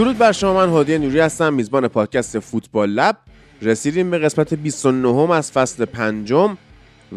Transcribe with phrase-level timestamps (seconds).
[0.00, 3.16] درود بر شما من هادی نوری هستم میزبان پادکست فوتبال لب.
[3.62, 6.56] رسیدیم به قسمت 29 از فصل پنجم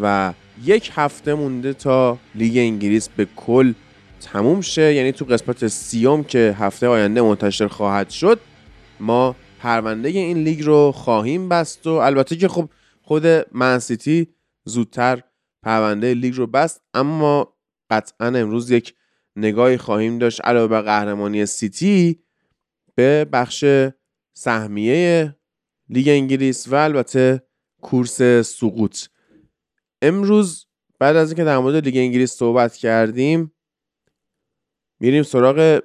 [0.02, 3.74] و یک هفته مونده تا لیگ انگلیس به کل
[4.22, 4.94] تموم شه.
[4.94, 8.40] یعنی تو قسمت سیوم که هفته آینده منتشر خواهد شد
[9.00, 12.70] ما پرونده این لیگ رو خواهیم بست و البته که خب
[13.02, 14.28] خود من سیتی
[14.66, 15.24] زودتر
[15.64, 17.54] پرونده لیگ رو بست اما
[17.90, 18.94] قطعا امروز یک
[19.36, 22.23] نگاهی خواهیم داشت علاوه بر قهرمانی سیتی.
[22.96, 23.66] به بخش
[24.34, 25.36] سهمیه
[25.90, 27.44] لیگ انگلیس و البته
[27.82, 29.08] کورس سقوط.
[30.02, 30.68] امروز
[31.00, 33.54] بعد از اینکه در مورد لیگ انگلیس صحبت کردیم
[35.00, 35.82] میریم سراغ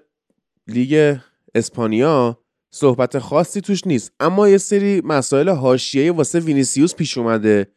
[0.67, 1.17] لیگ
[1.55, 2.45] اسپانیا.
[2.71, 7.73] صحبت خاصی توش نیست اما یه سری مسائل حاشیه‌ای واسه وینیسیوس پیش اومده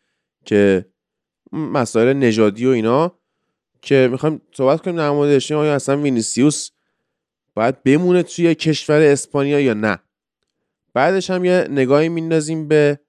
[0.46, 0.86] که
[1.52, 3.20] مسائل نژادی و اینا
[3.82, 5.52] که می‌خوایم صحبت کنیم در موردش.
[5.52, 6.70] آیا اصلا وینیسیوس
[7.56, 10.00] باید بمونه توی کشور اسپانیا یا نه.
[10.94, 13.00] بعدش هم یه نگاهی میندازیم به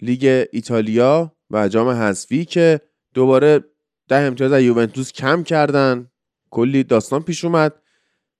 [0.00, 2.80] لیگ ایتالیا و جام حذفی که
[3.14, 3.64] دوباره
[4.08, 6.10] ده امتیاز از یوونتوس کم کردن.
[6.50, 7.74] کلی داستان پیش اومد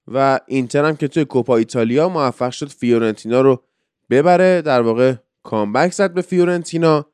[0.09, 3.65] و اینتر هم که توی کوپا ایتالیا موفق شد فیورنتینا رو
[4.11, 4.63] ببره.
[4.63, 7.07] در واقع comeback زد به فیورنتینا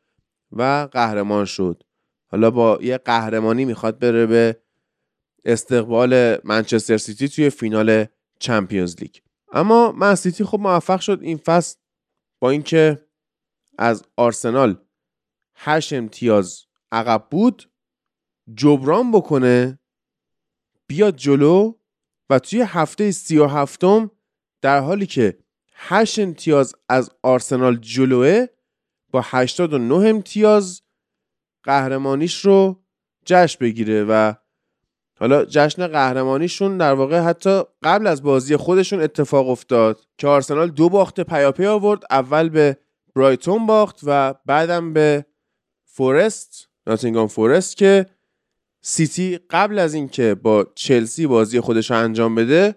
[0.52, 1.82] و قهرمان شد.
[2.30, 4.56] حالا با یه قهرمانی می‌خواد بره به
[5.44, 8.06] استقبال منچستر سیتی توی فینال
[8.38, 9.16] Champions League.
[9.53, 11.77] اما من سیتی خب موفق شد این فصل
[12.41, 13.08] با اینکه
[13.78, 14.77] از آرسنال
[15.55, 17.70] 8 امتیاز عقب بود
[18.55, 19.79] جبران بکنه
[20.86, 21.74] بیاد جلو
[22.30, 24.11] و توی هفته سی و هفتم
[24.61, 25.39] در حالی که
[25.73, 28.46] 8 امتیاز از آرسنال جلوه
[29.11, 30.83] با 89 امتیاز
[31.62, 32.85] قهرمانیش رو
[33.24, 34.35] جشن بگیره و
[35.20, 40.89] حالا جشن قهرمانیشون در واقع حتی قبل از بازی خودشون اتفاق افتاد که آرسنال دو
[40.89, 42.02] باخت پیاپی آورد.
[42.11, 42.77] اول به
[43.14, 45.27] برایتون باخت و بعدم به
[45.84, 48.06] فورست ناتینگام فورست که
[48.83, 52.74] سیتی قبل از اینکه با چلسی بازی خودش انجام بده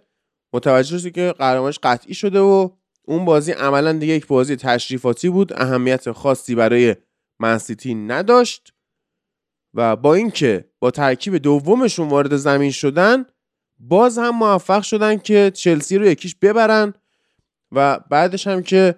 [0.54, 2.70] متوجه شد که قهرمانش قطعی شده و
[3.06, 5.54] اون بازی عملا دیگه یک بازی تشریفاتی بود.
[5.54, 6.96] اهمیت خاصی برای
[7.40, 8.74] منسیتی نداشت.
[9.74, 13.26] و با اینکه با ترکیب دومشون وارد زمین شدن
[13.80, 16.94] باز هم موفق شدن که چلسی رو یکیش ببرن
[17.72, 18.96] و بعدش هم که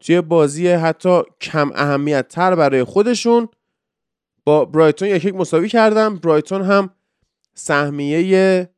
[0.00, 3.48] توی بازی حتی کم اهمیت تر برای خودشون
[4.44, 6.16] با برایتون یک یک مساوی کردن.
[6.16, 6.90] برایتون هم
[7.54, 8.70] سهمیه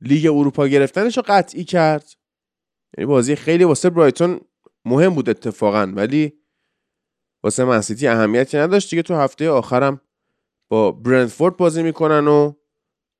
[0.00, 2.12] لیگ اروپا گرفتنش رو قطعی کرد.
[2.98, 4.40] یعنی بازی خیلی واسه برایتون
[4.84, 6.32] مهم بود اتفاقا ولی
[7.42, 8.90] واسه منسیتی اهمیتی نداشت.
[8.90, 10.00] دیگه تو هفته آخرم
[10.72, 12.52] با برندفورد بازی می‌کنن و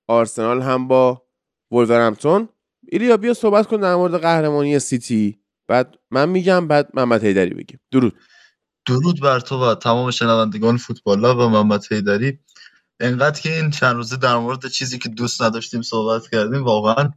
[0.09, 1.27] آرسنال هم با
[1.73, 2.49] ولورهمپتون
[2.89, 5.41] ایلیا بیا صحبت کن در مورد قهرمانی سیتی.
[5.69, 7.81] بعد من میگم بعد محمد هیدری بگیم.
[7.91, 8.19] درود.
[8.87, 12.39] درود بر تو و تمام شنوندگان فوتبال و محمد هیدری
[13.01, 17.11] انقدر که این چند روزه در مورد چیزی که دوست نداشتیم صحبت کردیم واقعا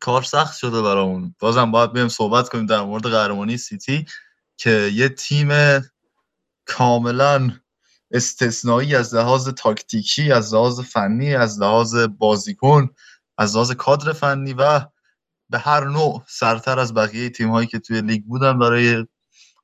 [0.00, 1.34] کار سخت شده برامون.
[1.38, 4.06] بازم باید بیم صحبت کنیم در مورد قهرمانی سیتی
[4.56, 5.50] که یه تیم
[6.66, 7.50] کاملا
[8.10, 12.88] استثنایی از لحاظ تاکتیکی از لحاظ فنی از لحاظ بازیکن
[13.38, 14.80] از لحاظ کادر فنی و
[15.50, 19.06] به هر نوع سرتر از بقیه تیم هایی که توی لیگ بودن برای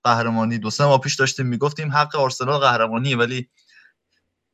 [0.05, 0.59] قهرمانی.
[0.59, 3.49] دو سه ماه پیش داشتیم می‌گفتیم حق آرسنال قهرمانیه ولی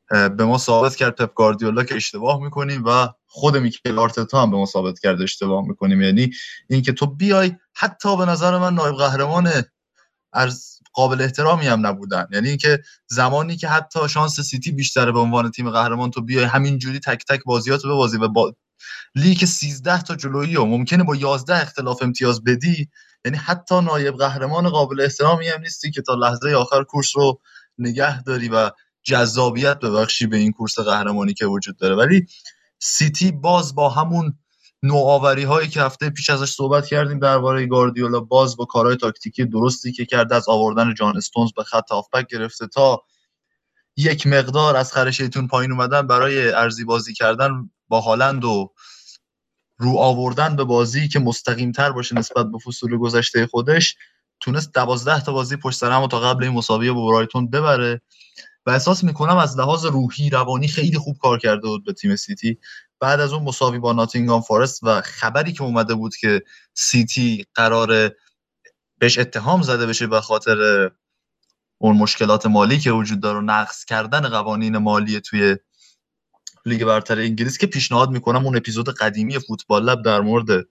[0.09, 4.57] به ما ثابت کرد پپ گاردیولا که اشتباه می‌کنیم و خود میکل آرتتا هم به
[4.57, 6.01] ما ثابت کرد اشتباه می‌کنیم.
[6.01, 6.31] یعنی
[6.69, 9.51] اینکه تو بیای حتی به نظر من نایب قهرمان
[10.33, 12.27] از قابل احترامی هم نبودن.
[12.31, 16.99] یعنی اینکه زمانی که حتی شانس سیتی بیشتره به عنوان تیم قهرمان تو بیای همینجوری
[16.99, 18.53] تک تک بازیاتو ببازی و با
[19.15, 22.89] لیگ 13 تا جلویی و ممکنه با 11 اختلاف امتیاز بدی.
[23.25, 27.41] یعنی حتی نایب قهرمان قابل احترامی هم نیستی که تا لحظه آخر کورس رو
[27.77, 28.71] نگه داری و
[29.03, 31.95] جذابیت ببخشی به این کورس قهرمانی که وجود داره.
[31.95, 32.27] ولی
[32.79, 34.37] سیتی باز با همون
[34.83, 39.91] نوآوری هایی که هفته پیش ازش صحبت کردیم درباره گاردیولا باز با کارهای تاکتیکی درستی
[39.91, 43.03] که کرده از آوردن جان استونز به خط هافبک گرفته تا
[43.97, 48.73] یک مقدار از خرشیتون پایین اومدن برای ارزی بازی کردن با هالند و
[49.77, 53.95] رو آوردن به بازی که مستقیم تر باشه نسبت به فصول گذشته خودش
[54.39, 58.01] تونست دوازده تا بازی پشت سر هم تا قبل این مساوی با برایتون ببره.
[58.65, 62.57] و احساس می‌کنم از لحاظ روحی روانی خیلی خوب کار کرده بود به تیم سیتی.
[63.01, 66.43] بعد از اون مساوی با ناتینگام فارست و خبری که اومده بود که
[66.73, 68.11] سیتی قرار
[68.99, 70.89] بهش اتهام زده بشه به خاطر
[71.81, 75.57] اون مشکلات مالی که وجود داره و نقص کردن قوانین مالی توی
[76.65, 80.65] لیگ برتر انگلیس که پیشنهاد می‌کنم اون اپیزود قدیمی فوتبال لب در مورد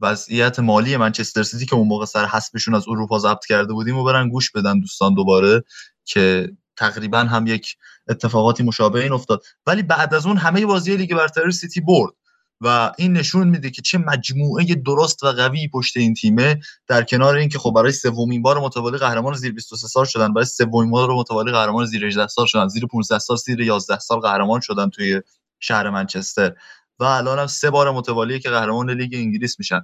[0.00, 4.04] وضعیت مالی منچستر سیتی که اون موقع سر حسبشون از اروپا ضبط کرده بودیم رو
[4.04, 5.64] برن گوش بدن دوستان دوباره
[6.04, 7.76] که تقریبا هم یک
[8.08, 9.42] اتفاقاتی مشابه این افتاد.
[9.66, 12.12] ولی بعد از اون همه بازی لیگ برتر سیتی برد
[12.60, 17.36] و این نشون میده که چه مجموعه درست و قوی پشت این تیمه در کنار
[17.36, 21.52] اینکه خب برای سومین بار متوالی قهرمان زیر 23 سال شدن برای سومین بار متوالی
[21.52, 25.22] قهرمان زیر 18 سال شدن زیر 15 سال زیر 11 سال قهرمان شدن توی
[25.60, 26.54] شهر منچستر.
[26.98, 29.82] و الان هم سه بار متوالیه که قهرمان لیگ انگلیس میشن.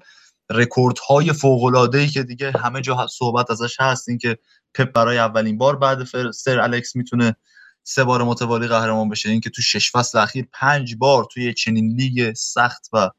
[0.50, 4.38] رکوردهای فوق العاده ای که دیگه همه جا صحبت ازش هست این که
[4.74, 7.36] پپ برای اولین بار بعد سر الکس می‌تونه
[7.82, 9.30] سه بار متوالی قهرمان بشه.
[9.30, 13.10] اینکه تو شش فصل اخیر پنج بار توی چنین لیگ سخت و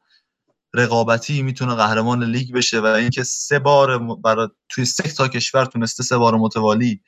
[0.74, 6.04] رقابتی می‌تونه قهرمان لیگ بشه و اینکه سه بار برای توی سه تا کشور تونسته
[6.04, 7.02] سه بار متوالی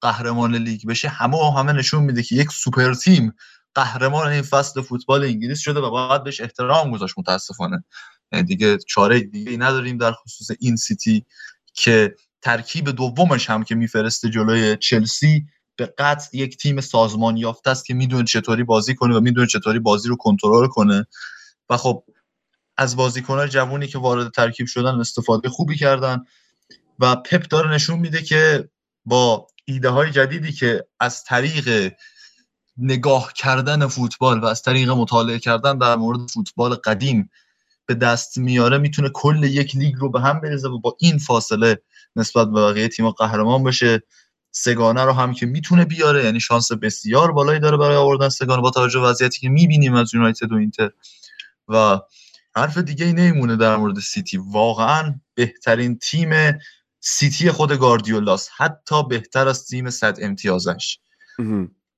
[0.00, 1.08] قهرمان لیگ بشه.
[1.08, 3.34] همه همه نشون میده که یک super team
[3.74, 7.84] قهرمان این فصل فوتبال انگلیس شده و باید بهش احترام گذاشت متاسفانه.
[8.40, 11.26] دیگه چاره دیگه نداریم در خصوص این سیتی
[11.74, 15.46] که ترکیب دومش هم که میفرسته جلوی چلسی
[15.76, 19.78] به قطع یک تیم سازمان یافته است که می‌دونه چطوری بازی کنه و می‌دونه چطوری
[19.78, 21.06] بازی رو کنترل کنه.
[21.70, 22.04] و خب
[22.76, 26.24] از بازیکنان جوونی که وارد ترکیب شدن استفاده خوبی کردن
[26.98, 28.68] و پپ داره نشون میده که
[29.04, 31.92] با ایده های جدیدی که از طریق
[32.76, 37.30] نگاه کردن فوتبال و از طریق مطالعه کردن در مورد فوتبال قدیم
[37.86, 41.82] به دست میاره می‌تونه کل یک لیگ رو به هم بریزه و با این فاصله
[42.16, 44.02] نسبت به بقیه تیم قهرمان بشه.
[44.50, 48.70] سگانه رو هم که می‌تونه بیاره یعنی شانس بسیار بالایی داره برای آوردن سگانه با
[48.70, 50.90] توجه وضعیتی که می‌بینیم از یونایتد و اینتر.
[51.68, 52.00] و
[52.56, 54.38] حرف دیگه ای نمیمونه در مورد سیتی.
[54.38, 56.58] واقعا بهترین تیم
[57.00, 60.98] سیتی خود گاردیولاس حتی بهتر از تیم صد امتیازش.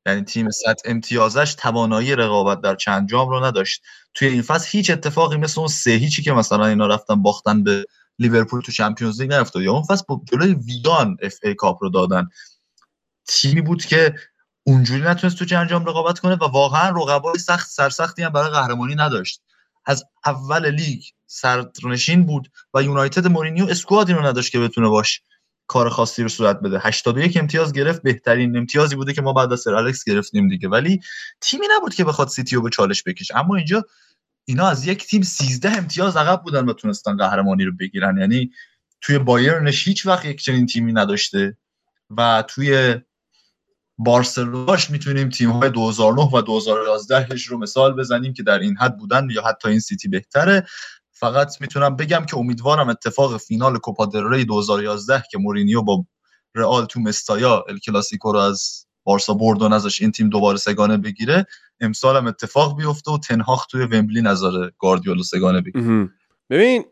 [0.06, 3.82] یعنی تیم صد امتیازش توانایی رقابت در چند جام رو نداشت.
[4.14, 7.84] توی این فصل هیچ اتفاقی مثل اون سه هیچی که مثلا اینا رفتن باختن به
[8.18, 9.62] لیورپول تو Champions League نیفتاد.
[9.62, 12.28] یا اون فصل با جلوی ویگان FA Cup رو دادن.
[13.26, 14.14] تیمی بود که
[14.64, 18.94] اونجوری نتونست تو چند جام رقابت کنه و واقعا رقبای سخت سرسختی هم برای قهرمانی
[18.94, 19.42] نداشت.
[19.86, 25.20] از اول لیگ صدرنشین بود و یونایتد مورینیو squad ی رو نداشت که بتونه باهاش
[25.66, 26.78] کار خاصی رو صورت بده.
[26.82, 30.68] 81 امتیاز گرفت بهترین امتیازی بوده که ما بعد از سر الکس گرفتیم دیگه.
[30.68, 31.00] ولی
[31.40, 33.36] تیمی نبود که بخواد سیتی رو به چالش بکشه.
[33.36, 33.84] اما اینجا
[34.44, 38.18] اینا از یک تیم 13 امتیاز عقب بودن و تونستن قهرمانی رو بگیرن.
[38.18, 38.50] یعنی
[39.00, 41.56] توی بایرنش هیچ وقت یک چنین تیمی نداشته
[42.16, 42.94] و توی
[43.98, 49.28] بارسلوناش می‌تونیم تیم های 2009 و 2011 رو مثال بزنیم که در این حد بودن
[49.30, 50.66] یا حتی این سیتی بهتره.
[51.16, 56.04] فقط می‌تونم بگم که امیدوارم اتفاق فینال کوپا دل ری 2011 که مورینیو با
[56.54, 60.96] رئال تو مستایا ال کلاسیکو رو از بارسا برد و نذاش این تیم دوباره سگانه
[60.96, 61.46] بگیره
[61.80, 66.10] امسال هم اتفاق بیفته و تنهاخ توی ومبلی نظاره گاردیولو سگانه بگیره.
[66.50, 66.84] ببین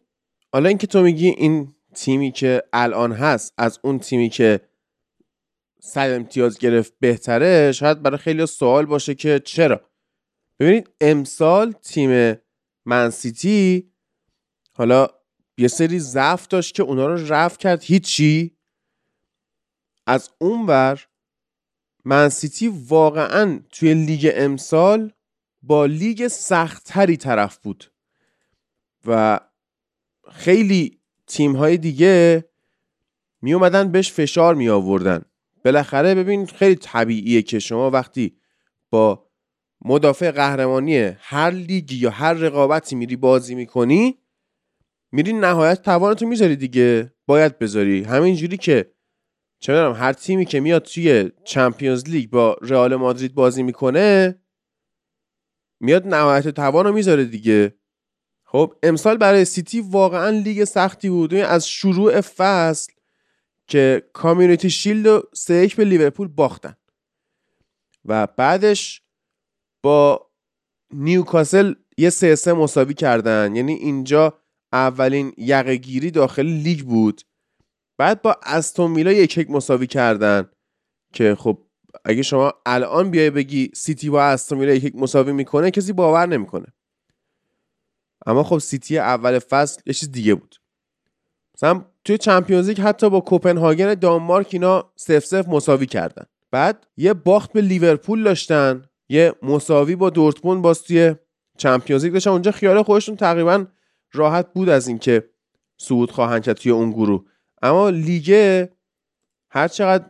[0.53, 4.61] حالا اینکه تو میگی این تیمی که الان هست از اون تیمی که
[5.81, 9.81] صد امتیاز گرفت بهتره شاید برای خیلی سوال باشه که چرا؟
[10.61, 12.37] ببینید امسال تیم
[12.85, 13.92] منسیتی
[14.73, 15.09] حالا
[15.59, 17.83] یه سری ضعف داشت که اونا رو رفت کرد.
[17.83, 18.57] هیچی.
[20.07, 21.07] از اونور
[22.05, 25.13] منسیتی واقعا توی لیگ امسال
[25.63, 27.93] با لیگ سختتری طرف بود
[29.07, 29.41] و
[30.31, 32.45] خیلی تیم های دیگه
[33.43, 35.23] می اومدن بهش فشار می آوردن
[35.65, 38.37] بالاخره ببین خیلی طبیعیه که شما وقتی
[38.91, 39.27] با
[39.85, 44.19] مدافع قهرمانی هر لیگی یا هر رقابتی میری بازی می‌کنی
[45.13, 47.15] میری نهایت توانتو می‌ذاری دیگه.
[47.27, 48.03] باید بذاری.
[48.03, 48.93] همینجوری که
[49.59, 54.39] چه می‌دونم هر تیمی که میاد توی چمپیونز لیگ با رئال مادرید بازی می‌کنه
[55.81, 57.75] میاد نهایت توان رو می‌ذاره دیگه.
[58.45, 61.35] خب امسال برای سیتی واقعا لیگ سختی بود.
[61.35, 62.93] از شروع فصل
[63.67, 66.77] که کامیونیتی شیلد رو سه به لیورپول باختن
[68.05, 69.03] و بعدش
[69.83, 70.31] با
[70.91, 73.57] نیوکاسل یه سه سه مساوی کردن.
[73.57, 74.42] یعنی اینجا
[74.73, 77.23] اولین یقه‌گیری داخل لیگ بود.
[77.99, 80.49] بعد با استون ویلا یک یک مساوی کردن
[81.13, 81.59] که خب
[82.05, 86.27] اگه شما الان بیای بگی سیتی با استون ویلا یک یک مساوی می‌کنه کسی باور
[86.27, 86.67] نمی‌کنه.
[88.27, 90.57] اما خب سیتی اول فصل یه چیز دیگه بود.
[91.57, 96.25] مثلا توی چمپیونز لیگ حتی با کوپنهاگن دانمارک اینا سف سف مساوی کردن.
[96.51, 101.15] بعد یه باخت به لیورپول داشتن یه مساوی با دورتموند باز توی
[101.59, 102.31] چمپیونز لیگ داشتن.
[102.31, 103.67] اونجا خیال خودشون تقریبا
[104.13, 105.31] راحت بود از اینکه
[105.77, 107.25] صعود خواهند کرد توی اون گروه.
[107.63, 108.67] اما لیگ
[109.51, 110.05] هر چقدر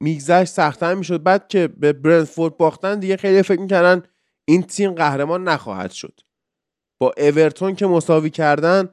[0.00, 1.22] میگذشت سختتر می‌شد.
[1.22, 4.02] بعد که به برنفورد باختن دیگه خیلی فکر می‌کردن
[4.44, 6.20] این تیم قهرمان نخواهد شد.
[6.98, 8.90] با اورتون که مساوی کردن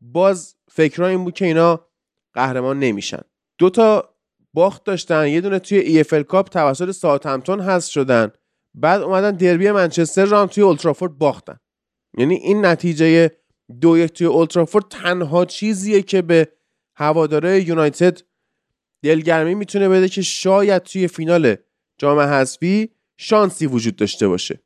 [0.00, 1.80] باز فکرها این بود که اینا
[2.34, 3.20] قهرمان نمیشن.
[3.58, 4.14] دو تا
[4.54, 5.28] باخت داشتن.
[5.28, 8.32] یه دونه توی EFL کاپ توسط ساوثهمپتون هست شدن.
[8.74, 11.60] بعد اومدن دربی منچستر رو هم توی اولترافورد باختن.
[12.18, 13.30] یعنی این نتیجه
[13.80, 16.52] دو یک توی اولترافورد تنها چیزیه که به
[16.96, 18.20] هواداره یونایتد
[19.02, 21.56] دلگرمی می‌تونه بده که شاید توی فینال
[21.98, 24.62] جام حذفی شانسی وجود داشته باشه.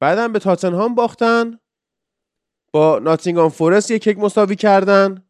[0.00, 1.58] بعدم به تاتنهام باختن.
[2.72, 5.24] با ناتینگام فورست یک یک مساوی کردن.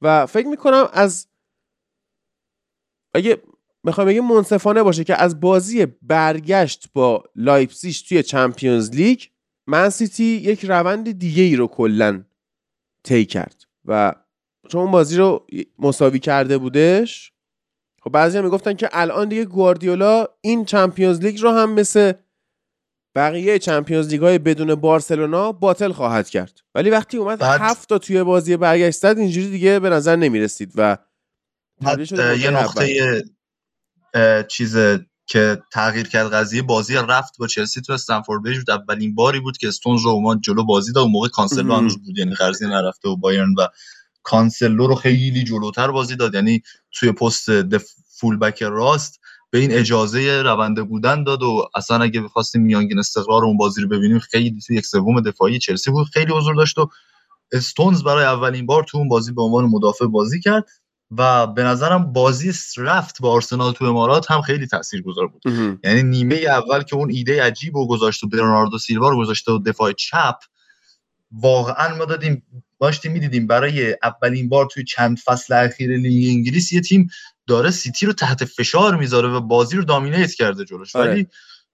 [0.00, 1.28] و فکر می‌کنم از
[3.14, 3.42] اگه
[3.84, 9.22] می‌خوام بگم منصفانه باشه که از بازی برگشت با لایپسیش توی چمپیونز لیگ
[9.66, 12.24] من سیتی یک روند دیگه ای رو کلا
[13.04, 14.14] طی کرد و
[14.68, 15.46] چون بازی رو
[15.78, 17.32] مساوی کرده بودش
[18.02, 22.12] خب بعضی هم می‌گفتن که الان دیگه گواردیولا این چمپیونز لیگ رو هم مثل
[23.14, 26.60] بقیه چمپیونز لیگ های بدون بارسلونا باطل خواهد کرد.
[26.74, 27.60] ولی وقتی اومد بعد...
[27.60, 30.98] هفت تا توی بازی برگشت زد اینجوری دیگه به نظر نمی‌رسید و
[32.38, 33.24] یه نقطه‌
[34.48, 34.76] چیز
[35.26, 39.58] که تغییر کرد قضیه بازی رفت با چلسی تو استنفورد بریج بود اولین باری بود
[39.58, 41.02] که استونز رو اومد جلو بازی داد.
[41.02, 43.66] اون موقع کانسلو هنوز بود یعنی قرضی نرفته و بایرن و
[44.22, 46.34] کانسلو رو خیلی جلوتر بازی داد.
[46.34, 46.62] یعنی
[46.92, 47.48] توی پست
[48.08, 53.44] فول بک راست به این اجازه رونده بودن داد و اصلا اگه بخواستیم میانگین استقرار
[53.44, 56.06] اون بازی رو ببینیم خیلی توی یک سوم دفاعی چلسی بود.
[56.06, 56.90] خیلی حضور داشت و
[57.52, 60.64] استونز برای اولین بار تو اون بازی به عنوان مدافع بازی کرد.
[61.18, 65.42] و به نظرم بازی رفت با آرسنال تو امارات هم خیلی تاثیرگذار بود.
[65.84, 69.58] یعنی نیمه اول که اون ایده عجیب و گذاشت و برناردو سیلوا رو گذاشته و
[69.58, 70.36] دفاع چپ
[71.32, 72.42] واقعا ما دادیم
[72.80, 77.08] داشتیم می‌دیدیم برای اولین بار توی چند فصل اخیر لیگ انگلیس یه تیم
[77.46, 80.96] داره سیتی رو تحت فشار می‌ذاره و بازی رو دامینیت کرده جلوش.
[80.96, 81.10] آره.
[81.10, 81.26] ولی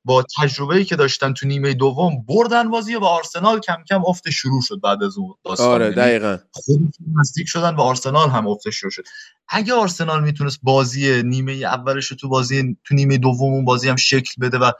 [0.05, 4.31] با تجربه ای که داشتن تو نیمه دوم بردن بازی و آرسنال کم کم افت
[4.31, 5.69] شروع شد بعد از اون داستان.
[5.69, 6.39] آره یعنی دقیقاً.
[6.53, 9.03] خود نزدیک شدن به آرسنال هم افت شروع شد.
[9.49, 14.35] اگه آرسنال می‌تونست بازی نیمه اولش تو بازی تو نیمه دوم اون بازی هم شکل
[14.41, 14.71] بده و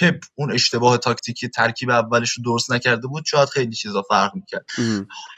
[0.00, 4.66] پپ اون اشتباه تاکتیکی ترکیب اولش رو درست نکرده بود شاید خیلی چیزا فرق می‌کرد.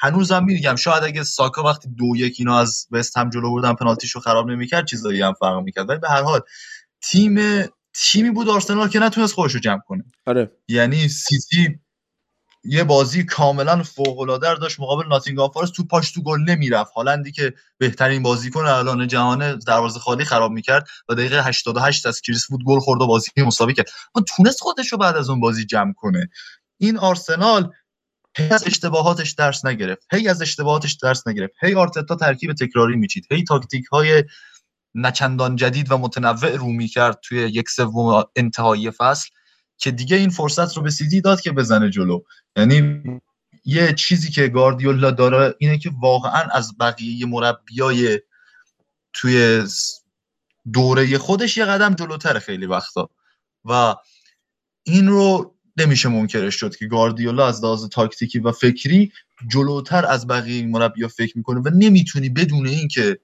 [0.00, 4.50] هنوزم میگم شاید اگه ساکا وقتی دو یک اینا از وستهم جلو بردن پنالتیشو خراب
[4.50, 5.88] نمی‌کرد چیزایی هم فرق می‌کرد.
[5.88, 6.40] ولی به هر حال
[7.02, 7.38] تیم
[8.02, 10.04] تیمی بود آرسنال که نتونست خودش رو جمع کنه.
[10.26, 10.50] آره.
[10.68, 11.78] یعنی سیتی
[12.64, 16.92] یه بازی کاملا فوق العاده داشت مقابل ناتینگهام فارست توپاش تو گل نمی‌رفت.
[16.92, 22.46] هالندی که بهترین بازیکن الان جهان دروازه خالی خراب می‌کرد و دقیقه 88 از کریس
[22.46, 23.90] وود گل خورد و بازی مساوی کرد.
[24.14, 26.30] اون تونست خودش رو بعد از اون بازی جمع کنه.
[26.78, 27.72] این آرسنال
[28.36, 30.06] هی از اشتباهاتش درس نگرفت.
[30.12, 31.52] هی از اشتباهاتش درس نگرفت.
[31.62, 33.26] هی آرتتا ترکیب تکراری میچید.
[33.30, 34.24] هی تاکتیک های
[34.98, 39.28] نچندان جدید و متنوع رو می‌کرد توی یک سوم انتهایی فصل
[39.78, 42.20] که دیگه این فرصت رو به سیتی داد که بزنه جلو.
[42.56, 43.02] یعنی
[43.64, 48.20] یه چیزی که گاردیولا داره اینه که واقعا از بقیه مربیای
[49.12, 49.64] توی
[50.72, 53.10] دوره خودش یه قدم جلوتر خیلی وقتا.
[53.64, 53.94] و
[54.82, 59.12] این رو نمیشه منکرش شد که گاردیولا از لحاظ تاکتیکی و فکری
[59.52, 63.18] جلوتر از بقیه مربیا فکر می‌کنه و نمی‌تونی بدون اینکه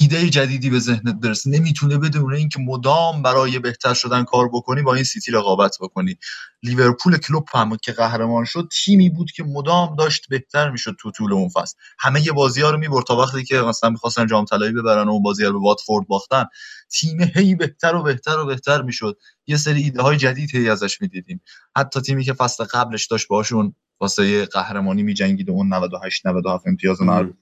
[0.00, 1.50] ایده جدیدی به ذهنت برسه.
[1.50, 6.16] نمی‌تونه بدون اینکه مدام برای بهتر شدن کار بکنی با این سیتی رقابت بکنی.
[6.62, 8.68] لیورپول کلوب هم که قهرمان شد.
[8.84, 11.76] تیمی بود که مدام داشت بهتر می‌شد تو طول اون فصل.
[11.98, 15.10] همه یه بازی ها رو می‌برد تا وقتی که مثلا می‌خواستن جام طلایی ببرن و
[15.10, 16.44] اون بازی رو به واتفورد باختن.
[16.90, 19.18] تیم هی بهتر و بهتر و بهتر می‌شد.
[19.46, 21.42] یه سری ایده های جدید هی ازش می‌دیدیم.
[21.76, 27.02] حتی تیمی که فصل قبلش داشت باشون واسه قهرمانی میجنگید و اون 98 97 امتیاز
[27.02, 27.36] مربوط.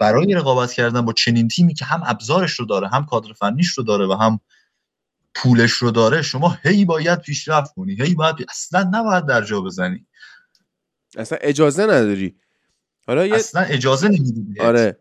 [0.00, 3.84] برای رقابت کردن با چنین تیمی که هم ابزارش رو داره هم کادر فنیش رو
[3.84, 4.40] داره و هم
[5.34, 10.06] پولش رو داره شما هی باید پیشرفت کنی هی باید اصلا نباید در جا بزنی.
[11.16, 12.36] اصلا اجازه نداری.
[13.06, 13.34] حالا یه...
[13.34, 15.00] اصلا اجازه نمیدی آره.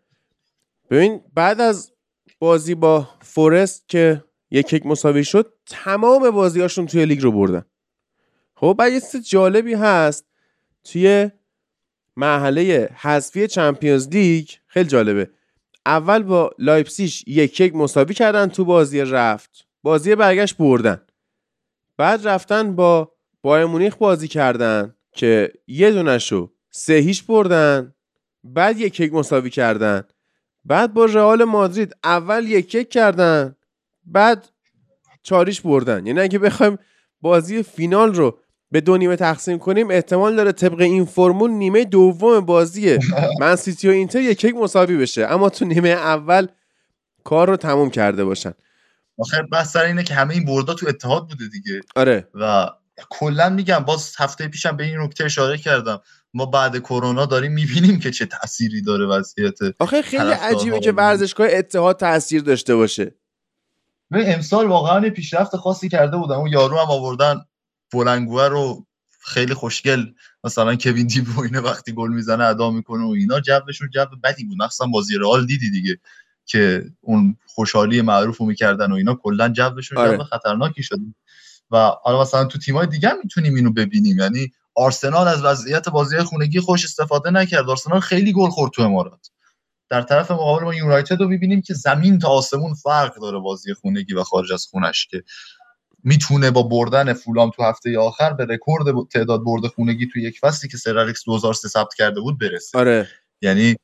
[0.90, 1.92] ببین بعد از
[2.40, 7.66] بازی با فورست که یک یک مساوی شد تمام بازیهاشون توی لیگ رو بردن.
[8.56, 10.26] خب بعد یه جالبی هست
[10.84, 11.32] توی
[12.16, 15.30] مرحله حذفی چمپیونز لیگ خیلی جالبه.
[15.86, 19.68] اول با لایپسیش یک یک مساوی کردن تو بازی رفت.
[19.84, 21.02] بازی برگشت بردن.
[21.98, 23.12] بعد رفتن با
[23.42, 27.94] بایرن مونیخ بازی کردن که یه دونشو سه هیچ بردن.
[28.44, 30.04] بعد یک یک مساوی کردن.
[30.66, 33.56] بعد با رئال مادرید اول یک یک کردن.
[34.06, 34.50] بعد
[35.24, 36.06] چاریش بردن.
[36.06, 36.78] یعنی اگه بخوایم
[37.22, 38.40] بازی فینال رو
[38.72, 42.98] به دو نیمه تقسیم کنیم احتمال داره طبق این فرمول نیمه دوم بازی
[43.42, 45.26] من سیتی و اینتر یک یک مساوی بشه.
[45.26, 46.48] اما تو نیمه اول
[47.24, 48.54] کار رو تموم کرده باشن.
[49.20, 51.82] آخر بحث سر اینه که همه این بردا تو اتحاد بوده دیگه.
[51.96, 52.28] آره.
[52.34, 52.70] و
[53.10, 56.02] کلا میگم باز هفته پیشم به این نکته اشاره کردم.
[56.34, 60.96] ما بعد کرونا داریم می‌بینیم که چه تأثیری داره وضعیت آخه خیلی عجیبه که و-
[60.96, 63.16] ورزشگاه اتحاد تاثیر داشته باشه.
[64.12, 66.36] ببین امسال واقعا پیشرفت خاصی کرده بودن.
[66.36, 67.46] اون یارو هم آوردن
[67.94, 68.86] بلنگوه رو
[69.22, 70.06] خیلی خوشگل.
[70.44, 74.62] مثلا کوین دی بروینه وقتی گل می‌زنه ادا می‌کنه و اینا جوشون جو بدی بود.
[74.62, 76.00] مخصوصا بازی رئال دیدی دیگه
[76.46, 79.16] که اون خوشحالی معروف رو می‌کردن و اینا.
[79.16, 80.18] کلا جوشون آره.
[80.18, 80.98] جو خطرناکی شد.
[81.72, 84.20] و حالا مثلا تو تیمای دیگه می‌تونیم اینو ببینیم.
[84.20, 87.70] یعنی آرسنال از وضعیت بازی خونگی خوش استفاده نکرد.
[87.70, 89.30] آرسنال خیلی گل خورد تو امارات.
[89.90, 94.14] در طرف مقابل ما یونایتد رو می‌بینیم که زمین تا آسمون فرق داره بازی خونگی
[94.14, 95.24] و خارج از خونش که
[96.04, 100.70] می‌تونه با بردن فولام تو هفته آخر به رکورد تعداد برد خونگی تو یک فصلی
[100.70, 102.78] که سر الکس 2003 ثبت کرده بود برسه.
[102.80, 103.08] آره.
[103.42, 103.76] یعنی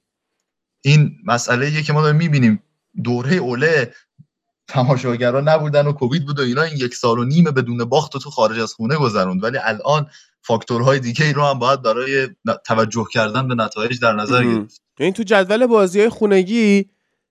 [0.82, 2.64] این مسئله یه که ما داریم می‌بینیم.
[3.04, 3.94] دوره اوله
[4.68, 6.62] تماشاگرها نبودن و کووید بود و اینا.
[6.62, 9.44] این یک سال و نیم بدون باخت و تو خارج از خونه گذروند.
[9.44, 10.08] ولی الان
[10.42, 12.28] فاکتورهای دیگه ای رو هم باید برای
[12.66, 14.44] توجه کردن به نتایج در نظر.
[14.44, 14.82] گرفت.
[15.00, 16.90] این تو جدول بازی های خونگی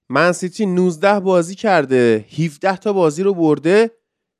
[0.08, 2.26] منسیتی 19 بازی کرده.
[2.38, 3.90] 17 تا بازی رو برده.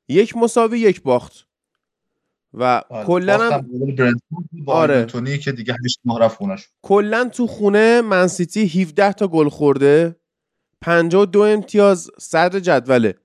[0.07, 1.47] یک مساوی یک باخت.
[2.57, 3.67] و کلا هم
[4.67, 5.05] آره.
[5.37, 10.15] که دیگه 8 ماه رفت خونش کلا تو خونه منسیتی 17 تا گل خورده.
[10.81, 13.15] 52 امتیاز صدر جدوله.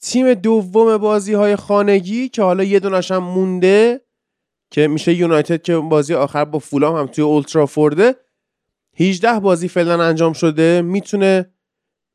[0.00, 4.00] تیم دوم بازی های خانگی که حالا یه دونش هم مونده
[4.70, 8.16] که میشه یونایتد که بازی آخر با فولام هم توی اولترافورده
[9.00, 10.82] 18 بازی فعلا انجام شده.
[10.82, 11.50] می‌تونه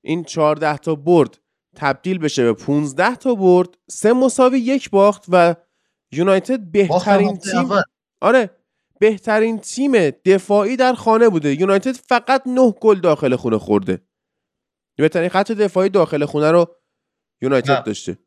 [0.01, 1.39] این 14 تا برد.
[1.75, 5.55] تبدیل بشه به 15 تا برد سه مساوی یک باخت و
[6.11, 7.69] یونایتد بهترین تیم.
[8.21, 8.49] آره
[8.99, 14.01] بهترین تیم دفاعی در خانه بوده یونایتد فقط نه گل داخل خونه خورده
[14.97, 16.75] بهترین خط دفاعی داخل خونه رو
[17.41, 17.83] یونایتد.
[17.83, 18.17] داشته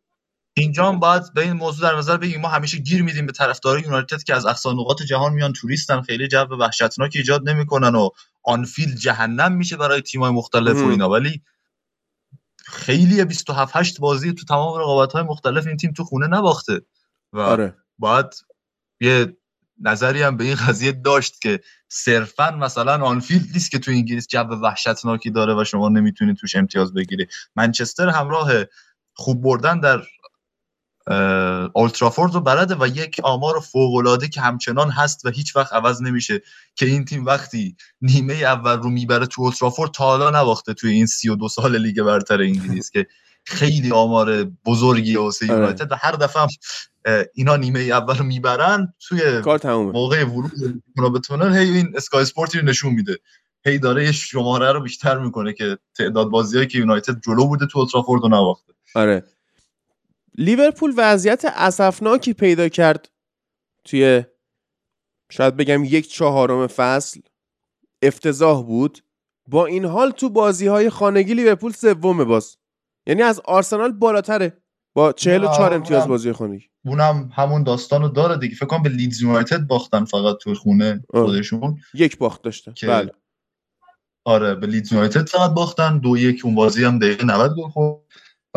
[0.57, 3.83] اینجا هم باید به این موضوع در نظر بگیریم ما همیشه گیر میدیم به طرفدارای
[3.83, 8.09] یونایتد که از اقصا نقاط جهان میان توریستن خیلی جو وحشتناک ایجاد نمی‌کنن و
[8.43, 10.87] آنفیلد جهنم میشه برای تیمای مختلف و.
[10.87, 11.43] اینا ولی
[12.73, 16.81] خیلی 27 8 بازی تو تمام رقابت های مختلف این تیم تو خونه نباخته.
[17.33, 17.77] و آره.
[17.99, 18.27] باید
[19.01, 19.37] یه
[19.81, 24.39] نظری هم به این قضیه داشت که صرفا مثلا آنفیلد نیست که تو انگلیس جو
[24.39, 27.27] وحشتناکی داره و شما نمی‌تونید توش امتیاز بگیری.
[27.57, 28.51] منچستر همراه
[29.15, 30.03] خوب بردن در
[31.75, 36.43] اولترافورد رو بلده و یک آمار فوق‌العاده که همچنان هست و هیچ وقت عوض نمیشه
[36.77, 41.07] که این تیم وقتی نیمه اول رو می‌بره تو اولترافورد تا حالا نباخته توی این
[41.07, 43.07] 32 سال لیگ برتر انگلیس که
[43.45, 45.55] خیلی آمار بزرگی واسه آره.
[45.55, 46.47] یونایتد و هر دفعه
[47.35, 49.41] اینا نیمه اول رو می‌برن توی
[49.93, 50.53] موقع ورود
[50.97, 53.19] اونا تونل هی این اسکای اسپورتی رو نشون میده.
[53.67, 57.79] هی داره یه شماره رو بیشتر می‌کنه که تعداد بازیایی که یونایتد جلو بوده تو
[57.79, 58.73] اولترافورد رو نباخته.
[58.95, 59.25] آره.
[60.39, 63.09] لیورپول وضعیت اسفناکی پیدا کرد
[63.85, 64.25] توی
[65.31, 67.21] شاید بگم یک چهارم فصل
[68.03, 68.99] افتضاح بود.
[69.49, 72.57] با این حال تو بازی های خانگی لیورپول سومه باز.
[73.07, 74.57] یعنی از آرسنال بالاتره.
[74.95, 76.09] با 44 نه، امتیاز.
[76.09, 76.65] بازی خانگی.
[76.85, 78.55] اونم همون داستان رو داره دیگه.
[78.55, 81.05] فکر کنم به لیدز یونایتد باختن فقط توی خونه.
[81.11, 81.79] خودشون.
[81.95, 83.13] یک باخت داشتن که بله.
[84.25, 85.99] آره به لیدز یونایتد فقط باختن.
[85.99, 88.01] دو یک اون بازی هم دقیقه 90 گل خورد.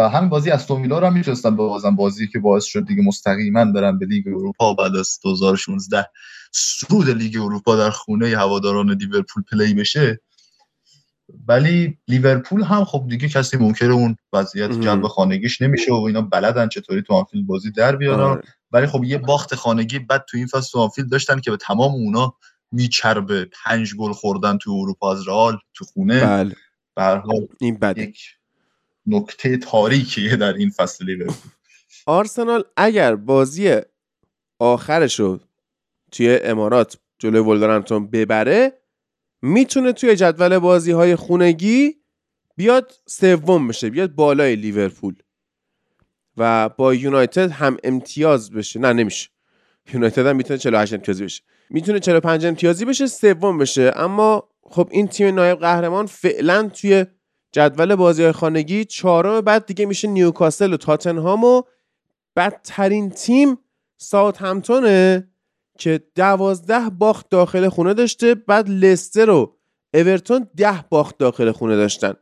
[0.02, 3.66] و همین بازی استون ویلا رو هم می‌تونستن ببازن بازی که باعث شد دیگه مستقیما
[3.66, 6.10] برن به لیگ اروپا بعد از 2016
[6.52, 10.22] سرود لیگ اروپا در خونه هواداران لیورپول play بشه.
[11.48, 14.72] ولی لیورپول هم خب دیگه کسی منکر اون وضعیت.
[14.72, 18.24] جو خانگیش نمیشه و اینا بلدن چطوری تو آنفیلد بازی در بیارن.
[18.24, 18.42] آره.
[18.72, 21.92] ولی خب یه باخت خانگی بد تو این فصل تو آنفیلد داشتن که به تمام
[21.92, 22.34] اونا
[22.72, 23.50] میچربه.
[23.64, 26.26] پنج گل خوردن تو اروپا از رئال تو خونه.
[26.26, 26.56] بله.
[26.96, 27.24] به
[27.62, 28.02] این بده.
[28.02, 28.20] یک
[29.06, 31.52] نکته تاریکیه در این فصل لیورپول.
[32.06, 33.76] آرسنال اگر بازی
[34.60, 35.40] آخرش رو
[36.12, 38.82] توی امارات جلوی ولورهمپتون ببره
[39.42, 41.96] می‌تونه توی جدول بازی های خونگی
[42.56, 45.16] بیاد سوم بشه بیاد بالای لیورپول.
[46.38, 48.80] و با یونایتد هم امتیاز بشه.
[48.80, 49.30] نه نمیشه.
[49.94, 51.44] یونایتد هم می‌تونه 48 امتیازی بشه.
[51.70, 53.92] می‌تونه 45 امتیازی بشه سوم بشه.
[53.96, 57.06] اما خب این تیم نایب قهرمان فعلا توی
[57.52, 61.64] جدول بازی های خانگی چهارم بعد دیگه میشه نیوکاسل و تاتنهام و
[62.36, 63.58] بدترین تیم
[63.98, 65.28] ساوت همتونه
[65.78, 69.56] که دوازده باخت داخل خونه داشته بعد لستر و
[69.94, 72.14] اورتون ده باخت داخل خونه داشتن.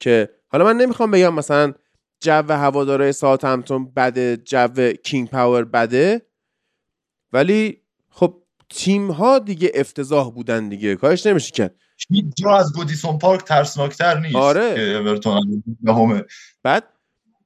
[0.00, 1.72] که حالا من نمی‌خوام بگم مثلا
[2.20, 6.26] جو هوادارهای ساعت همتون بده جو کینگ پاور بده
[7.32, 11.76] ولی خب تیم ها دیگه افتضاح بودن دیگه کارش نمیشه کرد.
[12.10, 14.74] هیچ جا از گودیسون پارک ترسناکتر نیست آره.
[14.74, 16.24] که اورتون نهمه
[16.62, 16.84] بعد؟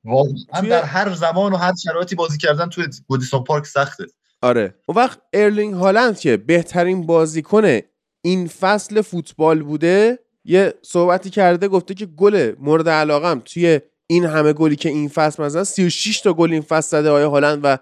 [0.05, 4.05] واقعا توی- در هر زمان و هر شرایطی بازی کردن توی گودیسون پارک سخته.
[4.43, 4.75] آره.
[4.87, 7.79] اون وقت ارلینگ هالند که بهترین بازیکن
[8.21, 14.53] این فصل فوتبال بوده یه صحبتی کرده گفته که گل مورد علاقم توی این همه
[14.53, 17.77] گلی که این فصل مثلا 36 تا گل این فصل زده ارلینگ هالند و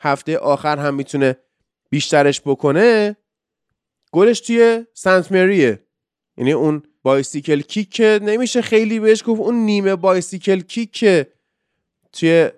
[0.00, 1.36] هفته آخر هم می‌تونه
[1.90, 3.16] بیشترش بکنه.
[4.12, 5.87] گلش توی سنت مریه.
[6.38, 11.26] یعنی اون بایسیکل کیک که نمیشه خیلی بهش گفت اون نیمه بایسیکل کیک که
[12.12, 12.50] توی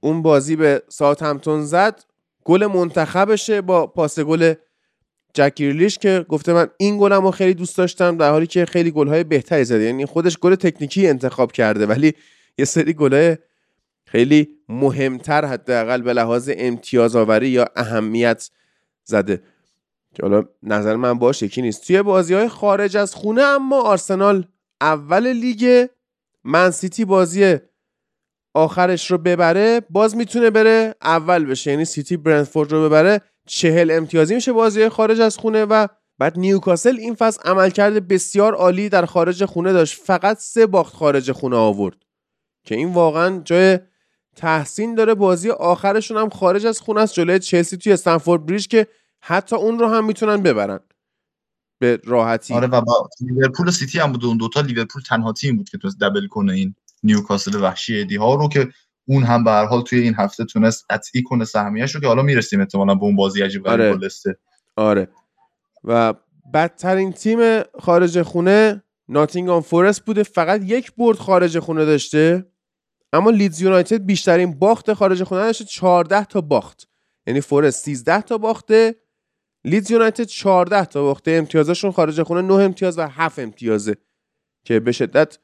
[0.00, 2.04] اون بازی به ساعت همتون زد
[2.44, 4.54] گل منتخبشه با پاس گل
[5.34, 9.24] جکیرلیش که گفته من این گلم رو خیلی دوست داشتم در حالی که خیلی گلهای
[9.24, 9.82] بهتری زده.
[9.82, 12.14] یعنی خودش گل تکنیکی انتخاب کرده ولی
[12.58, 13.36] یه سری گلهای
[14.04, 18.50] خیلی مهمتر حداقل به لحاظ امتیاز آوری یا اهمیت
[19.04, 19.42] زده.
[20.14, 21.86] که حالا نظر من باش یکی نیست.
[21.86, 24.44] توی بازی های خارج از خونه اما آرسنال
[24.80, 25.88] اول لیگ
[26.44, 27.56] من سیتی بازی
[28.54, 31.70] آخرش رو ببره باز می‌تونه بره اول بشه.
[31.70, 35.86] یعنی سیتی برنتفورد رو ببره چهل امتیازی میشه بازی خارج از خونه و
[36.18, 40.02] بعد نیوکاسل این فصل عملکرد بسیار عالی در خارج خونه داشت.
[40.02, 41.96] فقط سه باخت خارج خونه آورد
[42.64, 43.78] که این واقعا جای
[44.36, 45.14] تحسین داره.
[45.14, 47.14] بازی آخرشون هم خارج از خونه است.
[47.14, 48.86] جلوی چلسی توی استنفورد بریج که
[49.20, 50.80] حتی اون رو هم می‌تونن ببرن.
[51.78, 52.54] به راحتی.
[52.54, 55.78] آره و با لیورپول و سیتی هم بود اون دوتا لیورپول تنها تیم بود که
[55.78, 58.68] تونست دبل کنه این نیوکاسل وحشی ادی ها رو که
[59.08, 62.22] اون هم به هر حال توی این هفته تونست قطعی کنه سهمیه‌اش رو که حالا
[62.22, 63.90] می‌رسیم احتمالاً به اون بازی عجیب آره.
[63.90, 64.38] غریب لسته
[64.76, 65.08] آره.
[65.84, 66.14] و
[66.54, 70.22] بدترین تیم خارج خونه ناتینگام فورست بوده.
[70.22, 72.46] فقط یک برد خارج خونه داشته.
[73.12, 76.88] اما لیدز یونایتد بیشترین باخت خارج خونه داشته 14 تا باخت.
[77.26, 78.94] یعنی فورست 13 تا باخته.
[79.64, 83.96] لیدز یونایتد 14 تا باخته امتیازشون خارج خونه 9 امتیاز و 7 امتیازه
[84.64, 85.38] که به شدت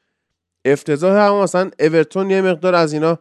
[0.65, 1.27] افتضاح.
[1.27, 3.19] هم مثلا اورتون یه مقدار از اینا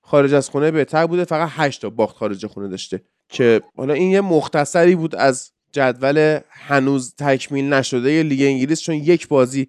[0.00, 4.10] خارج از خونه بهتر بوده فقط 8 تا باخت خارج خونه داشته که حالا این
[4.10, 9.68] یه مختصری بود از جدول هنوز تکمیل نشده لیگ انگلیس چون یک بازی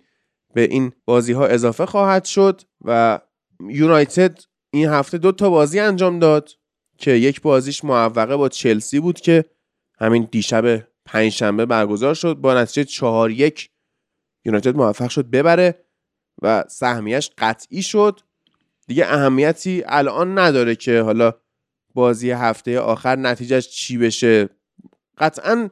[0.54, 3.20] به این بازی ها اضافه خواهد شد و
[3.70, 4.40] یونایتد
[4.72, 6.50] این هفته دو تا بازی انجام داد
[6.98, 9.46] که یک بازیش معوقه با چلسی بود که
[10.04, 13.70] همین دیشب پنجشنبه برگزار شد با نتیجه 4 یک
[14.46, 15.86] یونایتد موفق شد ببره
[16.42, 18.20] و سهمیش قطعی شد.
[18.88, 21.34] دیگه اهمیتی الان نداره که حالا
[21.94, 24.50] بازی هفته آخر نتیجهش چی بشه.
[25.18, 25.70] قطعا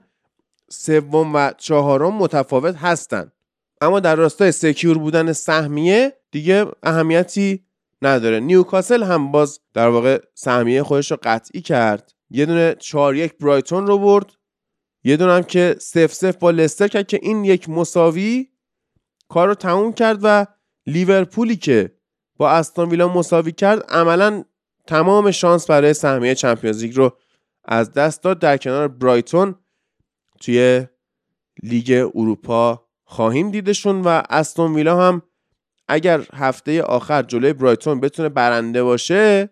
[0.70, 3.32] سوم و چهارم متفاوت هستن.
[3.82, 7.65] اما در راستای secure بودن سهمیه دیگه اهمیتی
[8.02, 8.39] نداره.
[8.39, 12.13] نیوکاسل هم باز در واقع سهمیه خودش رو قطعی کرد.
[12.34, 14.32] یه دونه 4 یک برایتون رو برد.
[15.04, 18.48] یه دونه هم که صفر صفر با لستر کرد که این یک مساوی
[19.30, 20.46] کار رو تموم کرد و
[20.88, 21.96] لیورپولی که
[22.38, 24.44] با استون ویلا مساوی کرد عملا
[24.88, 27.17] تمام شانس برای سهمیه چمپیونز لیگ رو
[27.65, 28.39] از دست داد.
[28.39, 29.56] در کنار برایتون
[30.39, 30.88] توی
[31.63, 35.22] لیگ اروپا خواهیم دیدشون و استون ویلا هم
[35.88, 39.50] اگر هفته آخر جلوی برایتون بتونه برنده باشه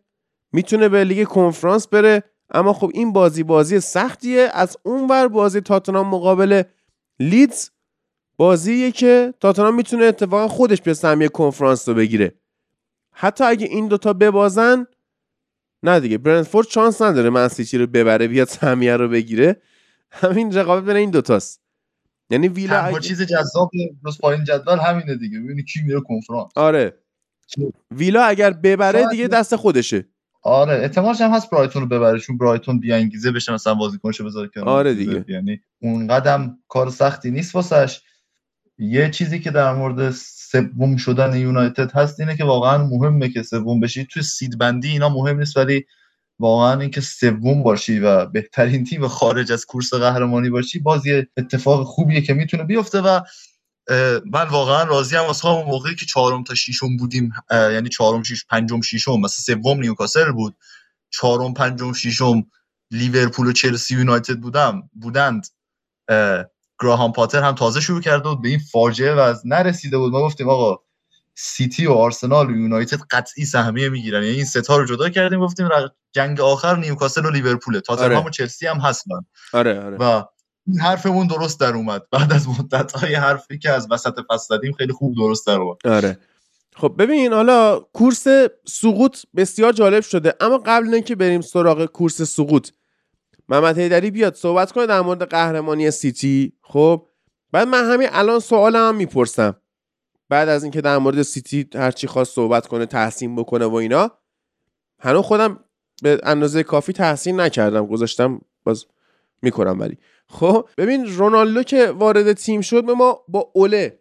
[0.53, 2.23] می‌تونه به لیگ کنفرانس بره.
[2.51, 4.49] اما خب این بازی بازی سختیه.
[4.53, 6.63] از اونور بازی تاتنام مقابل
[7.19, 7.69] لیدز
[8.37, 12.33] بازیه که تاتنام می‌تونه اتفاقا خودش به سهمیه کنفرانس رو بگیره.
[13.11, 14.87] حتی اگه این دوتا ببازن
[15.83, 19.61] نه دیگه برنتفورد چانس نداره من سیتی رو ببره بیاد سهمیه رو بگیره.
[20.11, 21.61] همین رقابت بین این دوتاست
[22.29, 22.99] یعنی ویلا اگه...
[22.99, 23.71] چیز جذاب
[24.03, 25.39] روز پایین جدول همینه دیگه.
[25.39, 26.51] ببینی کی میره کنفرانس.
[26.55, 26.97] آره.
[27.91, 30.05] ویلا اگر ببره دیگه دست خودشه.
[30.41, 34.47] آره احتمالش هم هست برایتون رو ببره چون برایتون بی انگیزه بشه مثلا بازیکنشو بذاره
[34.47, 35.25] کنار آره دیگه.
[35.27, 38.01] یعنی اون قدم کار سختی نیست واسش.
[38.77, 43.79] یه چیزی که در مورد سوم شدن یونایتد هست اینه که واقعا مهمه که سوم
[43.79, 44.05] بشی.
[44.05, 45.85] توی سید بندی اینا مهم نیست ولی
[46.39, 51.83] واقعا اینکه سوم باشی و بهترین تیم خارج از کورس قهرمانی باشی باز یه اتفاق
[51.83, 53.19] خوبیه که می‌تونه بیفته و
[54.25, 57.31] من واقعا راضی ام واسه همون موقعی که چهارم تا ششم بودیم.
[57.51, 59.19] یعنی چهارم شش پنجم ششم.
[59.19, 60.55] مثلا سوم نیوکاسل بود.
[61.09, 62.43] چهارم پنجم ششم
[62.91, 64.89] لیورپول و چلسی یونایتد بودم.
[65.01, 65.47] بودند.
[66.09, 66.45] اه،
[66.81, 68.41] گراهام پاتر هم تازه شروع کرده بود.
[68.41, 70.11] به این فاجعه و از نرسیده بود.
[70.11, 70.77] ما گفتیم آقا
[71.35, 74.23] سیتی و آرسنال و یونایتد قطعی سهمیه می‌گیرن.
[74.23, 75.39] یعنی این ستا رو جدا کردیم.
[75.39, 75.69] گفتیم
[76.11, 77.81] جنگ آخر نیوکاسل و لیورپوله.
[77.81, 78.25] تاتنهام آره.
[78.25, 79.25] و چلسی هم هستن.
[79.53, 79.97] آره آره.
[79.97, 80.23] و
[80.81, 82.01] حرفمون درست در اومد.
[82.11, 85.77] بعد از مدت های حرفی که از وسط فصل زدیم خیلی خوب درست در اومد.
[85.85, 86.17] آره.
[86.75, 88.27] خب ببین حالا کورس
[88.67, 92.69] سقوط بسیار جالب شده اما قبل اینکه بریم سراغ کورس سقوط
[93.49, 96.53] محمد حیدری بیاد صحبت کنه در مورد قهرمانی سیتی.
[96.61, 97.07] خب
[97.51, 99.55] بعد من همین الان سوالم هم می‌پرسم.
[100.29, 104.11] بعد از اینکه در مورد سیتی هرچی خواست صحبت کنه تحسین بکنه و اینا
[104.99, 105.59] هنوز خودم
[106.03, 107.85] به اندازه کافی تحسین نکردم.
[107.85, 108.85] گذاشتم باز
[109.41, 109.97] می‌کنم ولی.
[110.29, 113.99] خب ببین رونالدو که وارد تیم شد ما با اوله.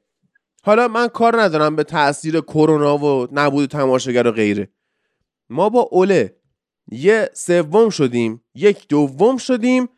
[0.63, 4.69] حالا من کار ندارم به تاثیر کرونا و نبود تماشاگر و غیره.
[5.51, 6.37] ما با اوله.
[6.93, 9.89] یه سوم شدیم یک دوم شدیم.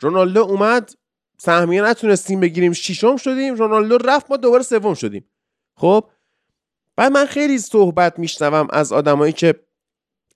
[0.00, 0.90] رونالدو اومد
[1.38, 3.54] سهمیه نتونستیم بگیریم ششم شدیم.
[3.54, 5.30] رونالدو رفت ما دوباره سوم شدیم.
[5.76, 6.04] خب
[6.96, 9.54] بعد من خیلی صحبت میشنوم از آدمایی که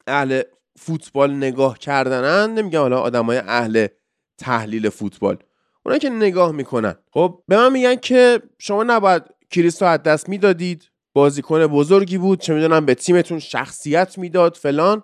[0.07, 0.43] اهل
[0.79, 2.55] فوتبال نگاه کردنن.
[2.55, 3.87] نمیگم حالا آدمای اهل
[4.39, 5.37] تحلیل فوتبال.
[5.85, 6.95] اونایی که نگاه می‌کنن.
[7.11, 10.91] خب به من میگن که شما نباید کریستو از دست می‌دادید.
[11.13, 12.41] بازیکن بزرگی بود.
[12.41, 15.03] چه می‌دونم به تیمتون شخصیت می‌داد فلان.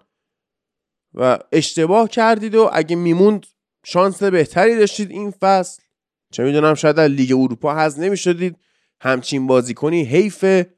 [1.14, 3.46] و اشتباه کردید و اگه میموند
[3.84, 5.82] شانس بهتری داشتید این فصل.
[6.32, 8.56] چه می‌دونم شاید در لیگ اروپا حذف نمی‌شدید
[9.00, 10.74] همچین بازیکنی حیفه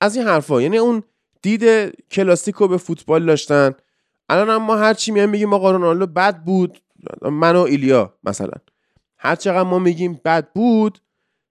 [0.00, 0.62] از این حرفا.
[0.62, 1.02] یعنی اون
[1.42, 1.64] دید
[2.10, 3.74] کلاسیکو به فوتبال داشتن.
[4.28, 6.80] الان هم ما هر چی میایم میگیم آقا رونالدو بد بود.
[7.22, 8.58] من و ایلیا مثلا.
[9.18, 10.98] هر چقدر ما میگیم بد بود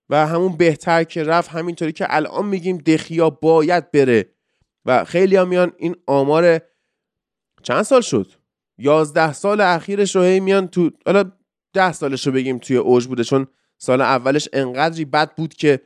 [0.10, 4.30] و همون بهتر که رفت همینطوری که الان میگیم دخیا باید بره.
[4.86, 6.62] و خیلی هم میان این آمار
[7.64, 8.32] چند سال شد؟
[8.78, 11.32] یازده سال اخیرش رو هی میان تو حالا
[11.74, 15.82] ده سالش رو بگیم توی اوج بوده چون سال اولش انقدری بد بود که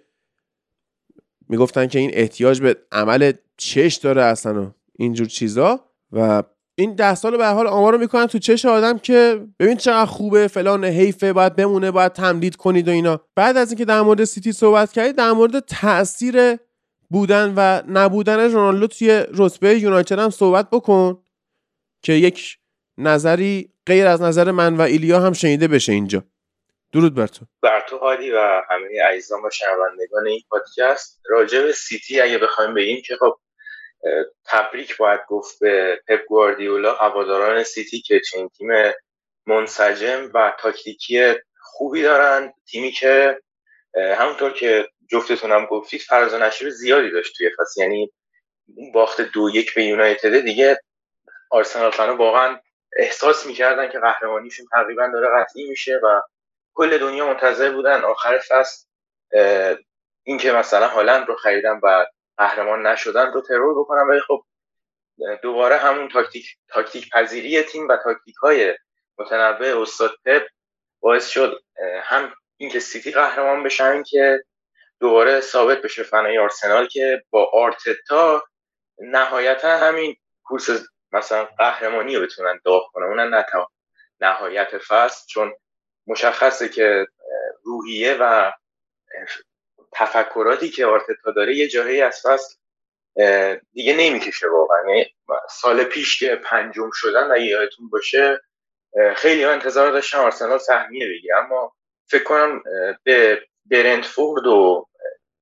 [1.49, 5.85] می‌گفتن که این احتیاج به عمل چش داره اصلا و اینجور چیزا.
[6.11, 6.43] و
[6.75, 10.47] این ده سال به حال آمار رو می‌کنن تو چش آدم که ببین چقدر خوبه
[10.47, 13.19] فلان حیفه باید بمونه باید تمدید کنید و اینا.
[13.35, 16.57] بعد از اینکه در مورد سیتی صحبت کردید در مورد تاثیر
[17.09, 21.23] بودن و نبودن رونالدو توی رتبه یونایتد هم صحبت بکن
[22.03, 22.57] که یک
[22.97, 26.23] نظری غیر از نظر من و ایلیا هم شنیده بشه اینجا.
[26.93, 27.45] درود بر تو.
[27.61, 32.73] بر تو حالی و همه عزیزان و شنوندگان این پادکست راجع به سیتی اگه بخوایم
[32.73, 33.39] بگیم که خب
[34.45, 38.67] تبریک باید گفت به پپ گواردیولا هواداران سیتی که چنین تیم
[39.45, 42.53] منسجم و تاکتیکی خوبی دارن.
[42.71, 43.41] تیمی که
[43.95, 47.81] همونطور که جفتتونم گفتید فراز نشیب زیادی داشت توی فصل.
[47.81, 48.11] یعنی
[48.93, 50.39] باخت دو یک به یونایتد.
[50.39, 50.79] دیگه
[51.49, 52.59] آرسنال فنا واقعا
[52.97, 56.21] احساس می‌کردن که قهرمانیشون تقریبا داره قطعی میشه و
[56.73, 58.85] کل دنیا منتظر بودن آخر فصل
[60.23, 62.05] اینکه مثلا هالند رو خریدن و
[62.41, 64.45] قهرمان نشدن رو ترور بکنن ولی خب
[65.41, 68.77] دوباره همون تاکتیک تاکتیک پذیری تیم و تاکتیک های
[69.17, 70.47] متنوع استاد پپ
[70.99, 71.63] باعث شد
[72.03, 74.43] هم اینکه سیتی قهرمان بشن که
[74.99, 78.43] دوباره ثابت بشه فنای آرسنال که با آرتتا
[78.99, 80.69] نهایتا همین کورس
[81.11, 83.45] مثلا قهرمانی رو بتونن داغ کنن اونن نه
[84.19, 85.53] نهایت فصل چون
[86.07, 87.07] مشخصه که
[87.63, 88.51] روحیه و
[89.93, 92.55] تفکراتی که آرتتا داره یه جاهایی از فصل
[93.73, 94.77] دیگه نمی‌کشه واقعا.
[94.89, 95.15] یعنی
[95.49, 98.41] سال پیش که پنجم شدن اگه یادتون باشه
[99.15, 101.37] خیلی انتظار داشتن آرسنال سهمیه بگیره.
[101.37, 101.73] اما
[102.07, 102.63] فکر کنم
[103.03, 104.87] به برنتفورد و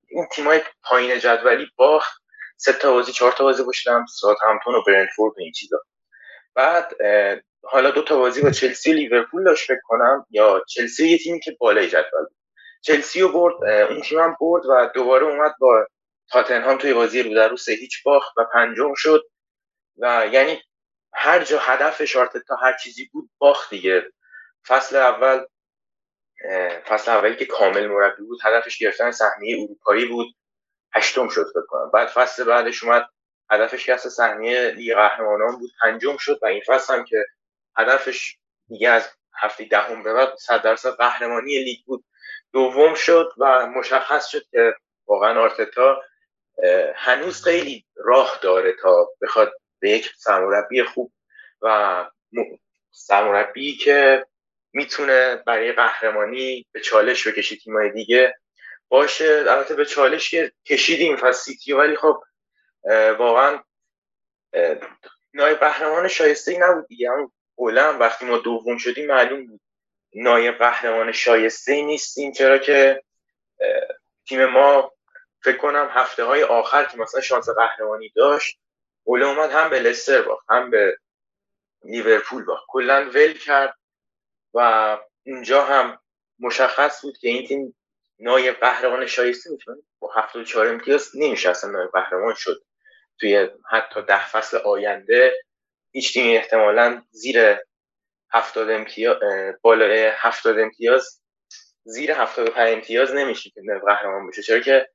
[0.07, 2.21] این تیمای پایین جدولی باخت.
[2.57, 5.81] سه تا بازی چهار تا بازی پشتم ساعت همتون و برنتفورد و این چیزا.
[6.55, 6.93] بعد
[7.63, 11.39] حالا دو تا بازی با چلسی و لیورپول داشت فکر کنم یا چلسی یه تیمی
[11.39, 12.25] که بالای جدول
[12.81, 15.87] چلسی رو برد اون تیم هم برد و دوباره اومد با
[16.29, 19.23] تاتنهام توی بازی رو در رو سه هیچ باخت و پنجم شد.
[19.97, 20.61] و یعنی
[21.13, 22.01] هر جا هدف
[22.47, 24.11] تا هر چیزی بود باخت دیگه.
[24.67, 25.45] فصل اول
[26.87, 30.35] فصل اولی که کامل مربی بود هدفش گرفتن سهمیه اروپایی بود.
[30.93, 33.09] هشتم شد فکر بعد فصل بعدش اومد
[33.51, 37.25] هدفش که سهمیه لیگ قهرمانان بود پنجم شد و این فصل هم که
[37.77, 38.37] هدفش
[38.67, 42.05] دیگه از هفته دهم به بعد صد درصد قهرمانی لیگ بود.
[42.53, 44.75] دوم شد و مشخص شد که
[45.07, 46.01] واقعا آرتتا
[46.95, 51.11] هنوز خیلی راه داره تا بخواد به یک سرمربی خوب
[51.61, 52.05] و
[52.91, 54.25] سرمربی که
[54.73, 58.37] می‌تونه برای قهرمانی به چالش بکشی تیمای دیگه
[58.87, 59.43] باشه.
[59.47, 62.23] البته به چالش که کشیدیم فصل سیتی ولی خب
[63.19, 63.63] واقعا
[65.33, 67.09] نایب قهرمان شایسته ای نبود دیگه.
[67.11, 69.61] هم وقتی ما دوم شدیم معلوم بود.
[70.13, 72.31] نایب قهرمان شایسته ای نیستیم.
[72.31, 73.03] چرا که
[74.27, 74.91] تیم ما
[75.43, 78.59] فکر کنم هفته های آخر که مثلا شانس قهرمانی داشت
[79.03, 80.97] اوله اومد هم به لستر باخت هم به
[81.83, 82.65] لیورپول باخت.
[82.67, 83.77] کلا ول کرد
[84.53, 85.99] و اونجا هم
[86.39, 87.75] مشخص بود که این تیم
[88.19, 92.63] نایب قهرمان شایسته می‌تونه با 74 امتیاز نمیشه اصلا نایب قهرمان شد.
[93.19, 95.33] توی حتی ده فصل آینده
[95.91, 97.57] هیچ تیمی احتمالا زیر
[98.31, 99.17] هفتاد امتیاز
[99.61, 101.21] بالای هفتاد امتیاز
[101.83, 104.41] زیر هفتاد و پنج امتیاز نمیشه که قهرمان بشه.
[104.41, 104.89] چرا که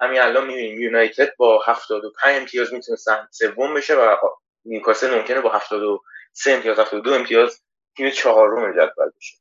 [0.00, 2.98] همین الان می‌بینیم یونایتد با هفتاد و پنج امتیاز می‌تونه
[3.30, 4.16] سوم بشه و
[4.64, 7.62] نیوکاسل ممکنه با هفتاد و سه امتیاز هفتاد و دو امتیاز
[7.96, 9.36] تیم چهارم جدول بشه.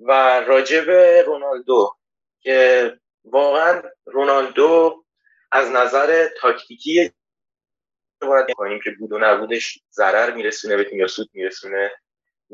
[0.00, 0.90] و راجب
[1.26, 1.96] رونالدو
[2.40, 5.04] که واقعا رونالدو
[5.52, 7.12] از نظر تاکتیکی
[8.20, 11.90] باید کنیم که بود و نبودش ضرر میرسونه به تیم یا سود میرسونه.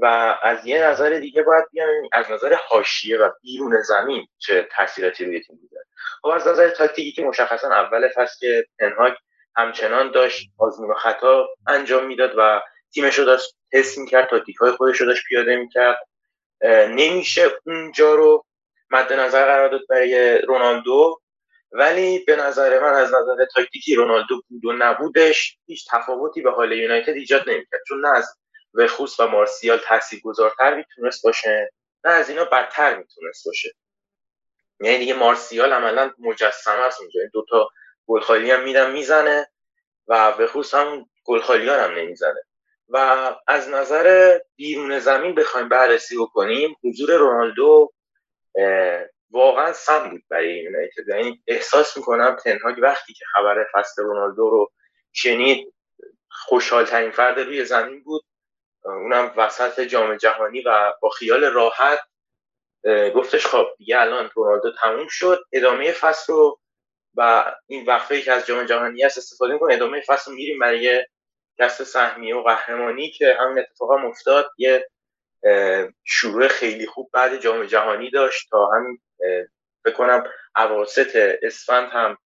[0.02, 5.24] و از یه نظر دیگه باید بیان از نظر حاشیه و بیرون زمین چه تاثیراتی
[5.24, 5.84] روی تیم بوده
[6.22, 9.14] خب از نظر تاکتیکی که مشخصا اول فصل که پنهاک
[9.56, 12.60] همچنان داشت آزمون و خطا انجام می‌داد و
[12.94, 15.98] تیمش رو داشت تست می‌کرد تاکتیک های خودش رو داشت پیاده می‌کرد
[16.88, 18.44] نمیشه اونجا رو
[18.90, 21.20] مد نظر قرار داد برای رونالدو
[21.72, 26.72] ولی به نظر من از نظر تاکتیکی رونالدو بود و نبودش هیچ تفاوتی به حال
[26.72, 27.80] یونایتد ایجاد نمی‌کرد.
[27.88, 28.36] چون نه از
[28.78, 31.72] وخوس و مارسیال تاثیرگذارتر می‌تونست باشه
[32.04, 33.74] نه از اینا بدتر می‌تونست باشه.
[34.80, 37.20] یعنی دیگه مارسیال عملا مجسمه است اونجا.
[37.20, 37.68] این دوتا
[38.06, 39.48] گلخالی هم میدن می‌زنه
[40.08, 42.42] و وخوس هم گلخالی هم نمی‌زنه.
[42.88, 42.96] و
[43.46, 47.92] از نظر بیرون زمین بخوایم بررسی بکنیم حضور رونالدو
[49.30, 51.08] واقعا سم بود برای یونایتد.
[51.08, 54.72] یعنی احساس می‌کنم تنهاگ وقتی که خبر فصل رونالدو رو
[55.12, 55.74] شنید
[56.30, 58.22] خوشحال ترین فرد روی زمین بود.
[58.84, 62.00] اونم وسط جام جهانی و با خیال راحت
[63.14, 66.60] گفتش خب دیگه الان رونالدو تموم شد ادامه فصل رو
[67.14, 71.06] و این وقفه که از جام جهانی هست استفاده می‌کنه ادامه فصل رو میریم برای
[71.58, 74.50] دست سهمیه و قهرمانی که همین اتفاق هم افتاد.
[74.58, 74.88] یه
[76.04, 79.00] شروع خیلی خوب بعد جام جهانی داشت تا همین
[79.84, 80.24] بکنم
[80.56, 82.18] اواسط اسفند هم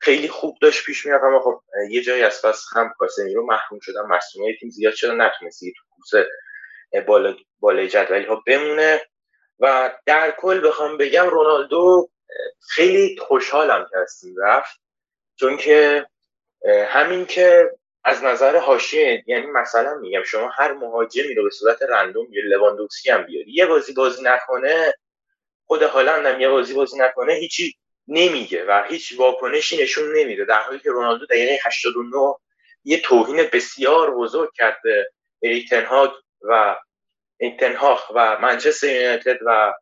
[0.00, 2.94] خیلی خوب داشت پیش می‌رفت اما خب یه جایی از پس هم
[3.34, 6.28] رو محروم شدن مصومیت تیم زیاد شدن نتونست تو کوسه
[7.06, 9.00] بالا بالای جدولی ها بمونه.
[9.60, 12.10] و در کل بخوام بگم رونالدو
[12.68, 14.80] خیلی خوشحالم که از تیم رفت.
[15.36, 16.06] چون که
[16.88, 17.70] همین که
[18.04, 23.10] از نظر حاشیه یعنی مثلا میگم شما هر مهاجمی رو به صورت رندوم یا لواندوفسکی
[23.10, 24.94] هم بیاری یه بازی بازی نکنه
[25.66, 27.76] خود هالند هم یه بازی بازی نکنه هیچی
[28.08, 30.44] نمیگه و هیچ واکنشی نشون نمیده.
[30.44, 32.34] در حالی که رونالدو دقیقه 89
[32.84, 36.10] یه توهین بسیار بزرگ کرده اریک تنهاگ
[36.42, 36.76] و
[37.60, 39.74] تنهاخ و منچستر یونایتد و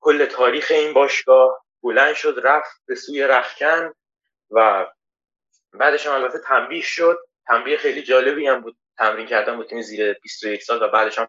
[0.00, 3.92] کل تاریخ این باشگاه بلند شد رفت به سوی رخکن
[4.50, 4.86] و
[5.72, 7.18] بعدش هم البته تنبیه شد.
[7.46, 11.28] تنبیه خیلی جالبی هم بود تمرین کردن بود تیم زیر 21 سال و بعدش هم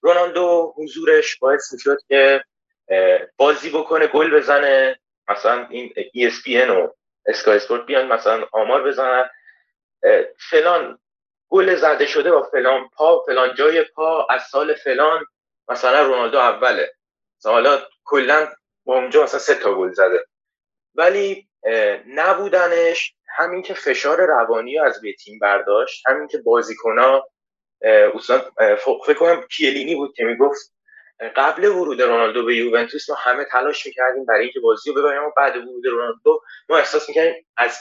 [0.00, 2.44] رونالدو حضورش باعث می‌شد که
[3.36, 5.00] بازی بکنه گل بزنه.
[5.28, 6.92] مثلا این ESPN و
[7.26, 9.30] اسکای اسپورت بیان مثلا آمار بزنن.
[10.50, 10.98] فلان
[11.50, 15.24] گل زده شده با فلان پا فلان جای پا از سال فلان
[15.68, 16.92] مثلا رونالدو اوله.
[17.44, 18.48] حالا کلا
[18.84, 20.24] با اونجا مثلا سه تا گل زده.
[20.94, 21.48] ولی
[22.06, 27.30] نبودنش همین که فشار روانی از به تیم برداشت همین که بازیکنها
[28.14, 28.38] اصلا
[29.06, 30.74] فکر کنم کیلینی بود که می‌گفت
[31.36, 35.30] قبل ورود رونالدو به یوونتوس ما همه تلاش می‌کردیم برای اینکه بازی رو ببریم و
[35.36, 37.78] بعد ورود رونالدو ما احساس می‌کردیم از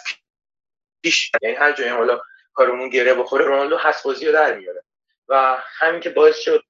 [1.03, 2.21] پیش یعنی هر جایی حالا
[2.60, 4.84] کارمون گره بخوره رونالدو بازی رو در میاره.
[5.30, 6.63] و همین که باعث شد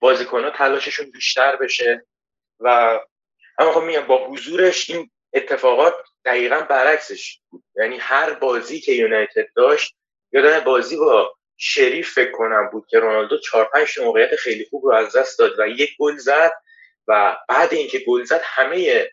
[0.00, 2.06] بازیکنها تلاششون بیشتر بشه
[2.60, 3.00] و
[3.58, 7.40] اما خب میگم با حضورش این اتفاقات دقیقا برعکسش
[7.76, 9.96] یعنی هر بازی که یونایتد داشت
[10.32, 14.94] یادم بازی با شریف فکر کنم بود که رونالدو 4 5 موقعیت خیلی خوب رو
[14.94, 16.52] از دست داد و یک گل زد
[17.08, 19.08] و بعد اینکه گل زد همه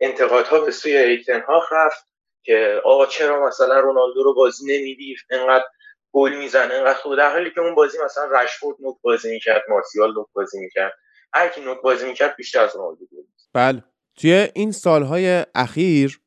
[0.00, 2.08] انتقادها به سوی ایتنهاخ رفت.
[2.48, 5.64] که آقا چرا مثلا رونالدو رو بازی نمیدی؟ انقدر
[6.12, 10.14] گل می‌زنه انقدر خوب در حالی که اون بازی مثلا رشفورد نوک بازی می‌کرد مارسیال
[10.14, 10.92] نوک بازی می‌کرد.
[11.34, 13.22] هر کی نوک بازی می‌کرد بیشتر از رونالدو گل
[13.54, 13.84] بله.
[14.16, 16.20] توی این سالهای اخیر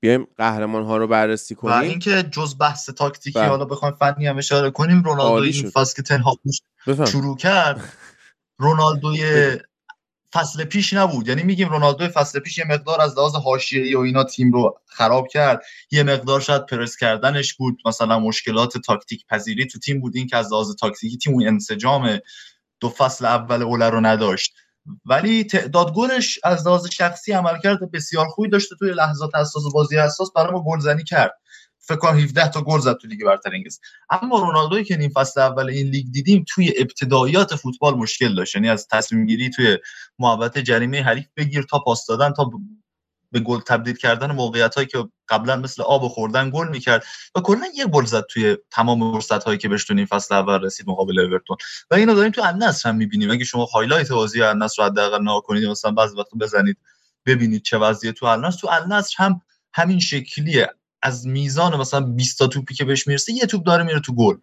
[0.00, 1.74] بیایم قهرمان ها رو بررسی کنیم.
[1.74, 3.48] و اینکه جز بحث تاکتیکی بله.
[3.48, 6.38] حالا بخوایم فنی هم اشاره کنیم رونالدو این فصل که تنها
[7.06, 7.92] شروع کرد
[8.58, 9.58] رونالدوی
[10.34, 11.28] فصل پیش نبود.
[11.28, 15.28] یعنی میگیم رونالدو فصل پیش یه مقدار از لحاظ حاشیه‌ای و اینا تیم رو خراب
[15.28, 15.62] کرد.
[15.90, 17.78] یه مقدار شاید پرس کردنش بود.
[17.84, 20.16] مثلا مشکلات تاکتیک پذیری تو تیم بود.
[20.16, 22.18] این که از لحاظ تاکتیکی تیم اون انسجام
[22.80, 24.54] دو فصل اول اوله رو نداشت.
[25.04, 28.76] ولی تعداد گلش از لحاظ شخصی عملکرد بسیار خوبی داشته.
[28.78, 31.32] توی لحظات حساس بازی حساس برای ما گلزنی کرد.
[31.88, 33.80] فکر کنم 17 تا گل زد تو لیگ برتر انگلیس.
[34.10, 38.54] اما رونالدوی که این فصل اول این لیگ دیدیم توی ابتداییات فوتبال مشکل داشت.
[38.54, 39.78] یعنی از تصمیم گیری توی
[40.18, 42.50] محوطه جریمه حریف بگیر تا پاس دادن تا
[43.32, 47.04] به گل تبدیل کردن موقعیت هایی که قبلا مثل آب خوردن گل می‌کرد.
[47.34, 50.88] و کلا یه گل زد توی تمام فرصت هایی که بهش این فصل اول رسید
[50.88, 51.56] مقابل اورتون.
[51.90, 53.30] و اینو داریم تو النصر هم می‌بینیم.
[53.30, 56.76] اگه شما highlight بازی النصر رو حداقل نگاه کنید مثلا بعضی وقت بزنید
[57.26, 58.58] ببینید چه وضعیه تو النصر.
[58.60, 59.40] تو النصر هم
[59.72, 60.74] همین شکلیه.
[61.02, 64.36] از میزان مثلا 20 تا توپی که بهش می‌رسه یه توپ داره میره تو گل.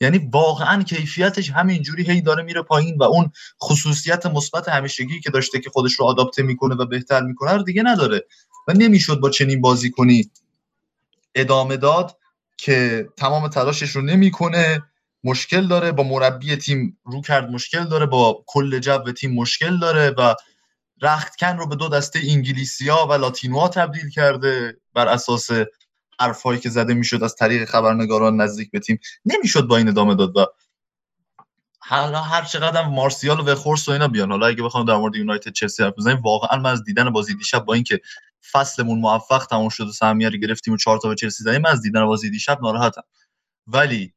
[0.00, 5.60] یعنی واقعا کیفیتش همینجوری هی داره میره پایین و اون خصوصیت مثبت همیشگی که داشته
[5.60, 8.26] که خودش رو آداپته می‌کنه و بهتر می‌کنه رو دیگه نداره
[8.68, 10.30] و نمی‌شد با چنین بازی کنی.
[11.34, 12.16] ادامه داد
[12.56, 14.82] که تمام تلاشش رو نمی‌کنه
[15.24, 20.10] مشکل داره با مربی تیم رو کرد مشکل داره با کل جو تیم مشکل داره
[20.10, 20.34] و
[21.02, 25.50] رختکن رو به دو دسته انگلیسیا و لاتینوها تبدیل کرده بر اساس
[26.20, 28.98] حرفهایی که زده می‌شد از طریق خبرنگاران نزدیک به تیم.
[29.24, 30.46] نمی‌شد با این ادامه داد و
[31.78, 34.30] حالا هر چقدر مارسیال و خورس و اینا بیان.
[34.30, 37.64] حالا اگه بخوام در مورد یونایتد چلسی حرف بزنیم واقعا من از دیدن بازی دیشب
[37.64, 38.00] با اینکه
[38.52, 41.82] فصلمون موفق تموم شد و سهمیه رو گرفتیم و چهار تا به چلسی زدیم از
[41.82, 43.02] دیدن بازی دیشب ناراحتم.
[43.66, 44.14] ولی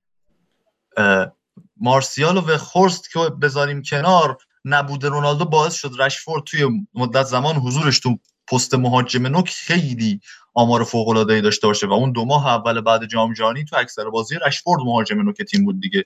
[1.78, 8.00] مارسیال و خورست که بذاریم کنار نبود رونالدو باعث شد رشفورد توی مدت زمان حضورش
[8.00, 10.20] تو پست مهاجم نوک خیلی
[10.54, 14.10] آمار فوق العاده داشته باشه و اون دو ماه اول بعد جام جهانی تو اکثر
[14.10, 16.06] بازی رشفورد مهاجم نوک تیم بود دیگه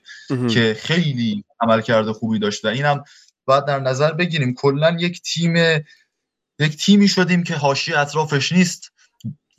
[0.50, 3.04] که خیلی عمل کرده خوبی داشته اینم
[3.44, 4.54] باید در نظر بگیریم.
[4.54, 5.56] کلا یک تیم
[6.58, 8.92] یک تیمی شدیم که حاشیه اطرافش نیست.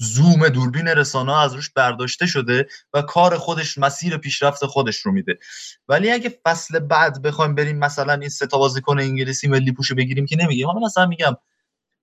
[0.01, 5.39] زوم دوربین رسانه از روش برداشته شده و کار خودش مسیر پیشرفت خودش رو میده.
[5.87, 10.25] ولی اگه فصل بعد بخوایم بریم مثلا این سه تا بازیکن انگلیسی ملی پوشو بگیریم
[10.25, 10.67] که نمیگیم.
[10.67, 11.37] حالا مثلا میگم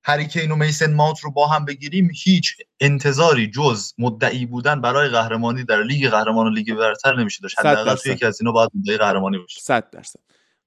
[0.05, 5.65] هریکین و میسن ماوت رو با هم بگیریم هیچ انتظاری جز مدعی بودن برای قهرمانی
[5.65, 7.59] در لیگ قهرمان و لیگ برتر نمیشه داشت.
[7.59, 9.61] حداقل توی یکی از اینا باید مدعی قهرمانی باشه.
[9.61, 10.21] 100 درصد.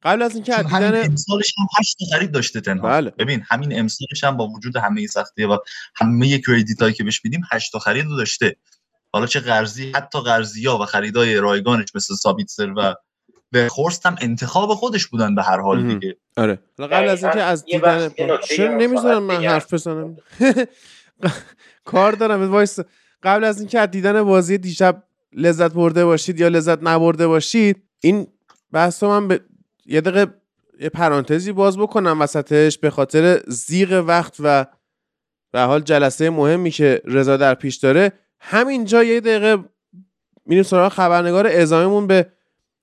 [0.04, 2.88] قبل از اینکه دیدن همین امسالش هم هشت خرید داشته تنها.
[2.88, 3.10] بله.
[3.10, 5.58] ببین همین امسالش هم با وجود همه این سختیه و
[5.95, 8.56] همه credit هایی که بهش میدیم هشت خرید رو داشته.
[9.14, 12.95] حالا چه قرضی حتی قرضی ها و خریدای رایگانش مثل سابیتسر و
[13.52, 16.18] وخورست هم انتخاب خودش بودن به هر حال دیگه.
[16.38, 16.60] آره.
[16.80, 18.12] قبل از اینکه از دیدن
[18.49, 20.18] چرا نمی‌ذارم من حرف بزنم؟
[21.86, 22.80] کار دارم وایس.
[23.24, 28.28] قبل از اینکه از دیدن بازی دیشب لذت برده باشید یا لذت نبرده باشید این
[28.72, 29.41] بحث من به
[29.86, 30.34] یه دقیقه
[30.80, 34.66] یه پرانتزی باز بکنم وسطش به خاطر زیغ وقت و
[35.52, 38.12] به حال جلسه مهمی که رضا در پیش داره.
[38.40, 39.64] همینجا یه دقیقه
[40.46, 42.32] میریم سراغ خبرنگار اعزامیمون به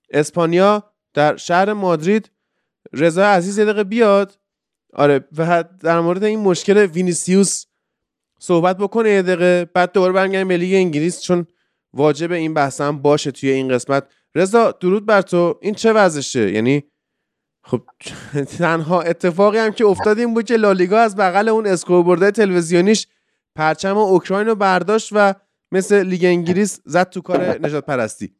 [0.09, 0.83] اسپانیا
[1.13, 2.31] در شهر مادرید.
[2.93, 4.39] رضا عزیز یه دقیقه بیاد.
[4.93, 7.65] آره و در مورد این مشکل وینیسیوس
[8.39, 9.69] صحبت بکنه یه دقیقه.
[9.73, 11.47] بعد دوباره برگردیم به لیگ انگلیس چون
[11.93, 14.07] واجب این بحث هم باشه توی این قسمت.
[14.35, 15.59] رضا درود بر تو.
[15.61, 16.83] این چه وضعشه؟ یعنی
[17.63, 17.81] خب
[18.57, 23.07] تنها اتفاقی هم که افتاد این بود که لالیگا از بغل اون scoreboard تلویزیونیش
[23.55, 25.33] پرچم اوکراین رو برداشت و
[25.71, 28.35] مثل لیگ انگلیس زد تو کار نژادپرستی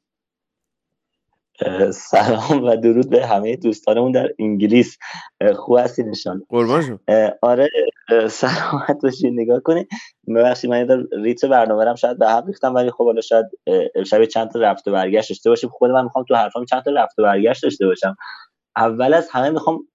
[1.94, 4.98] سلام و درود به همه دوستانمون در انگلیس.
[5.56, 7.00] خوب هستی نشان قربان
[7.42, 7.70] آره
[8.30, 9.88] سلامت باشید نگاه کنید
[10.28, 13.46] ببخشید من در ریت برنامه شاید به هم ریختم ولی خب حالا شاید
[14.06, 15.70] شب چند تا رفت و برگشت داشته باشیم.
[15.70, 18.16] خود من می‌خوام تو حرفام چند تا رفت و برگشت داشته باشم.
[18.78, 19.88] اول از همه می‌خوام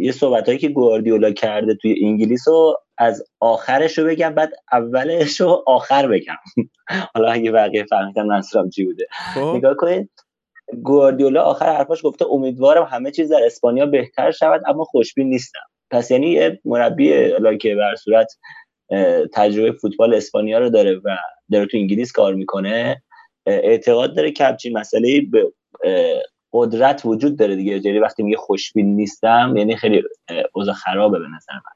[0.00, 5.40] یه صحبت هایی که گواردیولا کرده توی انگلیس رو از آخرش رو بگم بعد اولش
[5.40, 6.36] رو آخر بگم.
[7.14, 9.06] حالا اگه بقیه فهمیدم منظورم چی بوده.
[9.34, 9.52] خب.
[9.56, 10.10] نگاه کنید
[10.82, 15.60] گواردیولا آخر حرفاش گفته امیدوارم همه چیز در اسپانیا بهتر شود اما خوشبین نیستم.
[15.90, 18.32] پس یعنی یه مربی که بر صورت
[19.34, 21.16] تجربه فوتبال اسپانیا رو داره و
[21.52, 23.02] داره تو انگلیس کار می‌کنه.
[23.46, 25.52] اعتقاد داره که همچین مسئله به
[26.52, 27.80] قدرت وجود داره دیگه.
[27.84, 30.02] یعنی وقتی میگه خوشبین نیستم یعنی خیلی
[30.52, 31.72] اوضاع خرابه به نظر من.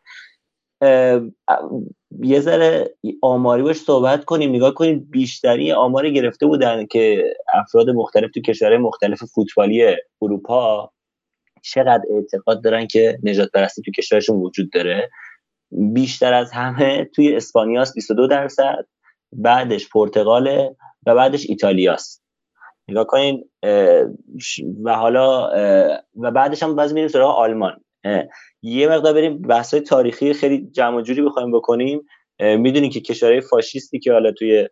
[2.22, 8.30] یه ذره آماری باش صحبت کنیم نگاه کنیم بیشتری آماری گرفته بودن که افراد مختلف
[8.30, 10.92] تو کشورهای مختلف فوتبالی اروپا
[11.62, 15.10] چقدر اعتقاد دارن که نجات پرستی تو کشورشون وجود داره.
[15.70, 18.86] بیشتر از همه توی اسپانیاست 22 درصد
[19.32, 20.74] بعدش پرتغال
[21.06, 22.22] و بعدش ایتالیاست.
[22.88, 23.44] نگاه کنین
[24.84, 25.50] و حالا
[26.16, 27.84] و بعدش هم باز میریم سراغ آلمان.
[28.62, 32.06] یه مقدار بریم بحث تاریخی خیلی جمع جوری بخوایم بکنیم.
[32.40, 34.68] می‌دونیم که کشورهای فاشیستی که حالا توی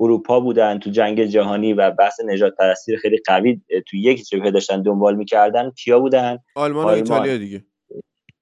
[0.00, 4.82] اروپا بودن تو جنگ جهانی و بحث نجات پرستی خیلی قوی تو یک جبهه داشتن
[4.82, 7.64] دنبال می‌کردن کیا بودن؟ آلمان و ایتالیا دیگه.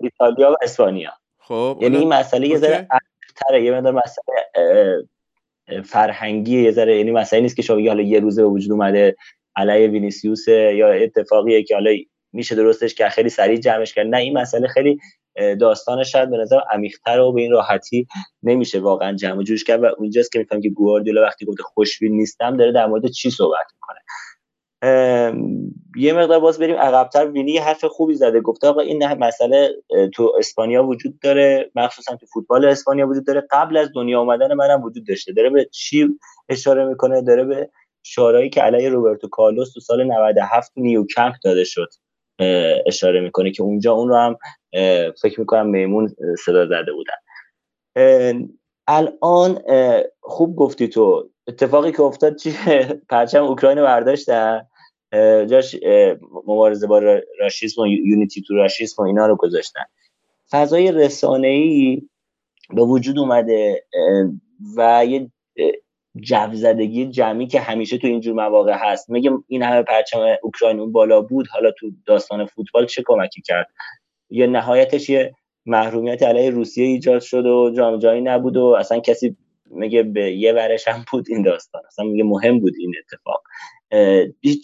[0.00, 1.12] ایتالیا و اسپانیا.
[1.38, 2.88] خب یعنی این مسئله یه ذره
[3.36, 4.34] تره یه مقدار مسئله
[5.84, 9.16] فرهنگی یه ذره یعنی مسئله نیست که شما حالا یه روزه به وجود اومده
[9.56, 11.90] علیه وینیسیوس یا اتفاقیه که حالا
[12.32, 14.06] میشه درستش که خیلی سریع جمعش کرد.
[14.06, 14.98] نه این مسئله خیلی
[15.60, 18.06] داستانش شاید به نظر عمیق‌تر و به این راحتی
[18.42, 19.82] نمیشه واقعا جمع جوش کرد.
[19.82, 23.66] و اونجاست که میفهم که گواردیولا وقتی گفته خوشبین نیستم داره در مورد چی صحبت
[23.74, 23.98] می‌کنه.
[25.96, 27.30] یه مقدار باز بریم عقبتر.
[27.30, 28.40] وینی حرف خوبی زده.
[28.40, 29.70] گفته آقا این مسئله
[30.14, 31.70] تو اسپانیا وجود داره.
[31.74, 33.46] مخصوصا تو فوتبال اسپانیا وجود داره.
[33.50, 35.32] قبل از دنیا اومدن منم وجود داشته.
[35.32, 36.08] داره به چی
[36.48, 37.70] اشاره می‌کنه؟ داره به
[38.02, 41.88] شعارهایی که علیه روبرتو کارلوس تو سال 97 نیوکمپ داده شد.
[42.86, 44.36] اشاره می‌کنه که اونجا اون رو هم
[45.22, 46.14] فکر می‌کنم میمون
[46.44, 47.14] صدا زده بودن.
[48.86, 49.58] الان
[50.20, 51.30] خوب گفتی تو.
[51.48, 52.54] اتفاقی که افتاد چیه؟
[53.10, 54.66] پرچم اوکراین برداشتن.
[55.50, 55.76] جاش
[56.46, 56.98] مبارزه با
[57.40, 59.84] راشیسم و یونیتی تو راشیسم و اینا رو گذاشتن.
[60.50, 62.02] فضای رسانه ای
[62.74, 63.84] به وجود اومده
[64.76, 65.30] و یه
[66.20, 69.10] جو زدگی جمعی که همیشه تو اینجور مواقع هست.
[69.10, 71.46] میگه این همه پرچم اوکراین اون بالا بود.
[71.48, 73.66] حالا تو داستان فوتبال چه کمکی کرد؟
[74.30, 75.34] یه نهایتش یه
[75.66, 79.36] محرومیت علیه روسیه ایجاد شد و جام جایی نبود و اصلا کسی
[79.70, 81.82] میگه به یه ورش هم بود این داستان.
[81.86, 83.42] اصلا میگه مهم بود این اتفاق.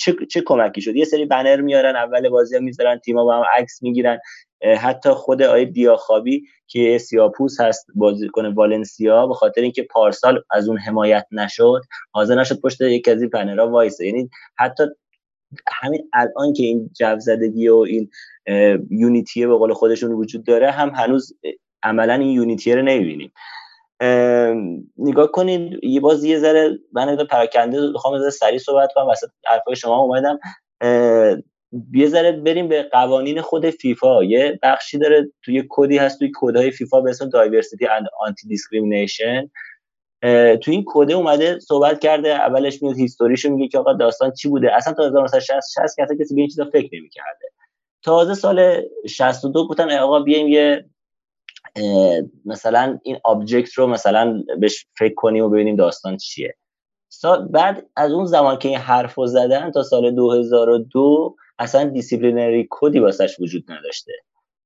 [0.00, 3.82] چه, چه کمکی شد؟ یه سری بنر میارن اول بازی می‌ذارن تیما با هم عکس
[3.82, 4.18] می‌گیرن.
[4.78, 10.78] حتی خود آقای دیاخابی که سیاپوس هست بازیکن والنسیا به خاطر اینکه پارسال از اون
[10.78, 11.80] حمایت نشد
[12.12, 14.06] حاضر نشد پشت یک از این پنرها وایسه.
[14.06, 14.84] یعنی حتی
[15.72, 18.10] همین الان که این جو زدگی و این
[18.90, 21.36] unity به قول خودشون وجود داره هم هنوز
[21.82, 23.32] عملا این unity رو نمی‌بینیم.
[24.96, 29.76] نگاه کنید یه باز یه ذره من پراکنده می‌خوام ذره سریع صحبت کنم وسط حرفای
[29.76, 30.38] شما اومدم.
[31.92, 34.24] یه ذره بریم به قوانین خود فیفا.
[34.24, 39.50] یه بخشی داره توی کدی هست توی کدهای فیفا به اسم diversity and anti-discrimination
[40.62, 44.48] تو این کده اومده صحبت کرده اولش میاد history شو میگه که آقا داستان چی
[44.48, 47.50] بوده؟ اصلا تا 1960 کسی کسی به این چیزا فکر نمی‌کرده.
[48.02, 50.84] تازه سال 62 گفتن آقا بیایم یه
[52.44, 56.54] مثلا این object رو مثلا بهش فکر کنیم و ببینیم داستان چیه.
[57.50, 62.93] بعد از اون زمان که این حرف رو زدن تا سال 2002 اصلا disciplinary code
[62.93, 64.12] ی واسش وجود نداشته.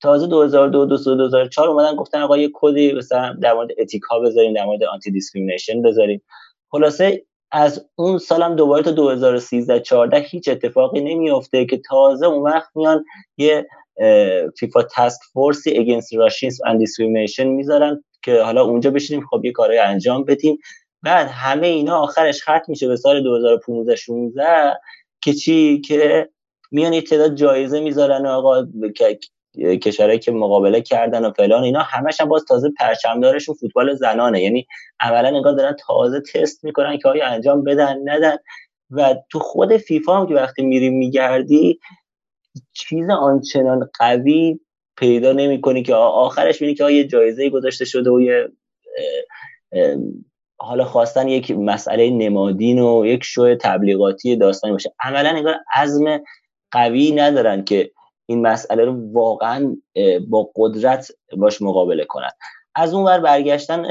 [0.00, 4.64] تازه 2002 2004 اومدن گفتن آقا یه کدی مثلا در مورد ethic ها بذاریم در
[4.64, 6.22] مورد anti-discrimination بذاریم.
[6.70, 12.68] خلاصه از اون سالم دوباره تا 2013 14 هیچ اتفاقی نمیافته که تازه اون وقت
[12.74, 13.04] میان
[13.36, 13.66] یه
[14.58, 19.52] فیفا task force ی against racism and discrimination می‌ذارن که حالا اونجا بشینیم خب یه
[19.52, 20.58] کارهای انجام بدیم.
[21.02, 24.80] بعد همه اینا آخرش ختم میشه به سال 2015 16
[25.20, 26.28] که چی؟ که
[26.70, 28.66] میان یه تعداد جایزه می‌ذارن آقا
[29.82, 34.42] کشورهایی که مقابله کردن و فلان اینا همش هم باز تازه پرچمدارشون فوتبال زنانه.
[34.42, 34.66] یعنی
[35.00, 38.36] اولا نگاه دارن تازه تست می‌کنن که آیا انجام بدن ندن.
[38.90, 41.80] و تو خود فیفا هم که وقتی میری میگردی
[42.72, 44.60] چیز آنچنان قوی
[44.96, 48.48] پیدا نمی‌کنی که آخرش می‌بینی که یه جایزه گذاشته شده و یه
[50.60, 54.92] حالا خواستن یک مسئله نمادین و یک شو تبلیغاتی داستانی باشه.
[55.00, 56.20] عملا انگار عزم
[56.70, 57.90] قوی ندارن که
[58.26, 59.76] این مسئله رو واقعا
[60.28, 62.30] با قدرت باش مقابله کنن.
[62.74, 63.84] از اون ور برگشتن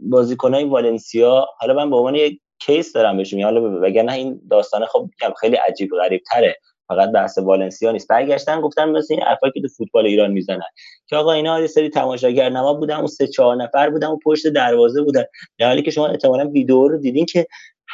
[0.00, 5.10] بازیکنهای والنسیا حالا من به عنوان یک کیس دارم بهشون حالا وگرنه این داستانه خب
[5.40, 6.56] خیلی عجیب غریب تره
[6.88, 8.08] فقط بحث والنسیا نیست.
[8.08, 10.60] برگشتن گفتن مثل این حرفایی که تو فوتبال ایران می‌زنن
[11.06, 14.46] که آقا اینا یه سری تماشاگر نما بودن و سه چهار نفر بودن و پشت
[14.46, 15.24] دروازه بودن.
[15.58, 17.46] در حالی که شما احتمالاً ویدیو رو دیدین که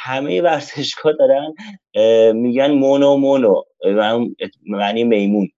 [0.04, 1.54] همه ورزشگاه دارن
[2.32, 3.62] میگن مونو مونو
[4.66, 5.48] معنی میمون.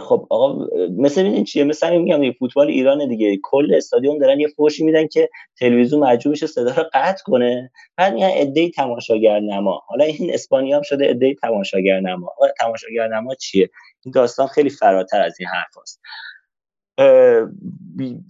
[0.00, 0.66] خب آقا
[0.98, 3.38] مثل این چیه؟ مثلا میگم فوتبال ایران دیگه.
[3.42, 7.70] کل استادیوم دارن یه فوشی میدن که تلویزیون مجبور میشه صدا رو قطع کنه.
[7.96, 13.34] بعد میگن عده تماشاگر نما حالا این اسپانیا هم شده عده تماشاگر نما تماشاگر نما
[13.34, 13.70] چیه؟
[14.04, 16.00] این داستان خیلی فراتر از این حرف هست.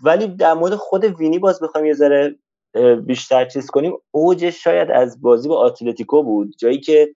[0.04, 2.34] ولی در مورد خود وینی باز بخوایم یه ذره
[3.06, 3.92] بیشتر چیز کنیم.
[4.10, 6.54] اوجش شاید از بازی با آتلتیکو بود.
[6.58, 7.14] جایی که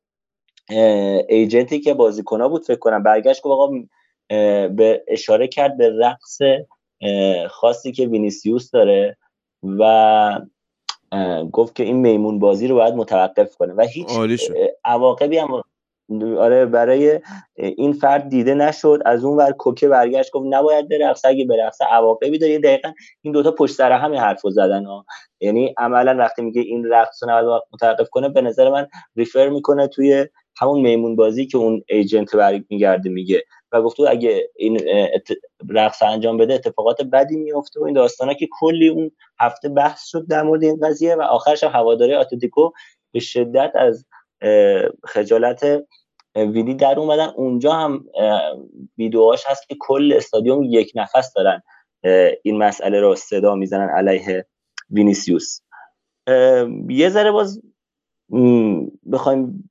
[1.28, 3.72] ایجنتی که بازیکن بود فکر کنم برگشت که آقا
[4.68, 6.38] به اشاره کرد به رقص
[7.50, 9.16] خاصی که وینیسیوس داره
[9.62, 10.40] و
[11.52, 13.72] گفت که این میمون بازی رو باید متوقف کنه.
[13.72, 14.08] و هیچ
[14.84, 15.62] عواقبی هم
[16.38, 17.20] آره برای
[17.54, 22.38] این فرد دیده نشد از اون ور کوکه برگشت گفت نباید برقص اگه برقص عواقبی
[22.38, 22.92] داره دقیقا
[23.22, 25.04] این دوتا پشت سر همین حرف زدن ها.
[25.40, 28.86] یعنی عملا وقتی میگه این رقص رو متوقف کنه به نظر من
[29.16, 30.26] ریفر می‌کنه توی
[30.58, 33.42] همون میمون بازی که اون ایجنت برگ میگرده میگه.
[33.72, 34.80] و گفته اگه این
[35.70, 40.26] رقص انجام بده اتفاقات بدی میفته و این داستانا که کلی اون هفته بحث شد
[40.28, 42.70] در مورد این قضیه و آخرش هم هواداری آتلتیکو
[43.12, 44.06] به شدت از
[45.04, 45.84] خجالت
[46.36, 47.28] ویدی در اومدن.
[47.36, 48.04] اونجا هم
[48.98, 51.62] ویدیوهاش هست که کل استادیوم یک نفس دارن.
[52.42, 54.46] این مسئله رو صدا می‌زنن علیه
[54.90, 55.60] وینیسیوس.
[56.88, 57.62] یه ذره باز
[59.12, 59.70] بخوایم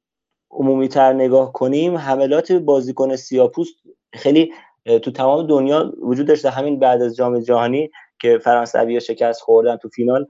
[0.51, 1.97] عمومی تر نگاه کنیم.
[1.97, 3.75] حملات بازیکن سیاپوست
[4.13, 4.53] خیلی
[4.85, 6.49] تو تمام دنیا وجود داشته.
[6.49, 7.91] همین بعد از جام جهانی
[8.21, 10.25] که فرانسوی شکست خوردن تو فینال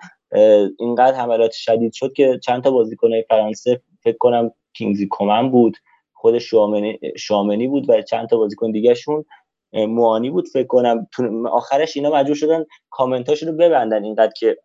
[0.80, 5.78] اینقدر حملات شدید شد که چند تا بازیکن فرانسه فکر کنم کینگزی کومن بود
[6.14, 9.26] خود شامنی, شامنی بود و چند تا بازیکن دیگهشون
[9.74, 11.08] موانی بود فکر کنم.
[11.52, 14.58] آخرش اینا مجبور شدن کامنتاشون رو ببندن اینقدر که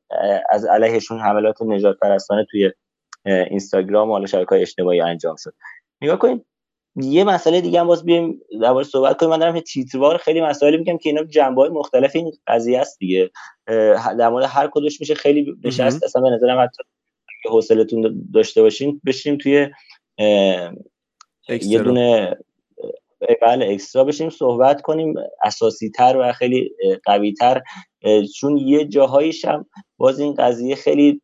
[0.50, 2.70] از علیهشون حملات نجات پرستانه توی
[3.24, 5.54] اینستاگرام و حالا شبکه اجتماعی انجام شد.
[6.02, 6.46] نگاه کنید
[6.96, 9.30] یه مسئله دیگه هم باز بیایم درباره صحبت کنیم.
[9.30, 13.30] من دارم تیتروار خیلی مسائلی میگم که اینا جنبه های مختلف این قضیه است دیگه.
[14.18, 16.04] در مورد هر کدومش میشه خیلی نشست.
[16.04, 16.82] اصلا به نظرم حتی
[17.48, 19.68] حوصلتون داشته باشین بشینیم توی
[21.48, 22.36] یه دونه
[23.42, 25.14] بله اکسترا بشیم صحبت کنیم
[25.44, 26.70] اساسی تر و خیلی
[27.04, 27.62] قوی تر
[28.36, 29.66] چون یه جاهایش هم
[29.96, 31.20] باز این قضیه خیلی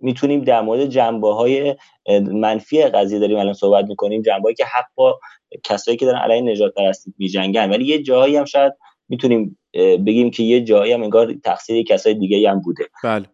[0.00, 1.76] می‌تونیم در مورد جنبه های
[2.20, 5.20] منفی قضیه داریم الان صحبت می‌کنیم جنبه که حق با
[5.64, 7.70] کسایی که دارن علیه نجات پرستی میجنگن.
[7.70, 8.72] ولی یه جاهایی هم شاید
[9.08, 9.58] می‌تونیم
[10.06, 12.84] بگیم که یه جایی هم انگار تقصیر کسای دیگه هم بوده.
[13.04, 13.26] بله.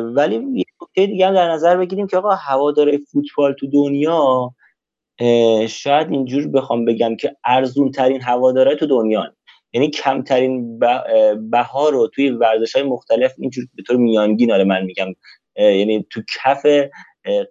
[0.00, 0.64] ولی یه
[0.96, 4.54] نکته دیگه هم در نظر بگیریم که آقا هوادار فوتبال تو دنیا
[5.68, 9.34] شاید اینجور بخوام بگم که ارزون ترین هواداره تو دنیا
[9.72, 10.78] یعنی کمترین
[11.50, 15.06] بها رو توی ورزش های مختلف اینجور به طور میانگین آره من میگم
[15.56, 16.66] یعنی تو کف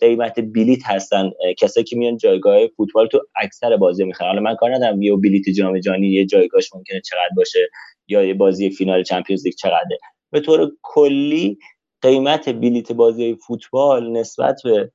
[0.02, 4.28] قیمت بلیت هستن کسایی که میان جایگاه فوتبال تو اکثر بازی می‌خرن.
[4.28, 7.70] حالا من کار ندارم ویو بلیت جام جهانی یه جایگاهش ممکنه چقدر باشه
[8.08, 9.98] یا یه بازی فینال چمپیونز لیگ چقدره.
[10.32, 11.58] به طور کلی
[12.04, 14.92] قیمت بلیت بازی فوتبال نسبت به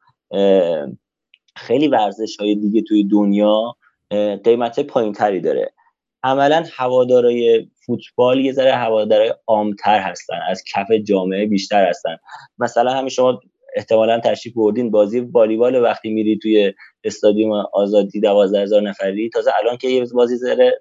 [1.56, 3.76] خیلی ورزش های دیگه توی دنیا
[4.44, 5.72] قیمت پایین تری داره.
[6.22, 12.16] عملا هوادارای فوتبال یه ذره هوادارای عامتر هستن از کف جامعه بیشتر هستن.
[12.59, 13.40] مثلا همین شما
[13.76, 19.76] احتمالا تشریف بردین بازی والیبال وقتی میری توی استادیوم آزادی دوازده هزار نفری تازه الان
[19.76, 20.80] که یه بازی ذره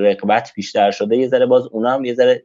[0.00, 2.44] رقبت بیشتر شده یه ذره باز اونا هم یه ذره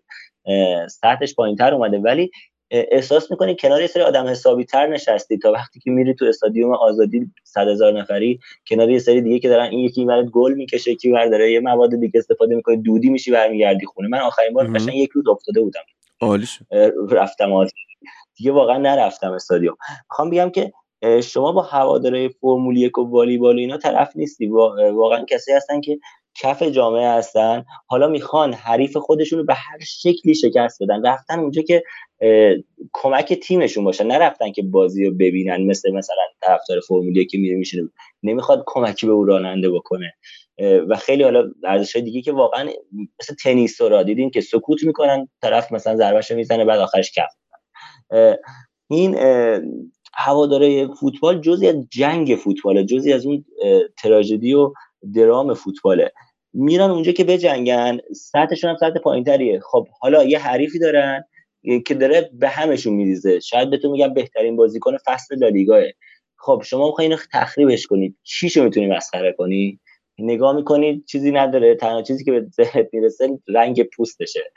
[0.88, 1.98] سطحش پایین تر اومده.
[1.98, 2.32] ولی
[2.74, 6.74] احساس می‌کنی کنار یه سری آدم حسابی تر نشستی تا وقتی که میری تو استادیوم
[6.74, 10.92] آزادی صد هزار نفری کنار یه سری دیگه که دارن این یکی برات گل می‌کشه
[10.92, 14.08] یکی بر داره یه مواد دیگه استفاده می‌کنه دودی میشی برمیگردی خونه.
[14.08, 15.82] من آخرین بار قشنگ یک روز افتاده بودم.
[16.22, 16.60] عالیش
[17.10, 17.76] رفتم آزادی.
[18.36, 19.78] دیگه واقعا نرفتم استادیوم.
[20.10, 20.74] می‌خوام بگم که
[21.24, 24.48] شما با هواداره فرمول یک و والیبال اینا طرف نیستی.
[24.48, 26.00] واقعا کسی هستن که
[26.36, 27.66] کف جامعه هستن.
[27.88, 31.06] حالا می‌خوان حریف خودشون رو به هر شکلی شکست بدن.
[31.06, 31.84] رفتن اونجا که
[32.94, 35.62] کمک تیمشون باشن نرفتن که بازی رو ببینن.
[35.62, 37.90] مثل مثلا طرفدار فرمولی که میره میشینه.
[38.24, 40.14] نمی‌خواد کمکی به او راننده بکنه.
[40.90, 42.70] و خیلی حالا ارزش دیگه که واقعا
[43.20, 45.28] مثل تنیس رو دیدین که سکوت می‌کنن.
[45.42, 47.32] طرف مثلا ضربهش می‌زنه بعد آخرش کف
[48.90, 49.18] این
[50.14, 52.86] هواداره فوتبال جزی از جنگ فوتباله.
[52.86, 53.46] جزی از اون
[53.98, 54.74] تراژدی و
[55.16, 56.12] درام فوتباله.
[56.54, 59.60] میرن اونجا که بجنگن سطحشون هم سطح پایینتریه.
[59.60, 61.24] خب حالا یه حریفی دارن
[61.86, 63.40] که داره به همشون میریزه.
[63.40, 65.84] شاید بهتون میگم بهترین بازیکن فصل لالیگاه.
[66.38, 69.80] خب شما می‌خواین اینو تخریبش کنید چیشو می‌تونی مسخره کنی؟
[70.20, 71.76] نگاه می‌کنید چیزی نداره.
[71.76, 74.52] تنها چیزی که به ذهنت می‌رسه رنگ پوستشه.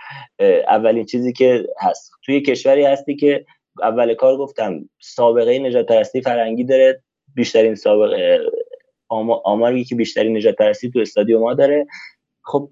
[0.68, 2.10] اولین چیزی که هست.
[2.24, 3.46] توی کشوری هستی که
[3.82, 7.02] اول کار گفتم سابقه نجات پرستی فرنگی داره.
[7.34, 8.40] بیشترین سابقه
[9.08, 11.86] آماری که بیشترین نجات پرستی تو استادیوم ما داره.
[12.42, 12.70] خب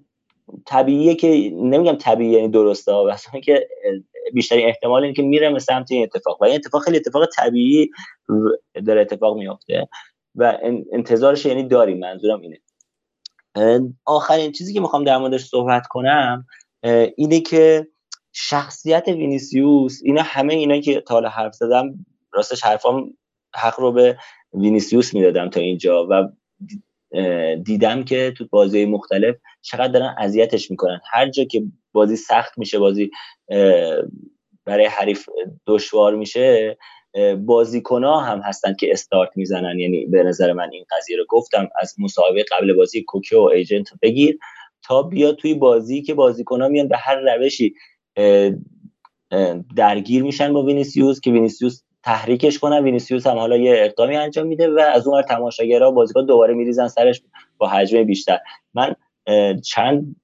[0.65, 3.67] طبیعیه که نمیگم طبیعی یعنی درسته واسه که
[4.33, 6.41] بیشترین احتمال اینه که میره به سمت این اتفاق.
[6.41, 7.89] و این اتفاق خیلی اتفاق طبیعی
[8.85, 9.87] داره اتفاق میافته
[10.35, 10.57] و
[10.91, 12.59] انتظارش یعنی داریم منظورم اینه.
[14.05, 16.45] آخرین چیزی که می‌خوام در موردش صحبت کنم
[17.15, 17.87] اینه که
[18.33, 23.17] شخصیت وینیسیوس اینا همه اینا که تا حالا حرف زدم راستش حرفام
[23.55, 24.17] حق رو به
[24.55, 26.29] وینیسیوس می‌دادم تا اینجا و
[27.63, 31.01] دیدم که تو بازی مختلف چقدر دارن اذیتش می‌کنن.
[31.11, 33.11] هر جا که بازی سخت میشه بازی
[34.65, 35.29] برای حریف
[35.67, 36.77] دشوار میشه
[37.45, 39.79] بازیکن هم هستن که استارت می‌زنن.
[39.79, 43.87] یعنی به نظر من این قضیه رو گفتم از مسابقه قبل بازی کوکه و agent
[44.01, 44.37] بگیر
[44.83, 47.73] تا بیا توی بازی که بازیکن ها میان به هر روشی
[49.75, 52.83] درگیر میشن با وینیسیوس که وینیسیوس تحریکش کنن.
[52.83, 57.21] وینیسیوس هم حالا یه اقدامی انجام میده و از اون تماشاگرها بازیکن دوباره میریزن سرش
[57.57, 58.39] با حجم بیشتر.
[58.73, 58.95] من
[59.61, 60.15] چند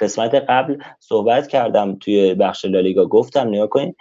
[0.00, 3.06] قسمت قبل صحبت کردم توی بخش لالیگا.
[3.06, 3.96] گفتم نگاه کنید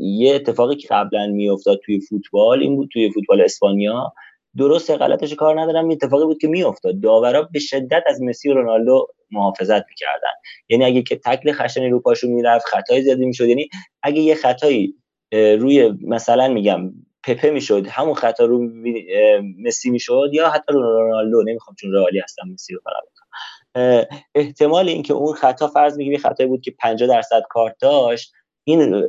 [0.00, 4.12] یه اتفاقی که قبلا میافتاد توی فوتبال این بود توی فوتبال اسپانیا.
[4.56, 5.90] درست غلطش کار ندارم.
[5.90, 7.00] اتفاقی بود که میافتاد.
[7.00, 10.34] داورا به شدت از مسی و رونالدو محافظت می‌کردن.
[10.68, 13.48] یعنی اگه که تکل خشنی رو پاشون می‌رفت خطای زیادی می‌شد.
[13.48, 13.68] یعنی
[14.02, 14.94] اگه یه خطایی
[15.32, 16.92] روی مثلا میگم
[17.24, 18.68] پپه می‌شد همون خطا رو
[19.64, 23.02] مسی می‌شد یا حتی رو رونالدو نمی‌خوام چون رئالی هستم مسی رو فقط
[24.34, 28.32] احتمال اینکه اون خطا فرض میگیم خطایی بود که 50 درصد کارت داشت
[28.64, 29.08] این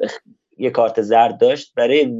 [0.57, 2.11] یه کارت زرد داشت برای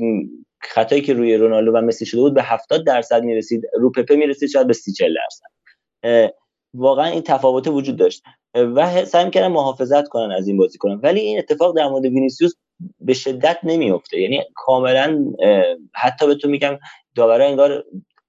[0.62, 4.50] خطایی که روی رونالدو و مسی شده بود به 70 درصد می‌رسید رو پپه می‌رسید
[4.50, 6.34] شاید به 30 40 درصد.
[6.74, 8.24] واقعا این تفاوت وجود داشت.
[8.56, 12.54] و سعی می‌کردن محافظت کنن از این بازی کنن ولی این اتفاق در مورد وینیسیوس
[13.00, 15.26] به شدت نمیفته یعنی کاملا
[15.96, 16.78] حتی به تو میگم
[17.16, 17.84] داورا انگار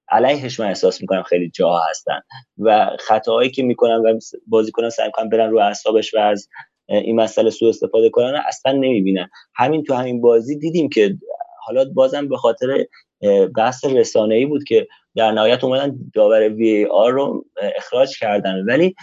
[0.09, 2.19] علیهش من احساس می‌کنم خیلی جا هستن
[2.57, 6.49] و خطاهایی که می‌کنن و بازیکنان سعی می‌کنن برن رو اعصابش و از
[6.87, 9.29] این مسئله سوء استفاده کنن اصلا نمی‌بینن.
[9.55, 11.15] همین تو همین بازی دیدیم که
[11.61, 12.85] حالا بازم به خاطر
[13.57, 17.45] بحث رسانه ای بود که در نهایت اومدن داور وی آر رو
[17.77, 18.65] اخراج کردن.
[18.65, 18.95] ولی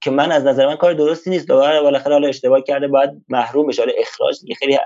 [0.00, 1.48] که من از نظر من کار درستی نیست.
[1.48, 4.78] داور بالاخره حالا اشتباه کرده باید محروم بشه حالا اخراج دیگه خیلی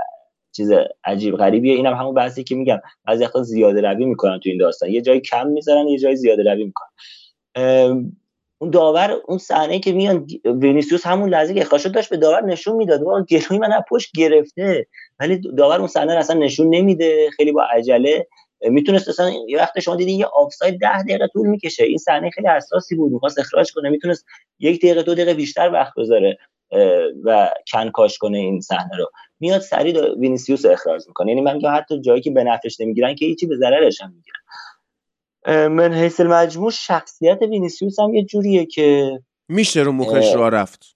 [0.52, 0.72] چیز
[1.04, 1.74] عجیب غریبیه.
[1.74, 2.80] اینم همون بحثی که میگم.
[3.04, 4.90] از وقتا زیاده روی می‌کنن تو این داستان.
[4.90, 6.88] یه جای کم می‌ذارن یه جای زیاده روی می‌کنن.
[8.58, 12.76] اون داور اون صحنه که میان وینیسیوس همون لحظه که اخراج داشت به داور نشون
[12.76, 13.02] می‌داد.
[13.02, 14.86] وا گلوی من پشت گرفته.
[15.20, 17.30] ولی داور اون صحنه اصلا نشون نمیده.
[17.30, 18.26] خیلی با عجله.
[18.60, 21.84] می‌تونست اصلا یه وقت شما دیدین یه آفساید ده دقیقه طول می‌کشه.
[21.84, 23.12] این صحنه خیلی حساسی بود.
[23.12, 23.90] می‌خواست اخراج کنه.
[23.90, 24.26] می‌تونست
[24.58, 26.38] یک دقیقه دو دقیقه بیشتر وقت بذاره
[27.24, 29.10] و کنکاش کنه این صحنه رو.
[29.40, 31.28] میاد سریع وینیسیوس اخراج می‌کنه.
[31.28, 34.36] یعنی من میگم حتی جایی که به نفعش نمی‌گیرن که هیچی به ضررش هم می‌گیرن
[35.68, 40.93] من حیث المجموع شخصیت وینیسیوس هم یه جوریه که میشه رو مخش را رفت.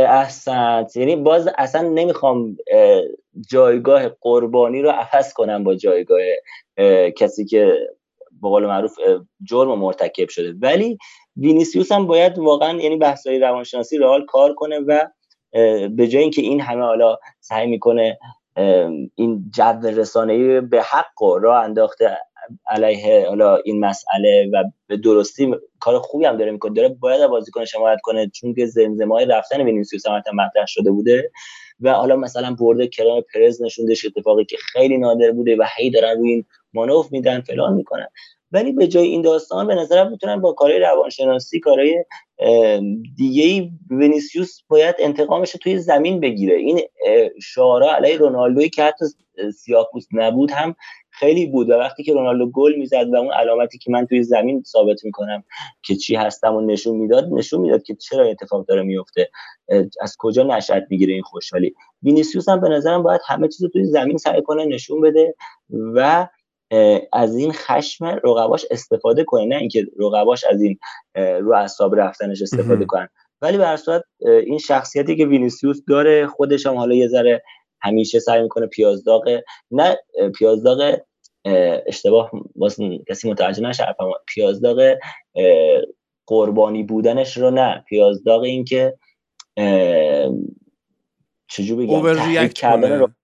[0.00, 0.96] احسنت.
[0.96, 2.56] یعنی باز اصلا نمی‌خوام
[3.50, 6.20] جایگاه قربانی رو عوض کنم با جایگاه
[7.16, 7.72] کسی که
[8.42, 8.98] به قول معروف
[9.42, 10.54] جرم مرتکب شده.
[10.62, 10.98] ولی
[11.36, 15.04] وینیسیوس هم باید واقعا یعنی بحثای روانشناسی رئال کار کنه و
[15.88, 18.18] به جای اینکه این همه حالا سعی می‌کنه
[19.14, 22.18] این جو رسانه‌ای به حق و راه انداخته
[22.68, 26.74] علیه حالا این مسئله و به درستی کار خوبی هم داره می‌کنه.
[26.74, 31.30] داره باید بازیکن حمایت کنه چون که زمزمه رفتن وینیسیوس هم مطرح شده بوده
[31.80, 36.18] و حالا مثلا برده کنار پرز نشوندش اتفاقی که خیلی نادر بوده و هی دارن
[36.18, 36.44] روی این
[36.74, 38.06] مانوف میدن فلان می‌کنن.
[38.52, 42.04] ولی به جای این داستان به نظرم می‌تونن با کارهای روانشناسی کارهای
[43.16, 46.56] دیگه ای ونیسیوس باید انتقامش رو توی زمین بگیره.
[46.56, 46.80] این
[47.42, 49.04] شعارا علیه رونالدوی که حتی
[49.54, 50.76] سیاپوست نبود هم
[51.18, 54.62] خیلی بود و وقتی که رونالدو گل می‌زد و اون علامتی که من توی زمین
[54.66, 55.44] ثابت می‌کنم
[55.82, 59.30] که چی هستم و نشون می‌داد نشون می‌داد که چرا اتفاق داره میفته
[60.00, 63.84] از کجا نشأت می‌گیره این خوشحالی؟ وینیسیوس هم به نظرم باید همه چیز رو توی
[63.84, 65.34] زمین سعی کنه نشون بده
[65.70, 66.28] و
[67.12, 70.78] از این خشم رقباش استفاده کنه نه اینکه رقباش از این
[71.14, 73.08] رو اعصاب رفتنش استفاده کنن.
[73.42, 77.42] ولی به صورت این شخصیتی که وینیسیوس داره خودش هم حالا یه ذره
[77.82, 79.98] همیشه سعی می‌کنه پیازداغ نه
[80.38, 80.98] پیازداغ
[81.86, 83.96] اشتباه واسه کسی متوجه نشه
[84.26, 84.96] پیازداغ
[86.26, 87.84] قربانی بودنش رو نه.
[87.88, 88.98] پیازداغ این که
[91.48, 93.14] چجور بگم کردن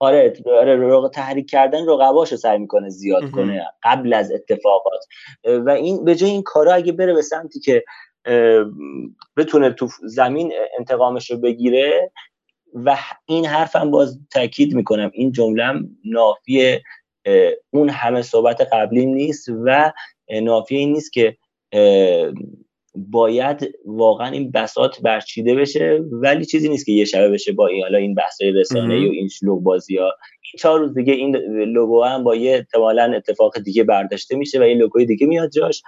[0.00, 5.04] آره آره تحریک کردن رقباش رو سعی می‌کنه زیاد کنه قبل از اتفاقات.
[5.44, 7.84] و این به جای این کارا اگه بره به سمتی که
[9.36, 12.12] بتونه تو زمین انتقامش رو بگیره
[12.84, 12.96] و
[13.26, 15.10] این حرفم باز تاکید می‌کنم.
[15.14, 16.78] این جملم نافی
[17.70, 19.92] اون همه صحبت قبلی نیست و
[20.42, 21.36] نافی این نیست که
[22.94, 27.82] باید واقعا این بسات برچیده بشه ولی چیزی نیست که یه شبه بشه با این
[27.82, 30.12] حالا این بحثای رسانه و این شلوغ بازی ها.
[30.58, 34.74] چهار روز دیگه این لوگو هم با یه احتمالا اتفاق دیگه برداشته میشه و یه
[34.74, 35.82] لوگوی دیگه میاد جاش.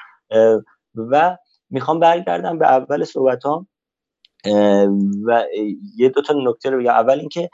[0.95, 1.37] و
[1.71, 3.67] می‌خوام برگردم به اول صحبت ها
[5.27, 5.45] و
[5.97, 6.91] یه دو تا نکته رو بگم.
[6.91, 7.51] اول اینکه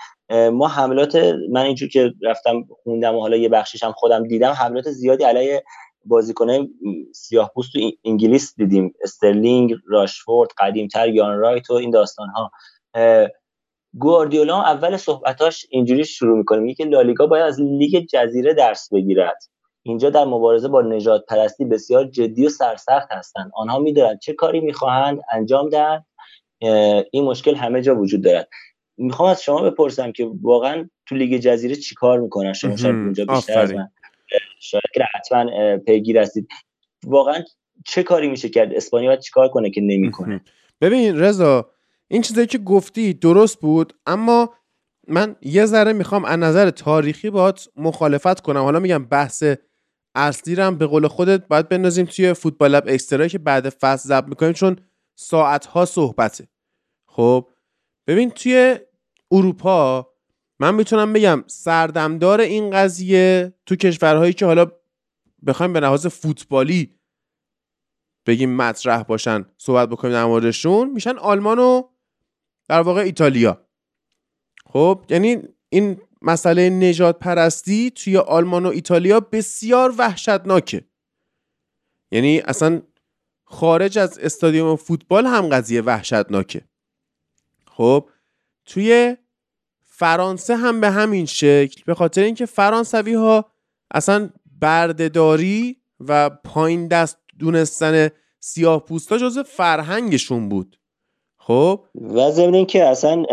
[0.53, 1.17] ما حملات
[1.51, 5.65] من اینجور که رفتم خوندم و حالا یه بخشیش هم خودم دیدم حملات زیادی علیه
[6.05, 6.69] بازیکنه
[7.15, 8.95] سیاه پوست تو انگلیس دیدیم.
[9.03, 12.51] استرلینگ راشفورد قدیمتر یان رایت و این داستان ها
[13.99, 16.59] گواردیولا اول صحبتاش اینجوری شروع می‌کنه.
[16.59, 19.39] میگه که لالیگا باید از لیگ جزیره درس بگیرد.
[19.83, 23.51] اینجا در مبارزه با نژاد پرستی بسیار جدی و سرسخت هستند.
[23.55, 26.07] آنها می‌دونن چه کاری می‌خواهند انجام دهند
[27.11, 28.49] این مشکل همه جا وجود دارد
[28.97, 33.59] می‌خوام از شما بپرسم که واقعا تو لیگ جزیره چیکار می‌کنن؟ شما شاید اونجا بیشتر
[33.59, 33.89] از من
[34.61, 36.49] شاید که حتما پیگیر هستید.
[37.07, 37.43] واقعا
[37.87, 40.41] چه کاری میشه کرد؟ اسپانیا باید چیکار کنه که نمی‌کنه؟
[40.81, 41.71] ببین رضا
[42.09, 44.55] این چیزایی که گفتی درست بود اما
[45.09, 48.63] من یه ذره می‌خوام از نظر تاریخی باید مخالفت کنم.
[48.63, 49.45] حالا میگم بحث
[50.15, 54.29] اصلی رو به قول خودت باید بندازیم توی فوتبال لب اکسترا که بعد فصل ضبط
[54.29, 54.77] می‌کنیم چون
[55.15, 56.49] ساعت ها صحبته.
[57.07, 57.49] خب
[58.07, 58.79] ببین توی
[59.31, 60.11] اروپا
[60.59, 64.67] من می‌تونم بگم سردمدار این قضیه تو کشورهایی که حالا
[65.47, 66.99] بخوایم به لحاظ فوتبالی
[68.27, 71.83] بگیم مطرح باشن صحبت بکنیم در موردشون میشن آلمان و
[72.69, 73.67] در واقع ایتالیا.
[74.67, 80.85] خب یعنی این مسئله نجات پرستی توی آلمان و ایتالیا بسیار وحشتناکه.
[82.11, 82.83] یعنی اصلا
[83.45, 86.63] خارج از استادیوم فوتبال هم قضیه وحشتناکه.
[87.67, 88.09] خب
[88.67, 89.17] توی
[89.83, 93.45] فرانسه هم به همین شکل به خاطر اینکه فرانسوی ها
[93.91, 94.31] اصلا
[94.61, 98.09] بردهداری و پایین دست دونستن
[98.41, 100.81] سیاه پوستا جزو فرهنگشون بود.
[101.37, 103.25] خب؟ و ضمن اینکه اصلا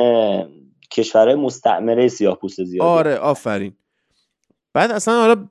[0.92, 3.74] کشورهای مستعمره سیاه پوست زیاد آره آفرین.
[4.74, 5.48] بعد اصلا حالا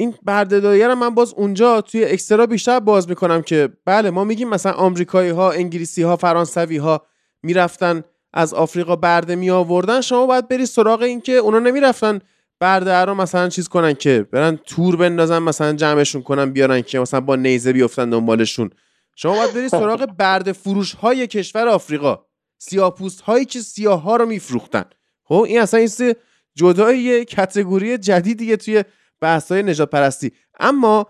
[0.00, 4.48] این بردهداری رو من باز اونجا توی اکسترا بیشتر باز می‌کنم که بله ما میگیم
[4.48, 7.06] مثلا آمریکایی ها انگلیسی ها فرانسوی ها
[7.42, 12.18] می‌رفتن از آفریقا برده می آوردن شما باید بری سراغ این که اونا نمی‌رفتن
[12.60, 17.20] برده رو مثلا چیز کنن که برن تور بندازن مثلا جمعشون کنن بیارن که مثلا
[17.20, 18.70] با نیزه بیفتن دنبالشون.
[19.16, 22.18] شما باید بری سراغ برده فروش های کشور آفریقا.
[22.58, 24.84] سیاپوست هایی که سیاه ها رو میفروختن.
[25.24, 26.14] خب این اصلا این
[26.54, 28.84] جدای کتگوری جدیدیه توی
[29.20, 31.06] بحث های نجات پرستی اما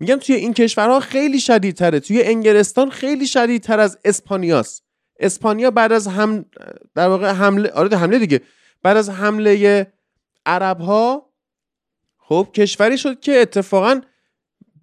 [0.00, 2.00] میگم توی این کشورها خیلی شدیدتره.
[2.00, 4.84] توی انگلستان خیلی شدیدتر از اسپانیاست.
[5.20, 6.44] اسپانیا بعد از هم
[6.94, 8.40] در واقع حمله آره حمله دیگه.
[8.82, 9.86] بعد از حمله
[10.46, 11.32] عرب ها
[12.18, 14.00] خب کشوری شد که اتفاقا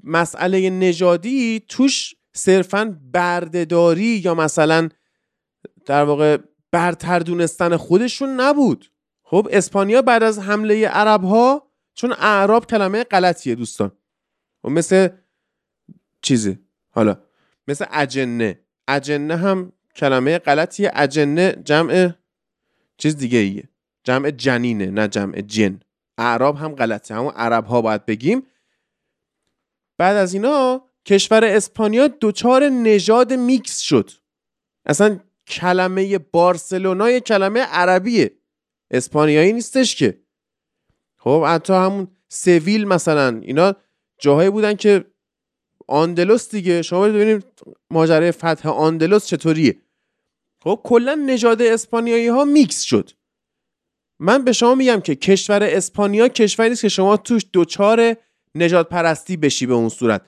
[0.03, 4.89] مسئله نژادی توش صرفا بردهداری یا مثلا
[5.85, 6.37] در واقع
[6.71, 8.91] برتر دونستن خودشون نبود.
[9.23, 11.64] خب اسپانیا بعد از حمله عرب ها
[11.95, 13.87] چون اعراب کلمه غلطیه دوستان.
[13.87, 15.09] و خب مثل
[16.21, 17.17] چیزی؟ حالا
[17.67, 18.59] مثل اجنه.
[18.87, 20.91] اجنه هم کلمه غلطیه.
[20.93, 22.09] اجنه جمع
[22.97, 23.69] چیز دیگه ایه.
[24.03, 25.79] جمع جنینه نه جمع جن.
[26.17, 27.15] اعراب هم غلطه.
[27.15, 28.47] همون عرب ها باید بگیم.
[29.97, 34.11] بعد از اینا کشور اسپانیا دوچار نژاد میکس شد.
[34.85, 38.37] اصلا کلمه بارسلونا یه کلمه عربیه.
[38.91, 40.24] اسپانیایی نیستش که.
[41.25, 43.73] خب حتی همون سویل مثلا اینا
[44.19, 45.05] جاهایی بودن که
[45.87, 47.43] آندلوس دیگه شما ببینید
[47.89, 49.81] ماجرای فتح آندلوس چطوریه.
[50.63, 53.09] خب کلا نژاد اسپانیایی ها میکس شد.
[54.19, 58.15] من به شما میگم که کشور اسپانیا کشوری نیست که شما توش دوچار
[58.55, 60.21] نژاد پرستی بشی به اون صورت.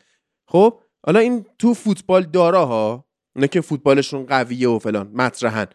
[0.48, 5.68] خب حالا این تو فوتبال دارا ها نه که فوتبالشون قویه و فلان مطرحن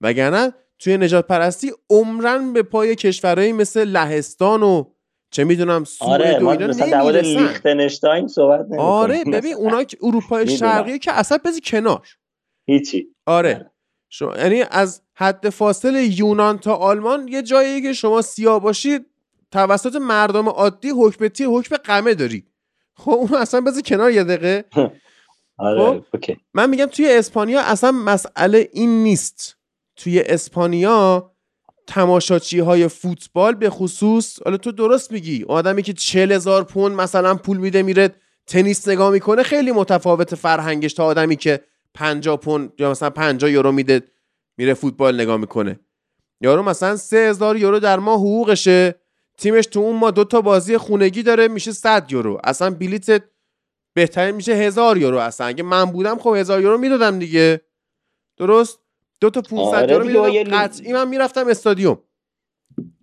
[0.00, 4.84] وگرنه توی نجات پرستی عمرن به پای کشورهایی مثل لهستان و
[5.30, 8.26] چه می‌دونم سوئد آره و نمی‌رسن.
[8.26, 12.08] صحبت آره ببین اونا که اروپای شرقی که اصلا بزی کنار.
[12.66, 13.08] هیچی.
[13.26, 13.70] آره, آره.
[14.08, 19.06] شما یعنی از حد فاصل یونان تا آلمان یه جایی که شما سیاه باشید
[19.50, 22.46] توسط مردم عادی حکم تی حکم قمه داری.
[22.94, 24.64] خب اون اصلا بذار کنار یه دقیقه.
[25.58, 29.57] آره خب؟ من میگم توی اسپانیا اصلا مسئله این نیست.
[29.98, 31.32] توی اسپانیا
[31.86, 37.34] تماشاچی های فوتبال به خصوص حالا تو درست میگی آدمی که چل هزار پوند مثلا
[37.34, 38.14] پول میده میره
[38.46, 41.60] تنیس نگاه می‌کنه خیلی متفاوت فرهنگش تا آدمی که
[41.94, 44.02] 50 پوند یا مثلا 50 یورو میده
[44.56, 45.80] میره فوتبال نگاه می‌کنه.
[46.40, 48.94] یارو مثلا 3000 یورو در ماه حقوقشه
[49.38, 52.40] تیمش تو اون ما دو تا بازی خونگی داره میشه 100 یورو.
[52.44, 53.22] اصلا بلیت
[53.94, 55.18] بهترین میشه هزار یورو.
[55.18, 57.60] اصلا اگه من بودم خب هزار یورو می‌دادم دیگه.
[58.36, 58.78] درست؟
[59.20, 61.98] دو تا 500 آره یورو می‌دادم قطعی من می‌رفتم استادیوم.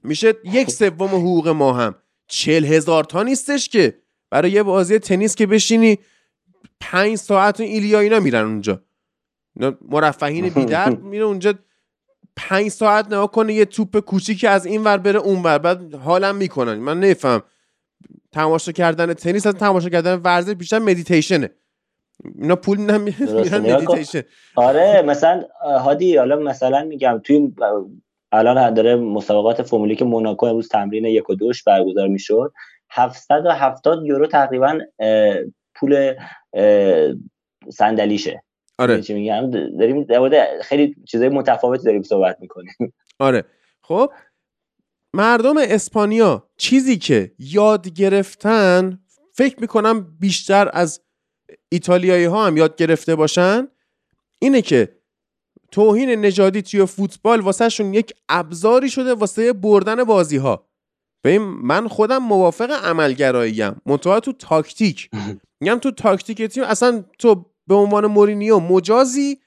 [0.03, 1.95] میشه یک سوم حقوق ما هم.
[2.27, 3.99] چل هزار تا نیستش که.
[4.29, 5.99] برای یه بازی تنیس که بشینی
[6.79, 8.81] پنج ساعت ایلیا اینا میرن اونجا.
[9.89, 11.53] مرفهین بیدرد میره اونجا
[12.35, 15.57] پنج ساعت نگاه کنه یه توپ کوچیکی از این ور بره اون ور.
[15.57, 17.43] بعد حالم می‌کنن من نفهم.
[18.31, 21.49] تماشا کردن تنیس از تماشا کردن ورزش بیشتر مدیتیشنه
[22.41, 24.21] اینا پول میرن مدیتیشن
[24.55, 27.51] آره مثلا هادی حالا مثلا میگم توی
[28.31, 32.53] الان داره مسابقات فرمول یک موناکو امروز تمرین یک و دوش برگزار می‌شد.
[32.89, 34.79] 770 یورو تقریبا
[35.75, 36.13] پول
[37.69, 38.43] صندلیشه.
[38.77, 39.01] آره.
[39.01, 40.07] چی میگم؟ داریم
[40.61, 42.73] خیلی چیزای متفاوتی داریم صحبت می‌کنیم.
[43.19, 43.43] آره.
[43.81, 44.11] خب
[45.13, 48.99] مردم اسپانیا چیزی که یاد گرفتن
[49.31, 51.01] فکر می‌کنم بیشتر از
[51.69, 53.67] ایتالیایی ها هم یاد گرفته باشن
[54.39, 54.95] اینه که
[55.71, 60.67] توهین نژادی توی فوتبال واسه شون یک ابزاری شده واسه بردن بازی ها
[61.23, 63.81] ببین من خودم موافق عملگراییم.
[63.85, 65.09] منتها تو تاکتیک.
[65.61, 69.39] میگم تو تاکتیک تیم اصلا تو به عنوان مورینیو مجازی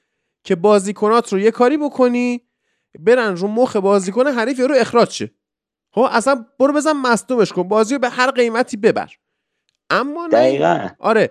[0.45, 2.41] که بازیکنات رو یه کاری بکنی
[2.99, 5.31] برن رو مخ بازیکن حریف رو اخراج شه.
[5.91, 7.63] خب اصلا برو بزن مصدومش کن.
[7.63, 9.13] بازی رو به هر قیمتی ببر.
[9.91, 11.31] اما نه آره.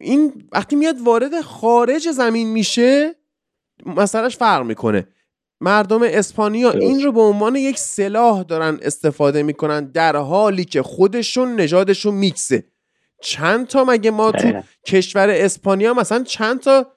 [0.00, 3.14] این وقتی میاد وارد خارج زمین میشه
[3.86, 5.08] مسئلهش فرق می‌کنه.
[5.60, 11.60] مردم اسپانیا این رو به عنوان یک سلاح دارن استفاده می‌کنن در حالی که خودشون
[11.60, 12.64] نژادشون میکسه.
[13.22, 16.92] چند تا مگه ما تو کشور اسپانیا مثلا چند تا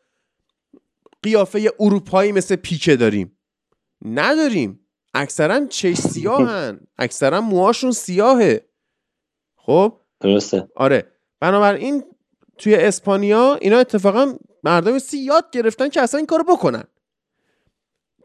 [1.24, 3.38] قیافه اروپایی مثل پیکه داریم؟
[4.06, 4.80] نداریم.
[5.14, 6.80] اکثرا چش سیاهن.
[6.97, 8.66] اکثرا موهاشون سیاهه.
[9.56, 10.68] خب؟ درسته.
[10.76, 11.12] آره.
[11.39, 12.04] بنابراین
[12.58, 14.34] توی اسپانیا اینا اتفاقا
[14.64, 16.84] مردم سی یاد گرفتن که اصلا این کارو بکنن.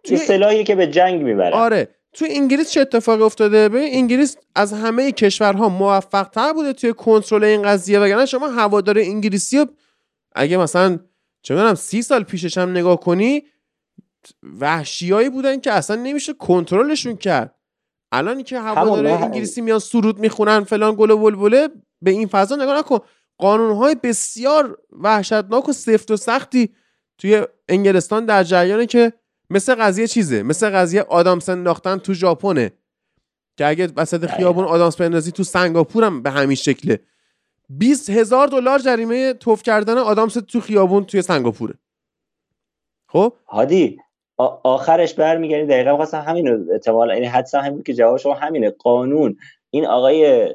[0.05, 1.89] توی سلاحی که به جنگ می‌بره آره.
[2.12, 7.45] توی انگلیس چه اتفاقی افتاده؟ به انگلیس از همه کشورها موفق تر بوده توی کنترل
[7.45, 9.66] این قضیه وگرنه شما هوادار انگلیسی رو
[10.33, 10.99] اگه مثلا
[11.43, 13.43] چه می‌دونم سی سال پیشش هم نگاه کنی
[14.61, 17.55] وحشیایی بودن که اصلا نمیشه کنترلشون کرد.
[18.12, 21.68] الان که هواداره انگلیسی میان سرود می‌خونن فلان گل و بلبله
[22.03, 22.99] به این فضا نگاه نکن.
[23.39, 26.74] قانونهای بسیار وحشتناک و سفت و سختی
[27.18, 29.12] توی انگلستان در جریانه که
[29.51, 32.72] مثل قضیه چیزه؟ مثل قضیه آدامس انداختن تو ژاپنه.
[33.57, 37.01] که اگه وسط خیابون آدامس بندازی تو سنگاپور هم به همین شکله.
[37.68, 41.74] 20 هزار دلار جریمه توف کردن آدامس تو خیابون توی سنگاپوره.
[43.09, 43.99] خب؟ هادی
[44.62, 48.70] آخرش برمیگردی دقیقا خواستم همین احتمال یعنی حدسم همین که جواب شما همینه.
[48.70, 49.37] قانون
[49.70, 50.49] این آقای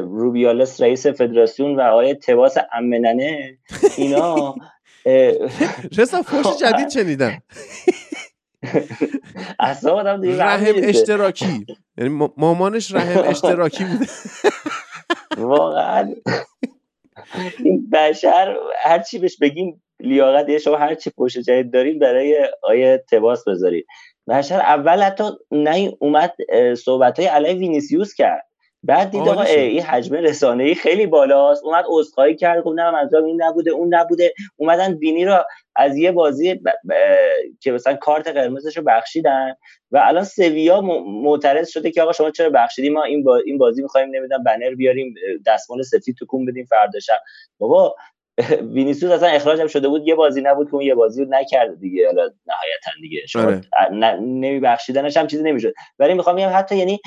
[0.00, 3.58] روبیالس رئیس فدراسیون و آقای تباس امننه.
[3.96, 4.54] اینا
[5.98, 7.42] رسا فوش جدید شنیدم.
[9.60, 11.66] اصلا رحم اشتراکی.
[11.98, 14.06] یعنی مامانش رحم اشتراکی بوده.
[15.38, 16.14] واقعا.
[17.64, 22.48] این بشر هر چی بهش بگیم لیاقت یه شما هر چی پشت جدید داریم برای
[22.62, 23.86] آیه تباس بذارید
[24.28, 26.34] بشر اول حتی نه اومد
[26.84, 28.49] صحبت های علیه وینیسیوس کرد.
[28.82, 31.64] بعد دید آقا این حجم رسانه ای خیلی بالاست.
[31.64, 34.34] اومد عذرخواهی کرد گفت نه منظورم این نبوده اون نبوده.
[34.56, 35.44] اومدن بینی رو
[35.76, 36.68] از یه بازی ب...
[36.88, 36.92] ب...
[37.60, 39.54] که مثلا کارت قرمزش رو بخشیدن
[39.90, 43.36] و الان سویا معترض شده که آقا شما چرا بخشیدی؟ ما این, با...
[43.36, 45.14] این بازی می‌خوایم نمی‌دونم بنر بیاریم
[45.46, 46.98] دستمال سفید تو کون بدیم فردا
[47.58, 47.96] بابا
[48.74, 51.74] وینیسیوس اصلا اخراج هم شده بود یه بازی نبود که اون یه بازی رو نکرده
[51.74, 52.06] دیگه.
[52.06, 53.26] حالا نهایتا دیگه.
[53.26, 54.20] شما آره.
[54.20, 55.72] نمیبخشیدنش هم چیزی نمی‌شد.
[55.98, 57.00] ولی می‌خوام بگم حتی یعنی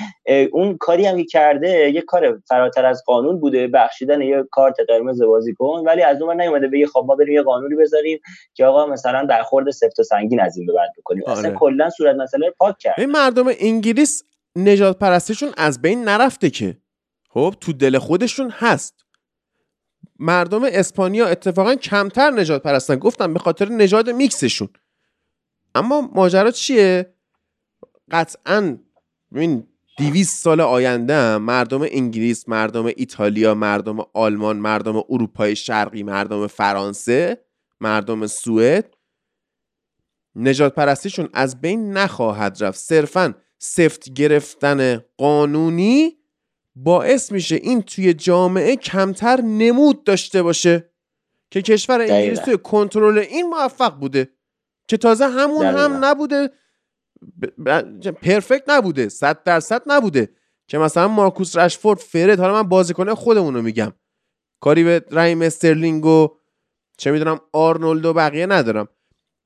[0.52, 5.20] اون کاری هم که کرده یه کار فراتر از قانون بوده بخشیدن یه کارت قرمز
[5.58, 5.82] کن.
[5.86, 8.18] ولی از اون نیومده بگه خب ما بریم یه قانونی بذاریم
[8.54, 11.22] که آقا مثلا در خورد سفت و سنگین از این به بعد بکنیم.
[11.26, 11.38] آره.
[11.38, 14.22] اصلا کلا صورت مسئله پاک کرد این مردم انگلیس
[14.56, 16.76] نجات پرستیشون از بین نرفته که.
[17.30, 19.03] خب تو دل خودشون هست.
[20.18, 22.96] مردم اسپانیا اتفاقا کمتر نجات پرستن.
[22.96, 24.68] گفتم به خاطر نژاد میکسشون.
[25.74, 27.14] اما ماجرا چیه؟
[28.10, 28.78] قطعا
[29.34, 29.66] این
[29.98, 37.44] دیویس سال آینده مردم انگلیس مردم ایتالیا مردم آلمان مردم اروپای شرقی مردم فرانسه
[37.80, 38.94] مردم سوئد
[40.36, 42.78] نجات پرستیشون از بین نخواهد رفت.
[42.78, 46.16] صرفا سفت گرفتن قانونی
[46.76, 50.90] باعث میشه این توی جامعه کمتر نمود داشته باشه
[51.50, 54.30] که کشور انگلیس توی کنترل این موفق بوده
[54.88, 56.50] که تازه همون هم نبوده.
[58.22, 60.30] پرفکت نبوده صد درصد نبوده
[60.68, 62.40] که مثلا مارکوس رشفورد فرد.
[62.40, 63.92] حالا من بازیکن خودمون رو میگم.
[64.60, 66.28] کاری به رحیم استرلینگ و
[66.98, 68.88] چه می‌دونم آرنولد و بقیه ندارم.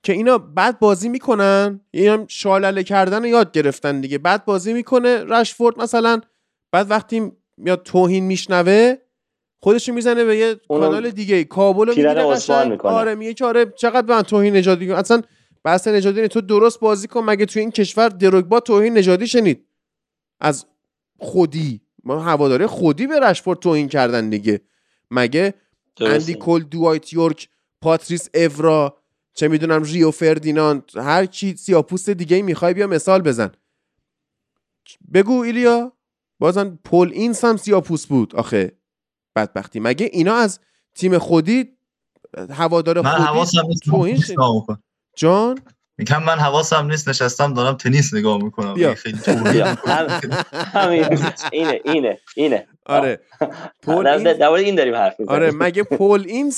[0.02, 4.18] که اینا بعد بازی می‌کنن اینا شالله کردن یاد گرفتن دیگه.
[4.18, 6.20] بعد بازی می‌کنه رشفورد مثلا
[6.72, 8.94] بعد وقتی میاد توهین میشنوه
[9.60, 12.36] خودش می‌زنه به یه کانال دیگه کابل می‌گیره
[12.82, 15.22] آره میگه که آره چقدر به من توهین نژادی اصلا
[15.64, 19.66] بحث نژادی تو درست بازی کن مگه تو این کشور دروگبا توهین نژادی شنید؟
[20.40, 20.66] از
[21.18, 21.80] خودی.
[22.04, 24.60] ما هواداره خودی به رشفورد توهین کردن دیگه.
[25.10, 25.54] مگه
[26.00, 27.48] اندی کل دوایت یورک
[27.82, 28.96] پاتریس اورا
[29.34, 33.52] چه می‌دونم ریو فردیناند هر کی سیاپوست دیگه می‌خوای بیا مثال بزن.
[35.14, 35.97] بگو ایلیا.
[36.38, 38.72] بازم پل این هم سیاپوس بود؟ آخه
[39.36, 39.80] بدبختی.
[39.80, 40.60] مگه اینا از
[40.94, 41.78] تیم خودی
[42.50, 43.02] هوادار
[43.90, 44.24] خودی
[45.16, 45.58] جان؟
[45.98, 48.74] میگم من حواسم نیست نشستم دارم تنیس نگاه می‌کنم.
[48.74, 48.94] بیا.
[48.94, 49.18] خیلی
[50.52, 51.04] همین.
[51.52, 52.66] اینه اینه اینه.
[52.86, 53.20] آره.
[53.82, 54.42] پول این...
[54.42, 56.52] این داریم حرف آره مگه پول این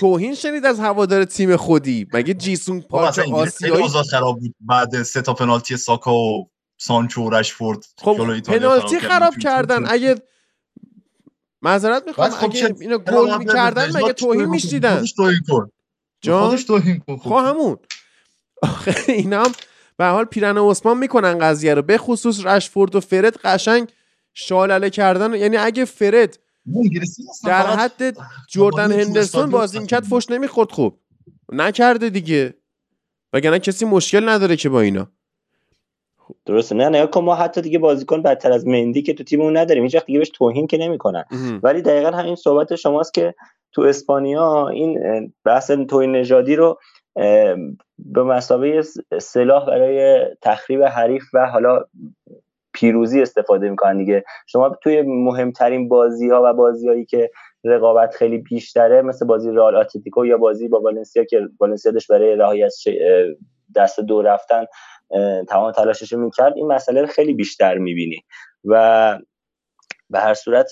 [0.00, 4.54] توهین شنید از هوادار تیم خودی؟ مگه جیسون پاچ آسیایی خراب بود.
[4.60, 6.50] بعد سه تا پنالتی ساکا و
[6.84, 9.84] سانچو رشفورد خب پنالتی خراب کردن.
[9.88, 10.14] اگه
[11.62, 15.04] معذرت می‌خوام خب اگه اینو گل می‌کردن مگه توهین میشدیدن
[16.20, 16.56] جان؟
[17.22, 17.76] خب همون.
[18.62, 19.52] آخه اینا هم
[19.96, 21.82] به حال پیرن عثمان می‌کنن قضیه رو.
[21.82, 23.88] به خصوص رشفورد و فرد قشنگ
[24.34, 26.38] شالله کردن یعنی اگه فرد
[27.44, 28.16] در حد
[28.48, 31.00] جردن هندرسون بازی می‌کرد فش نمی‌خورد خوب
[31.52, 32.54] نکرده دیگه.
[33.32, 35.12] وگرنه کسی مشکل نداره که با اینا.
[36.46, 36.74] درسته.
[36.74, 39.82] نه نه ما حتی دیگه بازیکن بدتر از مندی که تو تیممون نداریم.
[39.82, 41.24] هیچ دیگه بهش توهین که نمی‌کنن.
[41.62, 43.34] ولی دقیقا همین صحبت شماست که
[43.72, 44.98] تو اسپانیا این
[45.44, 46.78] بحث توهین نژادی رو
[47.98, 48.82] به مسابقه
[49.20, 51.84] سلاح برای تخریب حریف و حالا
[52.72, 54.24] پیروزی استفاده می‌کنن دیگه.
[54.46, 57.30] شما توی مهمترین بازی ها و بازیهایی که
[57.64, 62.36] رقابت خیلی بیشتره مثل بازی رئال اتلتیکو یا بازی با والنسیا که والنسیا داشت برای
[62.36, 62.76] رهایی از
[63.76, 64.64] دست دو رفتن
[65.48, 68.24] تمام تلاشش می‌کرد این مسئله رو خیلی بیشتر می‌بینی.
[68.64, 69.18] و
[70.10, 70.70] به هر صورت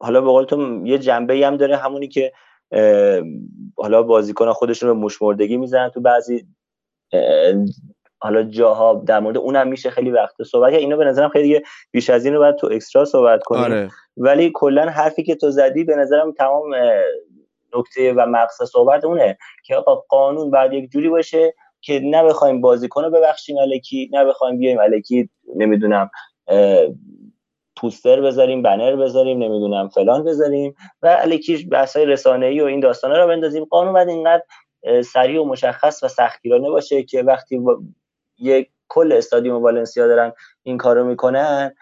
[0.00, 2.32] حالا به قول تو یه جنبه هم داره همونی که
[3.76, 6.46] حالا بازیکن خودشون رو مشمردگی می‌زنن تو بعضی
[8.18, 10.80] حالا جاها در مورد اونم میشه خیلی وقت صحبت کرد.
[10.80, 13.62] اینو به نظرم خیلی بیش از این رو باید تو اکسترا صحبت کنیم.
[13.64, 13.90] آره.
[14.16, 16.74] ولی کلا حرفی که تو زدی به نظرم تمام
[17.76, 21.54] نکته و مقصد صحبت اونه که آقا قانون بعد یک جوری باشه
[21.84, 26.10] که نه بخوایم بازیکن رو ببخشیم الکی نه بخوایم بیایم الکی نمی‌دونم
[27.76, 33.18] پوستر بذاریم بنر بذاریم نمی‌دونم فلان بذاریم و الکی بحثای رسانه ای و این داستانا
[33.22, 33.64] رو بندازیم.
[33.64, 34.42] قانون بعد اینقدر
[35.02, 37.60] سریع و مشخص و سختگیرانه باشه که وقتی
[38.38, 40.32] یک کل استادیوم والنسیا دارن
[40.62, 41.74] این کارو می‌کنن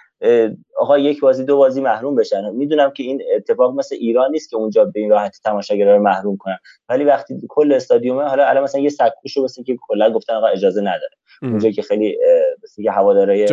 [0.78, 2.50] آقا یک بازی دو بازی محروم بشن.
[2.50, 6.36] می‌دونم که این اتفاق مثل ایران نیست که اونجا به این راحتی تماشاگرها رو محروم
[6.36, 6.58] کنن.
[6.88, 10.80] ولی وقتی کل استادیوم حالا الان مثلا یه سکوشو مثل که کلا گفتن آقا اجازه
[10.80, 11.16] نداره.
[11.42, 12.18] اونجا که خیلی
[12.62, 13.46] مثل که هوادارهای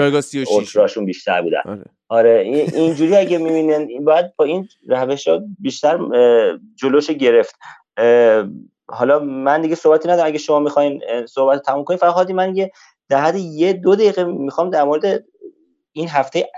[0.52, 1.62] اولتراشون بیشتر بودن.
[1.66, 6.00] آره, آره اینجوری اگه می‌بینن باید با این روش ها بیشتر
[6.76, 7.56] جلوش گرفت.
[8.88, 10.28] حالا من دیگه صحبتی ندارم.
[10.28, 12.72] اگه شما می‌خواین صحبت تموم کنید فقط من یه
[13.10, 15.24] در یه دو دقیقه می‌خوام در مورد
[16.00, 16.50] این هفته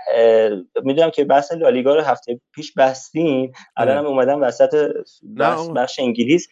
[0.82, 4.92] می‌دونم که بحث لالیگا رو هفته پیش بستین الان هم اومدم وسط
[5.38, 6.48] بحث بخش انگلیس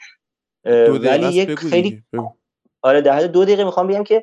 [0.65, 2.03] ولی یک خیلی
[2.83, 4.23] آره در دو دقیقه می‌خوام بگم که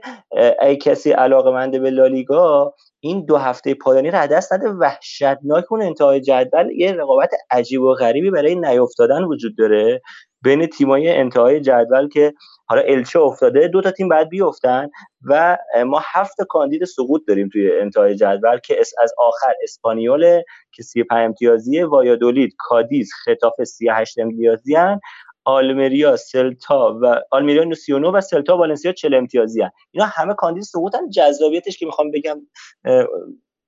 [0.62, 5.82] ای کسی علاقه منده به لالیگا این دو هفته پایانی رو دست نده وحشتناک اون
[5.82, 10.02] انتهای جدول یه رقابت عجیب و غریبی برای نیافتادن وجود داره.
[10.42, 12.34] بین تیمای انتهای جدول که
[12.66, 14.90] حالا الچه افتاده دو تا تیم بعد بیفتن
[15.30, 21.26] و ما هفت کاندید سقوط داریم توی انتهای جدول که از آخر اسپانیول که 35
[21.26, 25.00] امتیازیه وایادولید کادیز خطاف 38 امتیازی هن
[25.46, 29.72] آلمریا سلتا و آلمریا 39 و سلتا والنسیا 40 امتیازی هن.
[29.92, 32.42] اینا همه کاندید سقوطن جذابیتش که می‌خوام بگم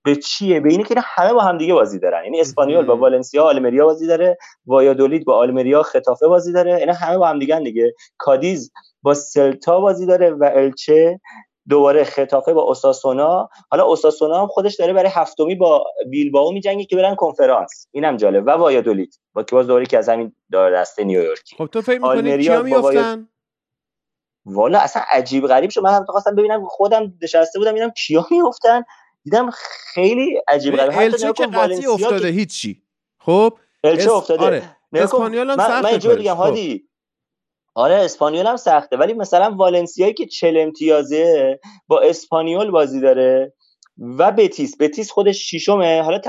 [0.03, 2.23] به چیه؟ به اینه که همه با هم دیگه بازی دارن.
[2.23, 4.37] یعنی اسپانیول با والنسیا آلمریا بازی داره.
[4.65, 6.75] وایادولید با آلمریا خطافه بازی داره.
[6.75, 7.93] اینا همه با هم دیگه دیگه.
[8.17, 8.71] کادیز
[9.01, 11.19] با سلتا بازی داره و الچه
[11.69, 13.49] دوباره خطافه با اوساسونا.
[13.71, 17.87] حالا اوساسونا هم خودش داره برای هفتمی با بیلبائو میجنگه که برن کنفرانس.
[17.91, 18.47] اینم جالب.
[18.47, 22.37] و وایادولید با که باز دوباره که از همین دسته نیویورک خب تو فکر می‌کنی
[22.37, 23.27] کیا میافتن؟
[24.45, 25.81] والا اصلا عجیب غریب شد.
[25.81, 28.83] من هم خواستم ببینم خودم نشسته بودم ببینم کیا میافتن؟
[29.29, 29.49] دیدم
[29.93, 31.13] خیلی عجیب غریب.
[31.13, 32.81] الچه که قطعی افتاده هیچی.
[33.19, 34.45] خب؟ الچه افتاده.
[34.45, 34.63] آره.
[34.93, 36.89] اسپانیول هم سخته من اینجا بگم هادی.
[37.75, 38.97] آره اسپانیول هم سخته.
[38.97, 43.53] ولی مثلا والنسیایی که چل امتیازه با اسپانیول بازی داره
[44.17, 44.77] و بتیس.
[44.79, 46.01] بتیس خودش ششمه.
[46.01, 46.21] حالا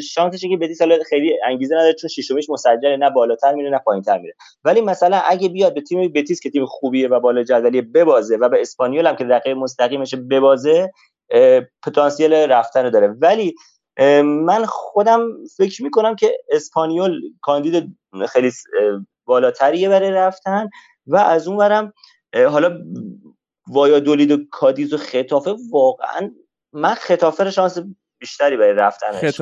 [0.00, 4.18] شانسشه که بتیس حالا خیلی انگیزه نداره چون ششمیش مسجله نه بالاتر میره نه پایینتر
[4.18, 4.34] میره.
[4.64, 8.48] ولی مثلا اگه بیاد به تیم بتیس که تیم خوبیه و بالا جدولی ببازه و
[8.48, 10.92] به اسپانیول هم که رقیب مستقیمش ببازه
[11.82, 13.08] پتانسیل رفتن داره.
[13.08, 13.54] ولی
[14.24, 17.96] من خودم فکر می‌کنم که اسپانیول کاندید
[18.28, 18.52] خیلی
[19.26, 20.68] بالاتریه برای رفتن
[21.06, 21.92] و از اون برم
[22.34, 22.80] حالا
[23.98, 26.30] دولید و کادیز و خطافه واقعا
[26.72, 27.78] من خطافه رو شانس
[28.20, 29.40] بیشتری برای رفتنش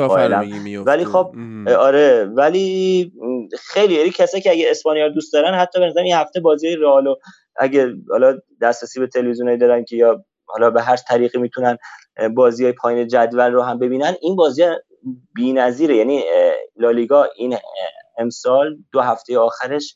[0.87, 1.35] ولی خب
[1.79, 2.25] آره.
[2.25, 3.13] ولی
[3.61, 7.15] خیلی یعنی کسایی که اگه اسپانیا دوست دارن حتی به این هفته بازی رئال
[7.57, 11.79] اگه حالا دسترسی به تلویزیونی دارن که یا حالا به هر طریقی می‌تونن
[12.35, 14.15] بازی های پایین جدول رو هم ببینن.
[14.21, 14.65] این بازی
[15.35, 15.97] بی‌نظیره.
[15.97, 16.23] یعنی
[16.77, 17.57] لالیگا این
[18.19, 19.95] امسال دو هفته آخرش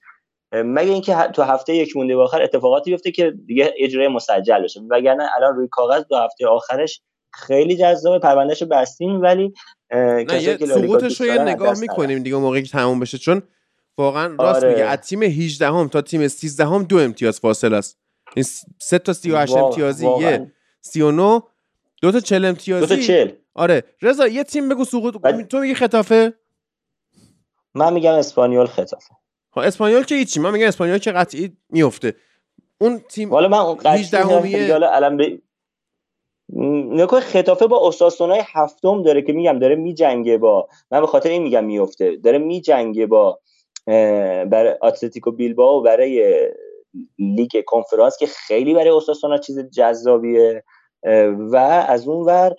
[0.52, 4.80] مگه اینکه تو هفته یک مونده به آخر اتفاقاتی بیفته که دیگه اجرای مسجل بشه.
[4.90, 7.02] وگرنه الان روی کاغذ دو هفته آخرش
[7.34, 9.52] خیلی جذابه پروندهشو بستیم ولی
[9.92, 13.18] نه یه سقوطش رو یه نگاه می‌کنیم دیگه موقعی که تموم بشه.
[13.18, 13.42] چون
[13.98, 14.72] واقعا راست آره.
[14.72, 18.01] میگه از تیم 18 هم تا تیم 13 هم دو امتیاز فاصله است.
[18.36, 18.44] این
[18.78, 21.42] سه تا 38 امتیازی یه 39
[22.02, 22.86] دو تا 40 امتیازی.
[22.86, 23.82] دو تا 40 آره.
[24.02, 25.14] رضا یه تیم بگو سقوط
[25.50, 26.32] تو میگی خطافه؟
[27.74, 29.14] من میگم اسپانیول خطافه.
[29.50, 30.40] خب اسپانیول که هیچی.
[30.40, 32.14] من میگم اسپانیول که قطعی میفته.
[32.80, 35.42] اون تیم والا من اون قطعی حالا الان به
[36.90, 41.42] نکو خطافه با اساسونای هفتم داره که میگم داره میجنگه با من به خاطر این
[41.42, 42.16] میگم میفته.
[42.16, 43.40] داره میجنگه با
[44.50, 46.38] برای اتلتیکو بیلبائو برای
[47.18, 50.64] لیگ کنفرانس که خیلی برای اوساسونا چیز جذابیه
[51.38, 51.56] و
[51.88, 52.54] از اون ور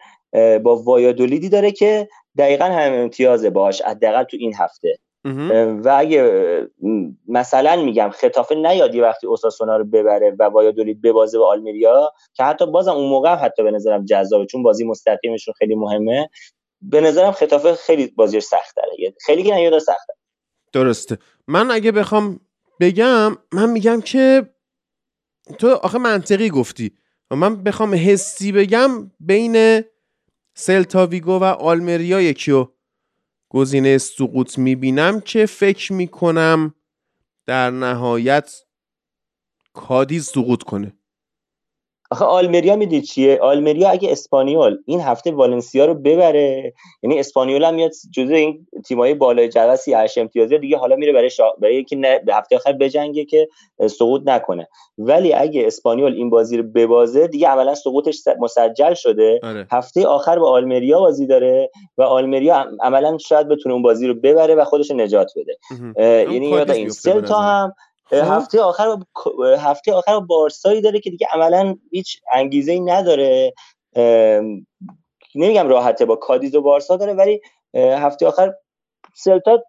[0.60, 2.08] با وایادولیدی داره که
[2.38, 5.00] دقیقا هم امتیازه باش حداقل تو این هفته.
[5.56, 6.68] و اگه
[7.28, 12.44] مثلا میگم خطافه نیاد یه وقتی اوساسونا رو ببره و وایادولید ببازه به آلمریا که
[12.44, 16.30] حتی بازم اون موقع حتی به نظرم جذابه چون بازی مستقیمشون خیلی مهمه.
[16.82, 20.08] به نظرم خطافه خیلی بازیش سخت داره خیلی که نیاد سخت
[20.74, 21.18] درسته.
[21.48, 22.40] من اگه بخوام
[22.80, 24.54] بگم من میگم که
[25.60, 26.98] تو آخه منطقی گفتی.
[27.32, 29.84] و من بخوام حسی بگم بین
[30.54, 32.68] سلتا ویگو و آلمریا یکیو
[33.50, 36.76] گزینه سقوط می‌بینم که فکر می‌کنم
[37.46, 38.56] در نهایت
[39.74, 40.94] کادیز سقوط کنه.
[42.14, 46.74] آخه آلمریا می‌دید چیه؟ آلمریا اگه اسپانیول این هفته والنسیا رو ببره.
[47.04, 51.30] یعنی اسپانیول هم میاد جزء این تیمای بالای جدول 38 امتیازی دیگه حالا میره برای
[51.30, 51.44] شا...
[51.60, 53.48] برای اینکه نه به هفته آخر بجنگه که
[53.88, 54.68] سقوط نکنه.
[54.98, 59.40] ولی اگه اسپانیول این بازی رو ببازه دیگه عملا سقوطش مسجل شده.
[59.44, 59.68] آره.
[59.72, 64.56] هفته آخر با آلمریا بازی داره و آلمریا عملا شاید بتونه اون بازی رو ببره
[64.56, 65.58] و خودش نجات بده.
[66.32, 67.93] یعنی این سلتا هم خب.
[68.12, 68.98] هفته آخر
[69.58, 73.54] هفته آخر بارسایی داره که دیگه عملا هیچ انگیزه ای نداره
[75.36, 77.42] نمیگم راحته با کادیز و بارسا داره ولی
[77.76, 78.54] هفته آخر
[79.16, 79.64] سلتا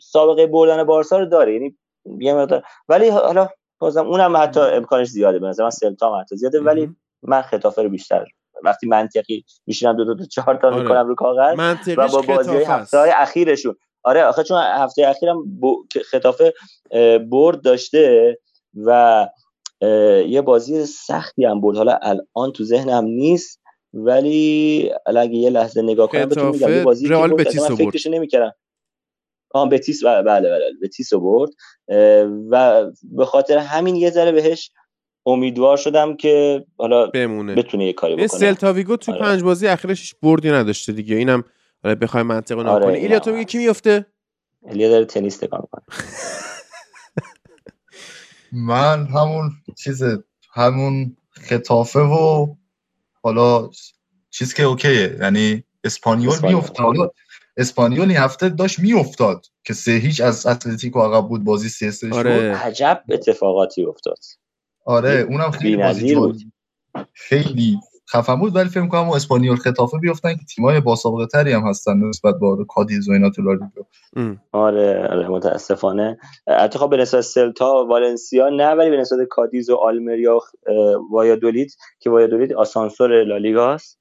[0.00, 1.54] سابقه بردن بارسا رو داره.
[1.54, 1.76] یعنی
[2.18, 2.46] یه
[2.88, 3.48] ولی حالا
[3.78, 5.38] بازم اونم حتی امکانش زیاده.
[5.38, 8.26] به نظر من سلتا هم حتی زیاده ولی من خطافه رو بیشتر
[8.64, 10.82] وقتی منطقی میشینم دو دو تا چهار تا آره.
[10.82, 11.58] می‌کنم رو کاغذ
[11.96, 13.76] و با بازی هفته های اخیرشون.
[14.02, 15.60] آره آخه چون هفته اخیرم
[16.10, 16.54] خطافه
[17.30, 18.38] برد داشته
[18.76, 19.28] و
[20.28, 21.76] یه بازی سختی هم برد.
[21.76, 23.60] حالا الان تو ذهنم نیست
[23.94, 28.52] ولی اگه یه لحظه نگاه کنم بهتون میگم یه بازی رئال بتیس فکرش نمی‌کردم.
[29.54, 30.64] آن بتیس بله بله, بله.
[30.82, 31.50] بتیس برد.
[32.50, 34.70] و به خاطر همین یه ذره بهش
[35.26, 37.54] امیدوار شدم که حالا بمونه.
[37.54, 38.26] بتونه یه کاری بکنه.
[38.26, 39.20] سلتا ویگو تو آره.
[39.20, 41.16] پنج بازی اخیرش بردی نداشته دیگه.
[41.16, 41.44] اینم
[41.84, 44.06] آره بخوای منطق رو آره ایلیا تو میگه کی میفته
[44.66, 45.84] ایلیا داره تنیس تکان می‌کنه.
[48.52, 50.02] من همون چیز
[50.52, 52.54] همون خطافه و
[53.22, 53.70] حالا
[54.30, 55.16] چیز که اوکیه.
[55.20, 57.14] یعنی اسپانیول میافتاد
[57.56, 62.10] اسپانیول این هفته داشت میافتاد که سه هیچ از اتلتیکو عقب بود بازی سه سه
[62.12, 62.56] آره.
[62.56, 64.18] عجب اتفاقاتی افتاد.
[64.84, 66.40] آره اونم خیلی بازی بود.
[67.12, 67.78] خیلی
[68.12, 72.64] خفن بود ولی فکر کنم اسپانیول خطافه بیفتن که تیمای بهتری هم هستن نسبت به
[72.68, 73.58] کادیز و اینا تو
[74.52, 76.18] آره آره متاسفانه.
[76.48, 80.40] حتی خب به نسبت سلتا والنسیا نه ولی به نسبت کادیز و آلمریا و
[81.10, 83.98] وایادولید که وایادولید آسانسور لالیگاست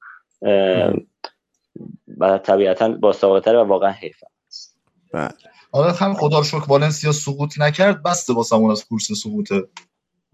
[2.18, 4.18] و طبیعتا با تر و واقعا حیف
[4.48, 4.76] است
[5.14, 5.30] بله.
[5.72, 9.54] آره هم خدا رو شکر والنسیا سقوط نکرد بسته واسمون از کورس سقوط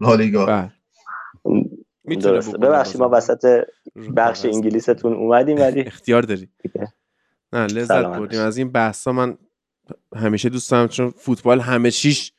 [0.00, 0.46] لالیگا.
[0.46, 0.72] بله.
[2.14, 2.58] درسته.
[2.58, 3.64] ببخشید ما وسط
[4.16, 6.48] بخش انگلیستون اومدیم ولی اختیار داری
[7.52, 8.40] نه لذت بردیم.
[8.40, 9.38] از این بحثا من
[10.16, 12.32] همیشه دوست دارم چون فوتبال همه چیش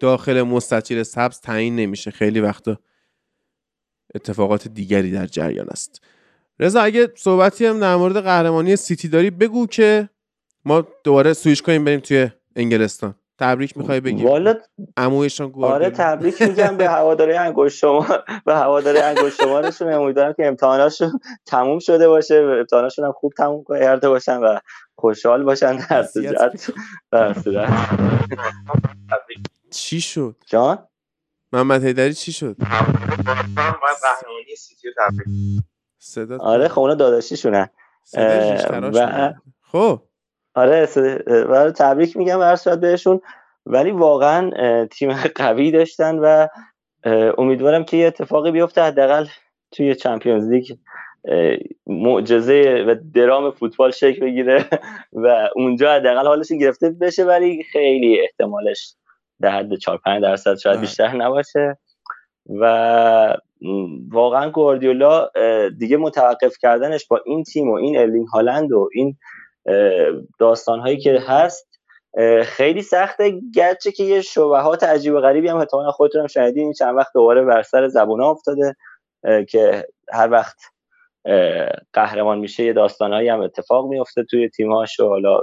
[0.00, 2.10] داخل مستطیل سبز تعیین نمیشه.
[2.10, 2.78] خیلی وقتا
[4.14, 6.00] اتفاقات دیگری در جریان است.
[6.60, 10.08] رضا اگه صحبتی هم در مورد قهرمانی سیتی داری بگو که
[10.64, 13.14] ما دوباره سویش کنیم بریم توی انگلستان.
[13.38, 14.54] تبریک می‌خوای بگی؟ والا
[14.96, 18.06] عمویشون آره تبریک میگم به هواداری انگشت شما
[18.46, 19.92] به هواداری انگشت شمارشون.
[19.92, 22.34] امیدوارم که امتحاناشون تموم شده باشه.
[22.34, 24.58] امتحاناشون هم خوب تموم کرده باشن و
[24.96, 26.70] خوشحال باشن در صورت
[27.12, 27.70] در صورت.
[29.70, 30.88] چی شد؟ جان؟
[31.52, 32.56] محمد هیدری چی شد؟
[35.98, 37.70] صدا آره خب اونا داداشیشونه.
[38.94, 39.32] و
[39.62, 40.02] خب.
[40.54, 40.88] آره
[41.26, 43.20] و تبریک میگم هر صورت بهشون.
[43.66, 44.50] ولی واقعا
[44.86, 46.46] تیم قوی داشتن و
[47.38, 49.26] امیدوارم که یه اتفاقی بیفته حداقل
[49.72, 50.64] توی چمپیونز لیگ
[51.86, 54.64] معجزه و درام فوتبال شکل بگیره
[55.12, 58.94] و اونجا حداقل حالش گرفته بشه ولی خیلی احتمالش
[59.40, 61.78] در حد 4 5 درصد شاید بیشتر نباشه.
[62.60, 63.36] و
[64.08, 65.28] واقعا گواردیولا
[65.78, 69.16] دیگه متوقف کردنش با این تیم و این ارلینگ هالند و این
[70.38, 71.68] داستان هایی که هست
[72.44, 73.40] خیلی سخته.
[73.54, 76.64] گرچه که یه شبهات عجیب و غریبی هم احتمالا خودتون هم شنیدین.
[76.64, 78.76] این چند وقت دوباره بر سر زبون افتاده
[79.48, 80.56] که هر وقت
[81.92, 85.40] قهرمان میشه یه داستانهایی هم اتفاق میفته توی تیمهاش و حالا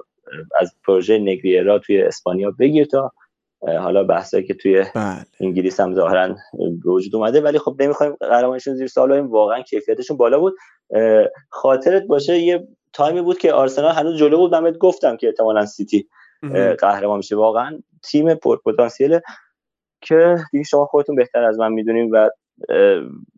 [0.60, 3.12] از پروژه نگریرا توی اسپانیا بگیر تا
[3.62, 5.26] حالا بحثایی که توی بله.
[5.40, 6.36] انگلیس هم ظاهرا
[6.84, 7.42] به وجود اومده.
[7.42, 10.56] ولی خب نمی‌خوایم قهرمانشون زیر سوال واقعا کیفیتشون بالا بود.
[11.50, 14.56] خاطرت باشه یه تایمی بود که آرسنال هنوز جلو بود.
[14.56, 16.10] من گفتم که احتمالا سیتی
[16.80, 17.36] قهرمان میشه.
[17.36, 19.20] واقعا تیم پرپتانسیل
[20.02, 22.30] که دیگه شما خودتون بهتر از من می‌دونیم و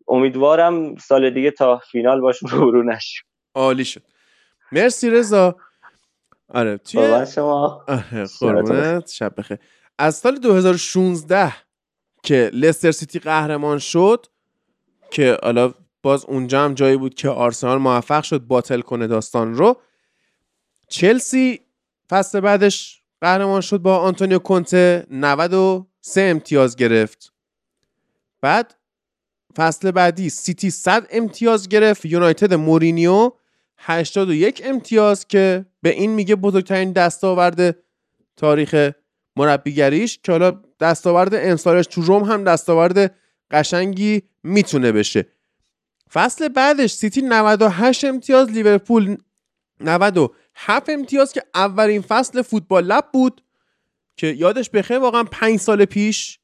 [0.08, 3.24] امیدوارم سال دیگه تا فینال باشون رو رو نشیم.
[3.56, 4.02] عالی شد.
[4.72, 5.56] مرسی رضا.
[6.50, 7.86] آره توی شما.
[8.42, 9.58] آره شب بخیر.
[9.98, 11.54] از سال 2016
[12.24, 14.26] که لستر سیتی قهرمان شد
[15.12, 15.74] که حالا
[16.04, 19.82] باز اونجا هم جایی بود که آرسنال موفق شد باطل کنه داستان رو.
[20.88, 21.60] چلسی
[22.10, 27.34] فصل بعدش قهرمان شد با آنتونیو کونته 93 امتیاز گرفت.
[28.42, 28.76] بعد
[29.56, 33.32] فصل بعدی سیتی 100 امتیاز گرفت یونایتد مورینیو
[33.78, 37.78] 81 امتیاز که به این میگه بزرگترین دستاورد
[38.36, 38.92] تاریخ
[39.36, 43.16] مربیگریش که حالا دستاورد امسالش تو روم هم دستاورد
[43.52, 45.28] قشنگی می‌تونه بشه.
[46.14, 49.18] فصل بعدش سیتی 98 امتیاز لیورپول
[49.80, 53.44] 97 امتیاز که اولین فصل فوتبال لب بود
[54.18, 56.40] که یادش بخیر واقعا 5 سال پیش.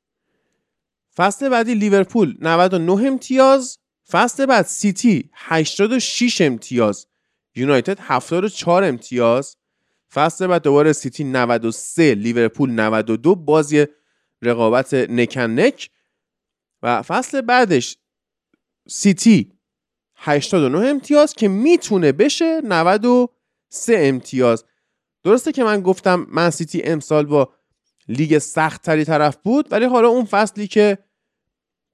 [1.16, 3.78] فصل بعدی لیورپول 99 امتیاز
[4.10, 7.08] فصل بعد سیتی 86 امتیاز
[7.56, 9.58] یونایتد 74 امتیاز.
[10.14, 13.86] فصل بعد دوباره سیتی 93 لیورپول 92 بازی
[14.42, 15.90] رقابت neck and neck.
[16.84, 17.98] و فصل بعدش
[18.88, 19.59] سیتی
[20.22, 23.30] 89 امتیاز که می‌تونه بشه 93
[23.88, 24.66] امتیاز.
[25.24, 27.50] درسته که من گفتم من سیتی امسال با
[28.08, 30.98] لیگ سخت تری طرف بود ولی حالا اون فصلی که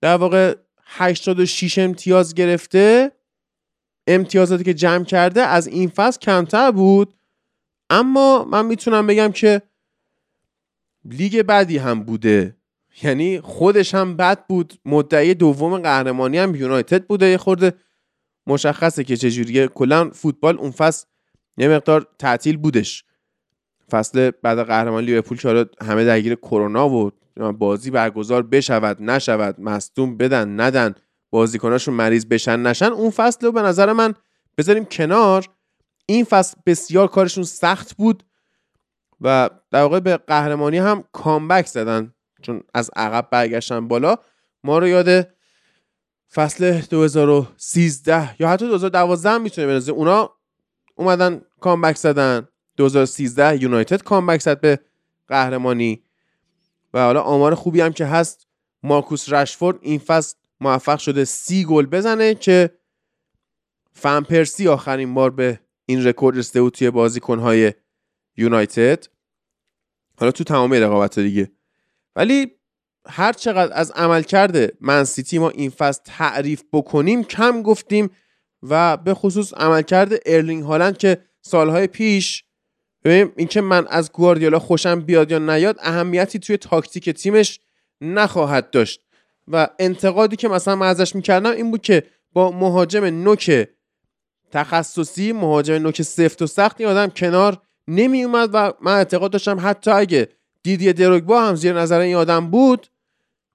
[0.01, 3.11] در واقع 86 امتیاز گرفته
[4.07, 7.13] امتیازاتی که جمع کرده از این فصل کمتر بود.
[7.89, 9.61] اما من می‌تونم بگم که
[11.05, 12.57] لیگ بعدی هم بوده.
[13.03, 14.73] یعنی خودش هم بد بود.
[14.85, 17.25] مدعی دوم قهرمانی هم یونایتد بوده.
[17.25, 17.73] یه خورده
[18.47, 19.67] مشخصه که چجوریه.
[19.67, 21.05] کلا فوتبال اون فصل
[21.57, 23.03] یه مقدار تعطیل بودش.
[23.91, 27.13] فصل بعد قهرمان لیورپول که همه درگیر کرونا بود
[27.59, 30.95] بازی برگزار بشود نشود مصدوم بدن ندن
[31.29, 32.85] بازیکناشون مریض بشن نشن.
[32.85, 34.13] اون فصل رو به نظر من
[34.57, 35.45] بذاریم کنار.
[36.05, 38.23] این فصل بسیار کارشون سخت بود
[39.21, 44.15] و در واقع به قهرمانی هم کامبک زدن چون از عقب برگشتن بالا.
[44.63, 45.34] ما رو یاد
[46.35, 50.29] فصل 2013 یا حتی 2012 هم می‌تونه بندازه اونا
[50.95, 52.47] اومدن comeback زدن.
[52.77, 54.79] 2013 یونایتد comeback زد به
[55.27, 56.03] قهرمانی.
[56.93, 58.47] و حالا آمار خوبی هم که هست
[58.83, 62.69] مارکوس رشفورد این فصل موفق شده سی گل بزنه که
[63.93, 67.73] فن پرسی آخرین بار به این رکورد رسیده بود توی بازیکنهای
[68.37, 69.05] یونایتد.
[70.19, 71.51] حالا تو تمام رقابت دیگه.
[72.15, 72.51] ولی
[73.07, 78.09] هر چقدر از عملکرد من سیتی ما این فصل تعریف بکنیم کم گفتیم
[78.63, 82.43] و به خصوص عملکرد ارلینگ هالند که سالهای پیش
[83.03, 87.59] ببینیم اینکه من از گواردیولا خوشم بیاد یا نیاد اهمیتی توی تاکتیک تیمش
[88.01, 89.01] نخواهد داشت.
[89.47, 92.03] و انتقادی که مثلا من ازش می‌کردم این بود که
[92.33, 93.67] با مهاجم نوک
[94.51, 99.91] تخصصی مهاجم نوک سفت و سخت آدم کنار نمی اومد و من اعتقاد داشتم حتی
[99.91, 100.29] اگه
[100.63, 102.87] دیدی دروگبا هم زیر نظر این آدم بود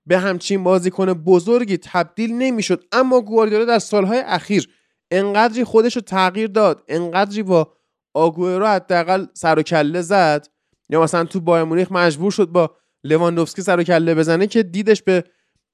[0.07, 4.75] به همچین بازیکن بزرگی تبدیل نمی‌شد اما گواردیولا در سالهای اخیر
[5.11, 7.73] انقدری خودش رو تغییر داد انقدری با
[8.15, 10.47] آگوئرو حداقل سر و کله زد
[10.89, 15.03] یا مثلا تو بایر مونیخ مجبور شد با لواندوفسکی سر و کله بزنه که دیدش
[15.03, 15.25] به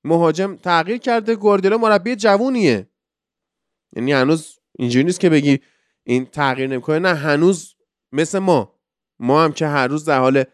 [0.04, 1.36] مهاجم تغییر کرده.
[1.36, 2.90] گواردیولا مربی جوونیه.
[3.96, 5.60] یعنی هنوز اینجوری نیست که بگی
[6.04, 6.98] این تغییر نمی‌کنه.
[6.98, 7.74] نه هنوز
[8.12, 8.80] مثل ما.
[9.18, 10.44] ما هم که هر روز در حال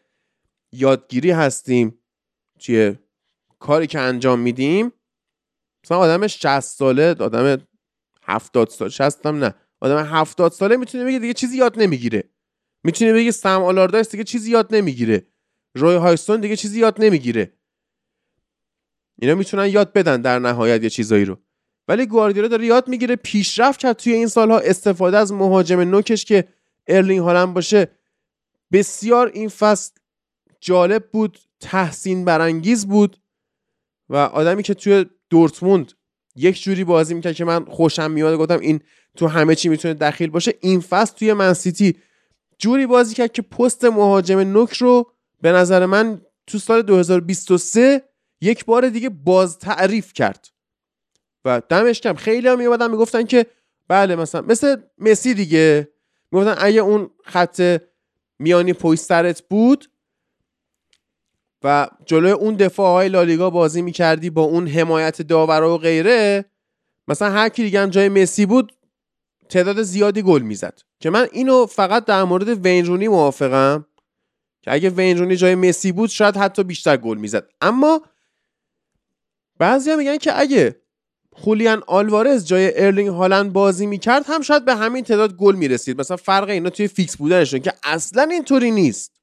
[0.72, 1.98] یادگیری هستیم.
[2.58, 3.01] چیه؟
[3.62, 4.92] کاری که انجام میدیم
[5.84, 7.66] مثلا آدم 60 ساله آدم
[8.22, 12.24] 70 ساله 60 هم نه آدم 70 ساله می‌تونه بگه دیگه چیزی یاد نمی‌گیره.
[12.84, 15.26] می‌تونه بگه سم آلاردایس دیگه چیزی یاد نمی‌گیره.
[15.76, 17.52] روی هایستون دیگه چیزی یاد نمی‌گیره.
[19.18, 21.38] اینا می‌تونن یاد بدن در نهایت یه چیزایی رو.
[21.88, 26.48] ولی گواردیولا داره یاد می‌گیره پیشرفت کرد توی این سالها استفاده از مهاجم نوکش که
[26.86, 27.88] ارلینگ هالند باشه.
[28.72, 29.92] بسیار این فصل
[30.60, 33.21] جالب بود تحسین برانگیز بود.
[34.12, 35.92] و آدمی که توی دورتموند
[36.36, 38.80] یک جوری بازی می‌کرد که من خوشم میاد گفتم این
[39.16, 40.54] تو همه چی می‌تونه دخیل باشه.
[40.60, 41.96] این فصل توی منسیتی
[42.58, 48.02] جوری بازی کرد که پست مهاجم نوک رو به نظر من تو سال 2023
[48.40, 50.48] یک بار دیگه باز تعریف کرد.
[51.44, 53.46] و دمش کم خیلی هم میومدن می‌گفتن که
[53.88, 55.88] بله مثلا مثل مسی دیگه.
[56.32, 57.80] می‌گفتن اگه اون خط
[58.38, 59.90] میانی پشت بود
[61.64, 66.44] و جلوی اون دفاع های لالیگا بازی می‌کردی با اون حمایت داورا و غیره
[67.08, 68.72] مثلا هر کی دیگه هم جای مسی بود
[69.48, 70.78] تعداد زیادی گل می‌زد.
[71.00, 73.86] که من اینو فقط در مورد وینرونی موافقم
[74.62, 77.48] که اگه وین رونی جای مسی بود شاید حتی بیشتر گل می‌زد.
[77.60, 78.02] اما
[79.58, 80.76] بعضیا میگن که اگه
[81.32, 86.00] خولیان آلوارز جای ارلینگ هالند بازی می‌کرد هم شاید به همین تعداد گل می‌رسید.
[86.00, 89.21] مثلا فرق اینا توی fix بودنشون که اصلا اینطوری نیست.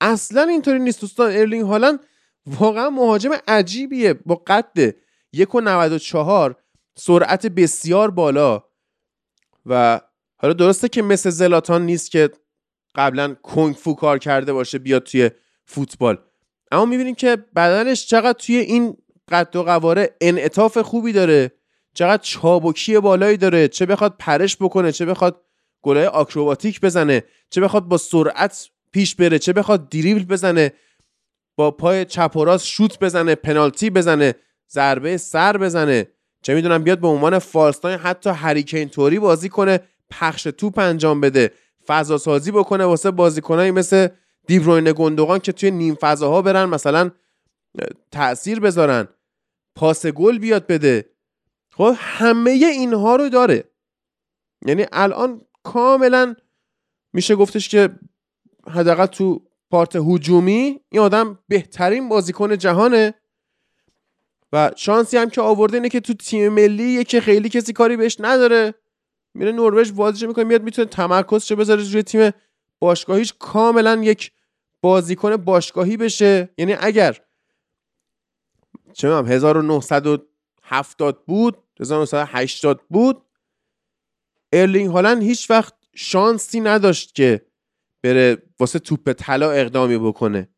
[0.00, 1.30] اصلا اینطوری نیست دوستان.
[1.32, 2.00] ارلینگ هالند
[2.46, 4.14] واقعا مهاجم عجیبیه.
[4.14, 4.94] با قد
[5.36, 6.54] 1.94
[6.98, 8.64] سرعت بسیار بالا.
[9.66, 10.00] و
[10.36, 12.30] حالا درسته که مثل زلاتان نیست که
[12.94, 15.30] قبلا کنگ فو کار کرده باشه بیاد توی
[15.64, 16.18] فوتبال.
[16.72, 18.96] اما می‌بینیم که بدنش چقدر توی این
[19.30, 21.52] قد و قواره انعطاف خوبی داره.
[21.94, 23.68] چقدر چابکی بالایی داره.
[23.68, 25.44] چه بخواد پرش بکنه چه بخواد
[25.82, 29.38] گلای آکروباتیک بزنه چه بخواد با سرعت پیش بره.
[29.38, 30.72] چه بخواد دریبل بزنه
[31.56, 34.34] با پای چپ و راست شوت بزنه پنالتی بزنه
[34.70, 36.06] ضربه سر بزنه.
[36.42, 41.52] چه می‌دونم بیاد به عنوان فالستاین حتی هریکین توری بازی کنه پخش توپ انجام بده
[41.86, 44.08] فضا سازی بکنه واسه بازیکنایی مثل
[44.46, 47.10] دیبروین گندوقان که توی نیم فضاها برن مثلا
[48.10, 49.08] تاثیر بذارن.
[49.74, 51.10] پاس گل بیاد بده.
[51.72, 53.64] خب همه اینها رو داره.
[54.66, 56.34] یعنی الان کاملا
[57.12, 57.88] میشه گفتش که
[58.68, 63.14] حداقل تو پارت هجومی این آدم بهترین بازیکن جهانه.
[64.52, 68.16] و شانسی هم که آورده اینه که تو تیم ملی که خیلی کسی کاری بهش
[68.20, 68.74] نداره.
[69.34, 72.30] میره نروژ بازیش می‌کنه میاد می‌تونه تمرکزش بذاره روی تیم
[72.78, 74.32] باشگاهیش کاملا یک
[74.80, 76.48] بازیکن باشگاهی بشه.
[76.58, 77.20] یعنی اگر
[78.92, 83.22] چه 1970 بود 1980 بود
[84.52, 87.47] ارلینگ هالند هیچ وقت شانسی نداشت که
[88.02, 90.48] بره واسه توپ طلا اقدامی بکنه.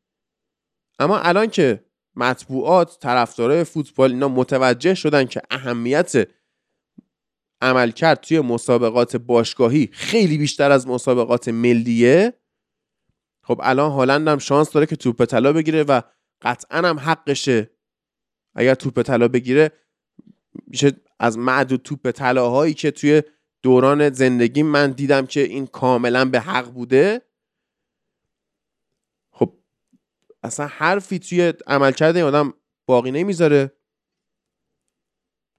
[0.99, 1.85] اما الان که
[2.17, 6.29] مطبوعات طرفدارای فوتبال اینا متوجه شدن که اهمیت
[7.61, 12.33] عملکرد توی مسابقات باشگاهی خیلی بیشتر از مسابقات ملیه
[13.43, 16.01] خب الان هالند هم شانس داره که توپ طلا بگیره و
[16.43, 17.71] قطعا هم حقشه.
[18.55, 19.73] اگر توپ طلا بگیره
[20.67, 23.23] میشه از معدود توپ طلاهایی که توی
[23.63, 27.23] دوران زندگی من دیدم که این کاملا به حق بوده
[29.31, 29.53] خب
[30.43, 32.55] اصلا حرفی توی عملکرد این آدم
[32.87, 33.73] باقی نمی‌ذاره.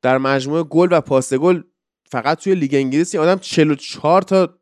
[0.01, 1.63] در مجموعه گل و پاس گل
[2.05, 4.59] فقط توی لیگ انگلیس این آدم 44 تا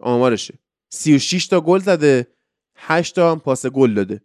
[0.00, 0.58] آمارشه.
[0.88, 2.26] 36 تا گل زده
[2.74, 4.22] 8 تا هم پاس گل داده.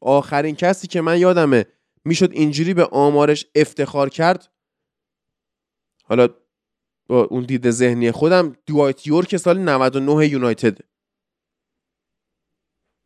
[0.00, 1.66] آخرین کسی که من یادمه
[2.04, 4.52] می‌شد اینجوری به آمارش افتخار کرد
[6.04, 6.28] حالا
[7.06, 10.78] با اون دید ذهنی خودم دوایت یورک سال 99 یونایتد.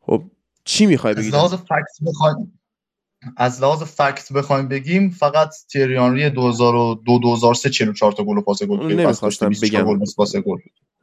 [0.06, 0.22] خب
[0.64, 2.60] چی می‌خوای بگی؟ از لحاظ فکت بخوایم
[3.36, 8.92] از لحاظ فکت بخوایم بگیم فقط تیریانری 2002 2003 44 تا گل و پاس گل
[8.92, 9.82] نمی‌خواستم بگم.
[9.82, 10.58] گل پاس گل.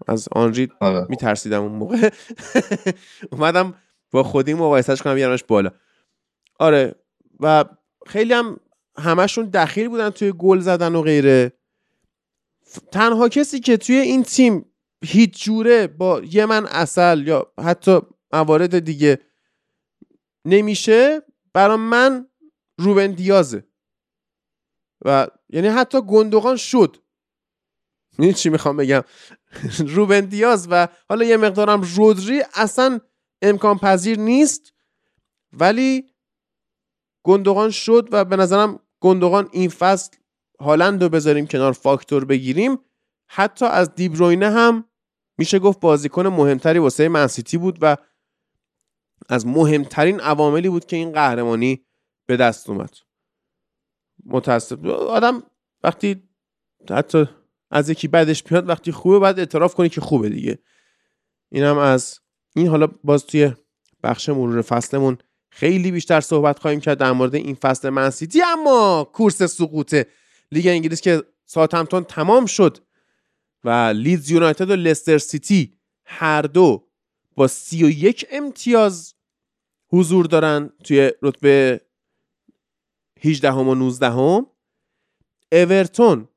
[0.07, 1.05] از آنری آره.
[1.09, 2.09] میترسیدم اون موقع.
[3.31, 3.73] اومدم
[4.11, 5.71] با خودی مقایسهش کنم بیارمش بالا.
[6.59, 6.95] آره
[7.39, 7.65] و
[8.07, 8.59] خیلی هم
[8.97, 11.53] همشون دخیل بودن توی گل زدن و غیره.
[12.91, 14.65] تنها کسی که توی این تیم
[15.05, 17.99] هیچ جوره با یه من اصل یا حتی
[18.33, 19.19] موارد دیگه
[20.45, 21.21] نمیشه
[21.53, 22.27] برا من
[22.79, 23.67] روبن دیازه.
[25.05, 26.97] و یعنی حتی گندوغان شد.
[28.19, 29.01] این چی می‌خوام بگم؟
[29.95, 32.99] روبن دیاز و حالا یه مقدارم رودری اصلا
[33.41, 34.73] امکان پذیر نیست
[35.53, 36.11] ولی
[37.23, 40.17] گندوغان شد و به نظرم گندوغان این فصل
[40.59, 42.79] هالند رو بذاریم کنار فاکتور بگیریم.
[43.27, 44.85] حتی از دیبروینه هم
[45.37, 47.97] میشه گفت بازیکن مهمتری واسه منسیتی بود و
[49.31, 51.85] از مهمترین عواملی بود که این قهرمانی
[52.25, 52.97] به دست اومد.
[54.25, 55.43] متاسف آدم
[55.83, 56.23] وقتی
[56.89, 57.25] حتی
[57.71, 60.59] از یکی بدش میاد وقتی خوبه بعد اعتراف کنی که خوبه دیگه.
[61.51, 62.19] اینم از
[62.55, 63.51] این حالا باز توی
[64.03, 65.17] بخش مرور فصلمون
[65.49, 69.95] خیلی بیشتر صحبت خواهیم کرد در مورد این فصل منسیتی اما کورس سقوط
[70.51, 72.77] لیگ انگلیس که ساوتهمپتون تمام شد
[73.63, 75.73] و لیدز یونایتد و لستر سیتی
[76.05, 76.87] هر دو
[77.35, 79.13] با سی و یک امتیاز
[79.91, 81.81] حضور دارن توی رتبه
[83.23, 84.47] 18 هم و 19 هم
[85.51, 86.27] اورتون.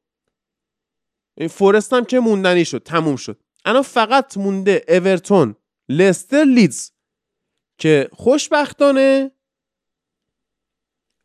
[1.39, 3.41] این فورست هم که موندنی شد تموم شد.
[3.65, 5.57] الان فقط مونده اورتون
[5.89, 6.91] لستر لیدز.
[7.79, 9.31] که خوشبختانه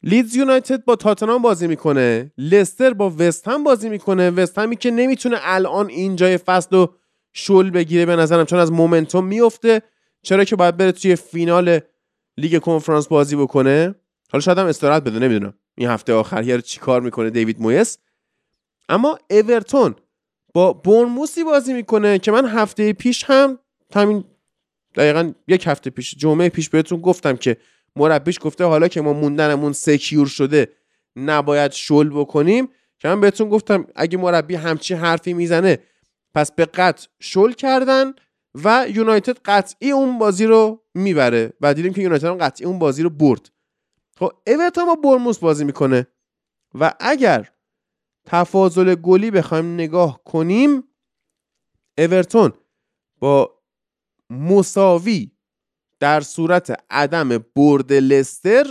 [0.04, 2.34] لیدز یونایتد با تاتنام بازی می‌کنه.
[2.38, 4.30] لستر با وست هم بازی می‌کنه.
[4.30, 6.96] وست همی که نمی‌تونه الان این جای فصل رو
[7.34, 9.82] شل بگیره به نظرم چون از momentum میفته
[10.22, 11.80] چرا که باید بره توی فینال
[12.40, 13.96] لیگ کنفرانس بازی بکنه.
[14.32, 15.54] حالا شاید هم استراحت بده نمی‌دونم.
[15.78, 17.98] این هفته آخر یه چی کار می‌کنه دیوید مویس.
[18.90, 19.96] اما اورتون
[20.54, 23.60] با بورنموسی بازی می‌کنه که من هفته پیش هم
[23.96, 24.24] همین
[24.96, 27.58] دقیقا یک هفته پیش جمعه پیش بهتون گفتم که
[27.96, 30.68] مربیش گفته حالا که ما موندنمون سکیور شده
[31.16, 32.70] نباید شل بکنیم.
[33.00, 35.78] که من بهتون گفتم اگه مربی همچی حرفی می‌زنه
[36.36, 38.14] پس به قطع شل کردن.
[38.56, 43.04] و یونایتد قطعی اون بازی رو می‌بره و دیدیم که یونایتد هم قطعی اون بازی
[43.04, 43.50] رو برد.
[44.18, 46.08] خب اورتون با برموس بازی می‌کنه
[46.80, 47.50] و اگر
[48.26, 50.84] تفاضل گلی بخوایم نگاه کنیم
[51.98, 52.54] اورتون
[53.20, 53.62] با
[54.30, 55.32] مساوی
[56.00, 58.66] در صورت عدم برد لستر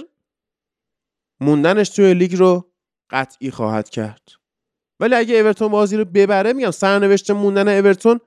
[1.40, 2.72] موندنش توی لیگ رو
[3.10, 4.28] قطعی خواهد کرد.
[5.00, 8.20] ولی اگه اورتون بازی رو ببره میگم سرنوشت موندن اورتون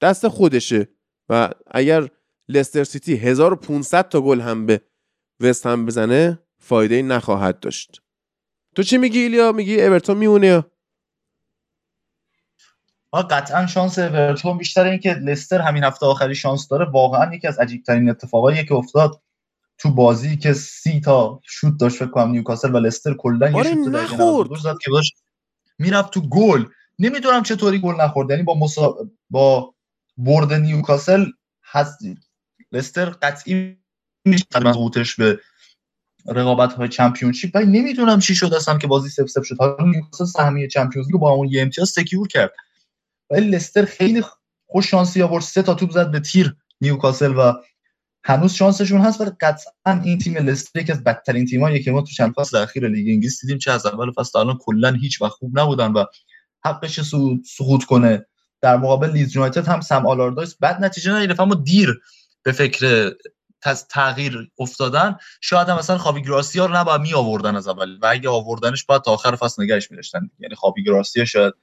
[0.00, 0.88] دست خودشه.
[1.28, 2.08] و اگر
[2.48, 4.80] لستر سیتی 1500 تا گل هم به
[5.40, 8.02] وست هم بزنه فایده نخواهد داشت.
[8.74, 10.64] تو چی میگی ایلیا؟ میگی اورتون میمونه
[13.30, 16.90] قطعا شانس اورتون بیشتره اینکه لستر همین هفته آخری شانس داره.
[16.90, 19.22] واقعا یکی از عجیب ترین اتفاقایی که افتاد
[19.78, 23.74] تو بازی که سی تا شوت داشت فکر کنم نیوکاسل و لستر کلا یه آره،
[24.06, 25.16] شوت زد که داشت
[25.78, 26.64] می‌رفت تو گل.
[26.98, 28.30] نمی‌دونم چطوری گل نخورد.
[28.30, 28.96] یعنی با مسا...
[29.30, 29.74] با
[30.16, 31.24] برد نیوکاسل
[31.64, 31.98] هست.
[32.72, 33.76] لستر قطعی
[34.24, 34.44] میشه
[35.18, 35.40] به
[36.26, 37.50] رقابت های چمپیونشیپ.
[37.54, 39.56] ولی نمی‌دونم چی شد اصلا که بازی صفر صفر شد.
[39.58, 42.52] حالا نیوکاسل سهمیه چمپیونز رو با اون یه امتیاز secure کرد.
[43.30, 44.24] ولی لستر خیلی
[44.66, 45.42] خوش شانسی آورد.
[45.42, 47.52] سه تا توپ زد به تیر نیوکاسل و
[48.24, 49.20] هنوز شانسشون هست.
[49.20, 52.88] ولی قطعا این تیم لستر یکی از بدترین تیمایی که ما تو چند فصل اخیر
[52.88, 53.58] لیگ انگلیس دیدیم.
[53.58, 56.04] چه از اول فصل الان کلا هیچ وقت خوب نبودن و
[56.64, 57.00] حقش
[57.44, 58.26] سقوط کنه.
[58.66, 62.00] در مقابل لیدز یونایتد هم سم آلاردایس بد نتیجه نگرفت اما دیر
[62.42, 63.12] به فکر
[63.90, 65.16] تغییر افتادن.
[65.40, 67.98] شاید هم مثلا خاوی گراسیا رو نباید می آوردن از اول.
[68.02, 71.54] و اگه آوردنش باید تا آخر فصل نگهش می‌داشتن یعنی خاوی گراسیا شاید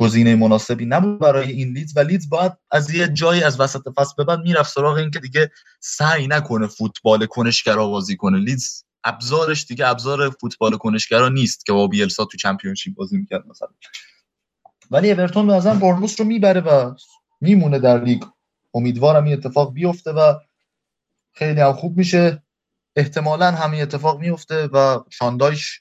[0.00, 1.96] گزینه مناسبی نبود برای این لیدز.
[1.96, 5.18] و لیدز باید از یه جایی از وسط فصل به بعد می‌رفت سراغ این که
[5.18, 5.50] دیگه
[5.80, 8.38] سعی نکنه فوتبال کنشگرا بازی کنه.
[8.38, 13.68] لیدز ابزارش دیگه ابزار فوتبال کنشگرا نیست که با بیلسا تو چمپیونشیپ بازی می‌کرد مثلا.
[14.90, 15.80] ولی اورتون به نظرم
[16.18, 16.94] رو می‌بره و
[17.40, 18.22] میمونه در لیگ.
[18.74, 20.34] امیدوارم این اتفاق بیفته و
[21.32, 22.42] خیلی هم خوب میشه.
[22.96, 25.80] احتمالا همین اتفاق میفته و شاندایش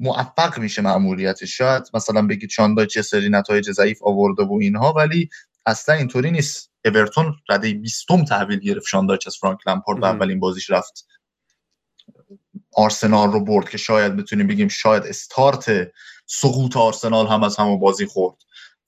[0.00, 5.28] موفق میشه معمولیتش شاید مثلا بگید شاندایچ چه سری نتایج ضعیف آورده و اینها ولی
[5.66, 6.70] اصلا اینطوری نیست.
[6.84, 11.06] اورتون رده 20 تحویل گرفت شاندایچ از فرانک لمپارد و اولین بازیش رفت.
[12.76, 15.92] آرسنال رو برد که شاید بتونیم بگیم شاید استارت
[16.26, 18.36] سقوط آرسنال هم از همون بازی خورد.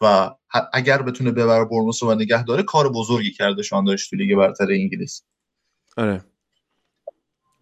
[0.01, 0.31] و
[0.73, 4.67] اگر بتونه ببره بورنموث رو نگه داره کار بزرگی کرده شان دایچ تو لیگ برتر
[4.71, 5.23] انگلیس.
[5.97, 6.25] آره.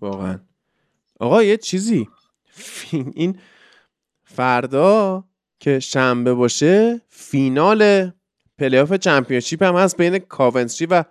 [0.00, 0.40] واقعا.
[1.20, 2.08] آقا یه چیزی.
[2.92, 3.38] این
[4.24, 5.24] فردا
[5.60, 8.10] که شنبه باشه فینال
[8.58, 11.04] پلی‌آف چمپیونشیپ هم هست بین کاونتری و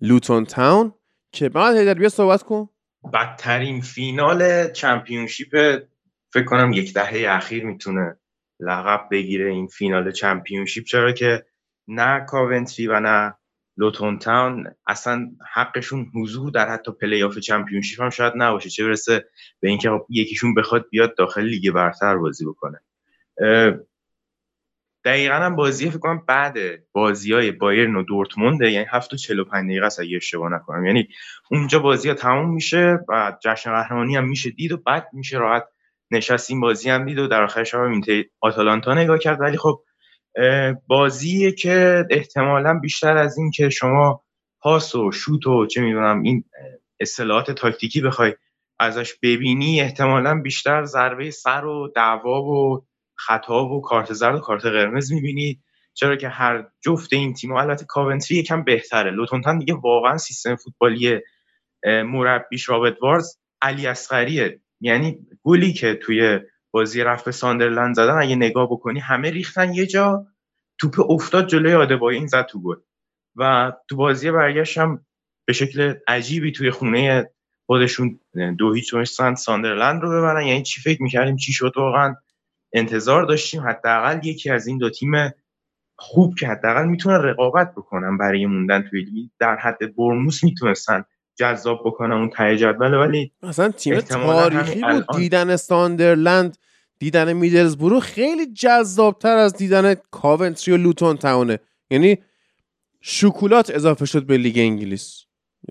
[0.00, 0.94] لوتون تاون.
[1.32, 2.68] که بعد حیدر بیا صحبت کن.
[3.12, 5.82] بدترین فینال چمپیونشیپ
[6.32, 8.16] فکر کنم یک دهه اخیر می‌تونه
[8.60, 10.84] لقب بگیره این فینال چمپیونشیپ.
[10.84, 11.44] چرا که
[11.88, 13.34] نه کاونتری و نه
[13.76, 18.70] لوتون تاون اصلا حقشون حضور در حتی پلی آف چمپیونشیپ هم شاید نباشه.
[18.70, 19.24] چه برسه
[19.60, 22.80] به اینکه یکیشون بخواد بیاد داخل لیگ برتر بازی بکنه.
[25.04, 26.56] دقیقا هم بازی فکر کنم بعد
[26.92, 30.86] بازی های بایرن و دورتموند یعنی 7 و 45 دقیقه است اگه اشتباه نکنم.
[30.86, 31.08] یعنی
[31.50, 35.64] اونجا بازی ها تموم میشه و جشن قهرمانی هم میشه دید و بعد میشه راحت
[36.10, 38.02] نشستیم بازی هم دید و در آخرش هم
[38.40, 39.40] آتالانتا نگاه کرد.
[39.40, 39.82] ولی خب
[40.86, 44.22] بازیه که احتمالا بیشتر از این که شما
[44.60, 46.44] پاس و شوت و چه می‌دونم این
[47.00, 48.34] اصطلاحات تاکتیکی بخوای
[48.78, 52.86] ازش ببینی احتمالا بیشتر ضربه سر و دعوا و
[53.26, 55.60] خطا و کارت زرد و کارت قرمز می‌بینی.
[55.94, 59.10] چرا که هر جفت این تیم البته کاونتری یکم بهتره.
[59.10, 61.20] لوتونتن دیگه واقعا سیستم فوتبالی
[61.84, 64.60] مربیش رابرت وارز علی اصغریه.
[64.80, 66.40] یعنی گلی که توی
[66.70, 70.26] بازی رفت به ساندرلند زدن اگه نگاه بکنی همه ریختن یه جا
[70.78, 72.76] توپ افتاد جلوی آدبایی این زد تو گل.
[73.36, 75.06] و تو بازی برگشت هم
[75.46, 77.30] به شکل عجیبی توی خونه
[77.66, 78.20] خودشون
[78.58, 78.94] دو هیچ
[79.36, 80.46] ساندرلند رو ببرن.
[80.46, 82.14] یعنی چی فکر می‌کردیم؟ چی شد واقعا؟
[82.72, 85.12] انتظار داشتیم حداقل یکی از این دو تیم
[85.96, 89.28] خوب که حداقل می‌تونن رقابت بکنن برای موندن توی لیگ.
[89.38, 91.04] در حد برموس می‌تونستن
[91.36, 95.16] جذاب بکنم اون ته جدول ولی مثلا تیم تاریخی بود.
[95.16, 96.58] دیدن ساندرلند
[96.98, 101.58] دیدن میدلزبرو خیلی جذابتر از دیدن کاونتری و لوتون تاونه.
[101.90, 102.18] یعنی
[103.00, 105.24] شکلات اضافه شد به لیگ انگلیس.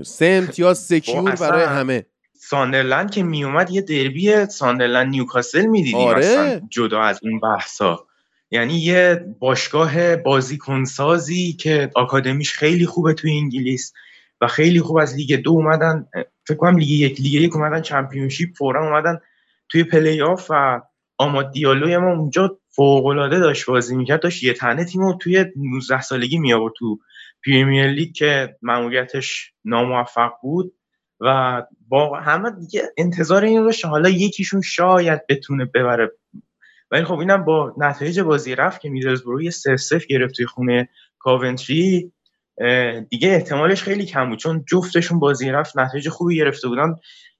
[0.03, 2.05] سه امتیاز secure برای همه.
[2.49, 6.61] ساندرلند که میومد یه دربی ساندرلند نیوکاسل می‌دیدیم آره.
[6.69, 8.05] جدا از اون بحثا
[8.51, 13.93] یعنی یه باشگاه بازیکنسازی که آکادمیش خیلی خوبه توی انگلیس
[14.41, 16.07] و خیلی خوب از لیگ دو اومدن
[16.47, 19.19] فکر کنم لیگ یک لیگ یک اومدن چمپیونشیپ فورا اومدن
[19.69, 20.81] توی پلی آف و
[21.17, 26.01] آماد دیالوی ما اونجا فوق العاده داشت بازی می‌کرد داشت یه تنه تیمو توی 19
[26.01, 26.99] سالگی می آورد تو
[27.45, 30.73] پریمیر لیگ که ماموریتش ناموفق بود
[31.19, 36.11] و با همه دیگه انتظار این داشت حالا یکیشون شاید بتونه ببره.
[36.91, 40.89] ولی خب اینم با نتایج بازی رفت که میدلزبرو یه سه صفر گرفت توی خونه
[41.19, 42.13] کاونتری.
[43.09, 44.39] دیگه احتمالش خیلی کم بود.
[44.39, 46.95] چون جفتشون بازی رفت نتایج خوبی گرفته بودن.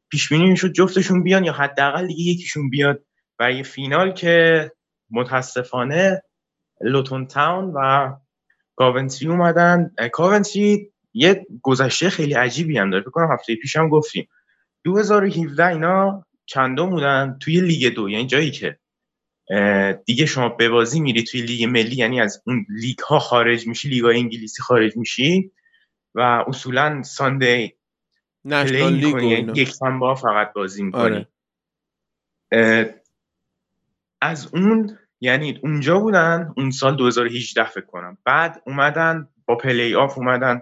[0.10, 3.04] پیش بینی می‌شد جفتشون بیان یا حداقل دیگه یکیشون بیاد.
[3.38, 4.72] برای فینال که
[5.12, 6.22] متاسفانه
[6.82, 8.16] لوتون تاون و
[8.76, 9.92] کاونتری اومدن.
[10.12, 13.04] کاونتری یه گذشته خیلی عجیبی هم داره.
[13.04, 14.28] فکر کنم هفته پیش هم گفتیم.
[14.84, 18.80] 2017 اینا چندم بودن توی لیگ دو یعنی جایی که
[20.06, 23.90] دیگه شما به بازی میری توی لیگ ملی یعنی از اون لیگ ها خارج میشی
[23.90, 25.52] لیگ های انگلیسی خارج میشی
[26.16, 27.74] و اصولا ساندی
[28.46, 31.28] نشنال لیگ یعنی یک با فقط بازی می‌کنی.
[32.52, 33.04] آره.
[34.22, 38.18] از اون یعنی اونجا بودن اون سال 2018 فکر کنم.
[38.26, 40.62] بعد اومدن با پلی آف اومدن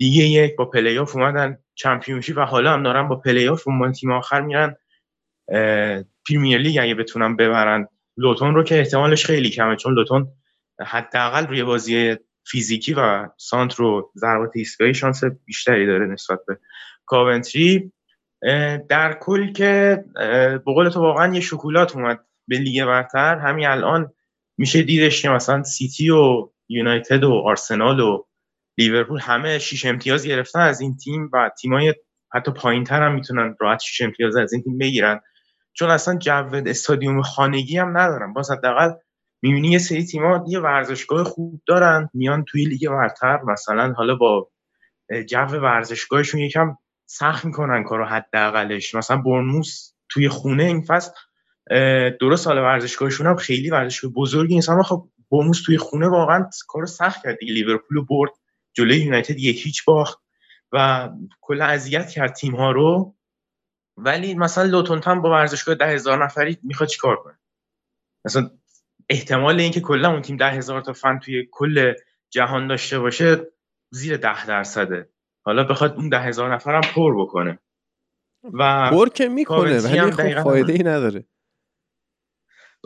[0.00, 3.92] دیگه یک با پلی آف اومدن چمپیونشیپ و حالا هم دارن با پلی آف اون
[3.92, 4.76] تیم آخر میرن
[6.28, 7.88] پریمیر لیگ اگه بتونن ببرن.
[8.16, 10.28] لوتون رو که احتمالش خیلی کمه چون لوتون
[10.86, 12.16] حداقل روی بازی
[12.46, 16.58] فیزیکی و سانتر و ضربات ایستگاهی شانس بیشتری داره نسبت به
[17.06, 17.92] کاونتری.
[18.88, 20.04] در کل که
[20.66, 23.38] به تو واقعا یه شکلات اومد به لیگ برتر.
[23.38, 24.12] همین الان
[24.58, 28.24] میشه دیدش که مثلا سیتی و یونایتد و آرسنال و
[28.80, 31.94] لیورپول همه شیش امتیاز گرفتن از این تیم و تیمای
[32.34, 35.20] حتی پایین تر هم می‌تونن راحت شیش امتیاز از این تیم بگیرن.
[35.72, 38.32] چون اصلا جو استادیوم خانگی هم ندارن.
[38.32, 38.90] باز حداقل
[39.42, 43.40] می‌بینی یه سری تیم‌ها یه ورزشگاه خوب دارن میان توی لیگ برتر.
[43.42, 44.50] مثلا حالا با
[45.28, 46.76] جو ورزشگاهشون یکم
[47.06, 48.94] سخت می‌کنن کارو حداقلش.
[48.94, 51.10] مثلا برنوس توی خونه این فصل
[52.20, 56.86] درست سال ورزشگاهشون هم خیلی ورزشگاه بزرگی نیست اما خب برنوس توی خونه واقعا کارو
[56.86, 58.30] سخت کرد لیورپول برد.
[58.72, 60.18] جلوی یونایتد یک هیچ باخت
[60.72, 61.08] و
[61.40, 63.16] کلا اذیت کرد تیم ها رو.
[63.96, 67.38] ولی مثلا لوتون با ورزشگاه ده هزار نفری می‌خواد چیکار کنه؟
[68.24, 68.50] مثلا
[69.08, 71.92] احتمال اینکه کلا اون تیم ده هزار تا فن توی کل
[72.30, 73.46] جهان داشته باشه
[73.90, 75.08] زیر ده درصده.
[75.42, 77.58] حالا بخواد اون ده هزار نفر هم پر بکنه.
[78.52, 81.24] و پر که می‌کنه ولی خب فایده ای نداره.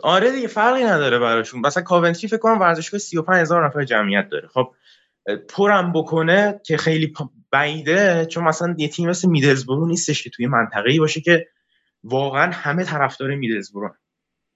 [0.03, 1.59] آره دیگه فرقی نداره براشون.
[1.59, 4.47] مثلا کاونتری فکر کنم ورزشگاه 35 هزار نفر جمعیت داره.
[4.47, 4.75] خب
[5.49, 7.13] پرم بکنه که خیلی
[7.51, 11.47] بعیده چون مثلا یه تیم مثل میدلزبرو نیستش که توی منطقه‌ای باشه که
[12.03, 13.95] واقعا همه طرفدار میدلزبرو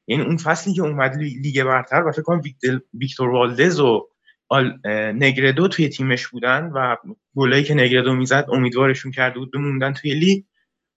[0.08, 2.42] یعنی اون فصلی که اومد لیگ برتر و فکر کنم
[2.94, 4.08] ویکتور والدز و
[5.14, 6.96] نگردو توی تیمش بودن و
[7.36, 10.44] گلایی که نگردو می‌زد امیدوارشون کرده بود بموندن توی لیگ.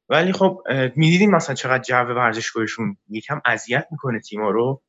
[0.09, 0.63] ولی خب
[0.97, 4.83] می‌دیدیم مثلا چقدر جو ورزشگاهشون یکم اذیت می‌کنه تیما رو.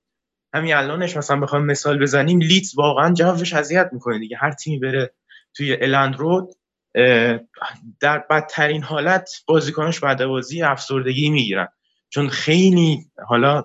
[0.53, 4.38] همین الانش مثلا بخوام مثال بزنیم لیتز واقعا جوش اذیت می‌کنه دیگه.
[4.38, 5.13] هر تیمی بره
[5.53, 6.49] توی الند رود
[7.99, 11.67] در بدترین حالت بازیکنش بعد بازی افسردگی می‌گیرن.
[12.09, 13.63] چون خیلی حالا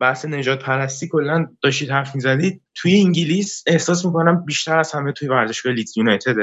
[0.00, 5.28] بحث نجات پرستی کلا داشتید حرف می‌زدید توی انگلیس احساس می‌کنم بیشتر از همه توی
[5.28, 6.36] ورزشگاه لیدز یونایتد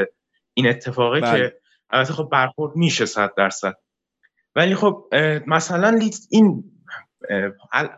[0.53, 1.49] این اتفاقه بله.
[1.49, 1.55] که
[1.89, 3.73] البته خب برخورد میشه صد درصد.
[4.55, 5.09] ولی خب
[5.47, 6.63] مثلا لیدز این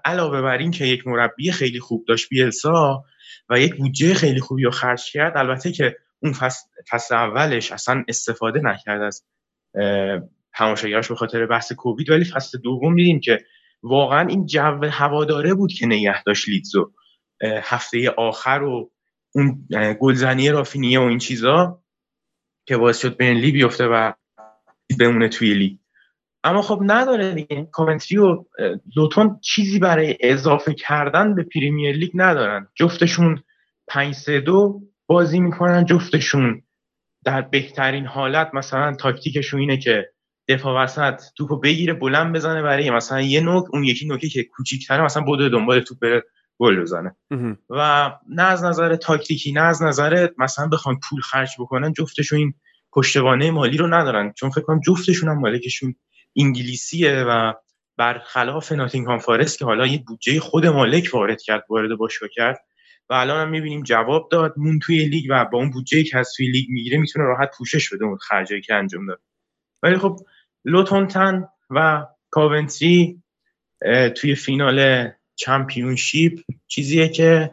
[0.06, 3.04] علاوه بر این که یک مربی خیلی خوب داشت بیلسا
[3.50, 8.60] و یک بودجه خیلی خوبی رو خرج کرد البته که اون فصل, اولش اصلا استفاده
[8.64, 9.26] نکرد از
[10.54, 13.40] تماشاگرش به خاطر بحث کووید ولی فصل دوم دیدیم که
[13.84, 16.92] واقعا این جو هواداره بود که نگه داشت لیدزو.
[17.64, 18.92] هفته آخر و
[19.36, 19.68] اون
[20.00, 21.84] گلزنی رافینیه و این چیزا
[22.66, 24.14] که باعث شد بینلی بیفته و
[25.00, 25.78] بمونه توی لیگ.
[26.44, 27.68] اما خب نداره دیگه.
[27.72, 28.46] کامنتری و
[28.96, 32.68] لوتون چیزی برای اضافه کردن به پریمیر لیگ ندارن.
[32.76, 33.44] جفتشون
[33.88, 36.62] 5 3 2 بازی می‌کنن جفتشون
[37.24, 40.10] در بهترین حالت مثلا تاکتیکشون اینه که
[40.48, 45.04] دفاع وسط توپو بگیره بلند بزنه برای مثلا یه نوک اون یکی نوکی که کوچیک‌تره
[45.04, 46.24] مثلا بوده دنبال توپ بره
[46.60, 47.16] گل بزنه.
[47.70, 52.54] و نه از نظر تاکتیکی نه از نظر مثلا بخوان پول خرج بکنن جفتشون این
[52.92, 54.34] پشتوانه مالی رو ندارن.
[54.34, 55.96] چون فکر کنم جفتشون هم مالکشون
[56.38, 57.54] انگلیسیه و
[57.98, 62.60] برخلاف ناتینگهام فارست که حالا یه بودجه خود مالک وارد کرد وارد باشگاه کرد
[63.10, 64.54] و الان هم می‌بینیم جواب داد.
[64.58, 67.94] مون توی لیگ و با اون بودجه که از توی لیگ می‌گیره می‌تونه راحت پوشش
[67.94, 69.22] بده اون خرجایی که انجام داد.
[69.84, 70.20] ولی خب
[70.66, 73.24] لوتونتن و کاونتری
[74.16, 77.52] توی فینال چمپیونشیپ چیزیه که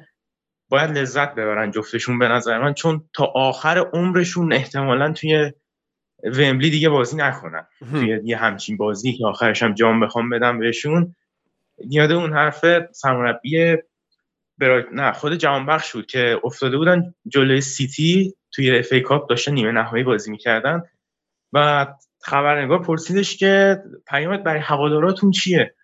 [0.69, 5.53] باید لذت ببرن جفتشون به نظر من چون تا آخر عمرشون احتمالا توی
[6.25, 7.67] ومبلی دیگه بازی نکنن.
[7.91, 11.15] توی یه همچین بازی که آخرش هم جام بخوام بدم بهشون
[11.91, 13.77] یاد اون حرف سرمربی
[14.59, 20.05] برایتون خود جهانبخش بود که افتاده بودن جلوی سیتی توی FA Cup داشته نیمه نهایی
[20.05, 20.83] بازی می‌کردن.
[21.53, 21.87] و
[22.21, 25.75] خبرنگار پرسیدش که پیامت برای هواداراتون چیه؟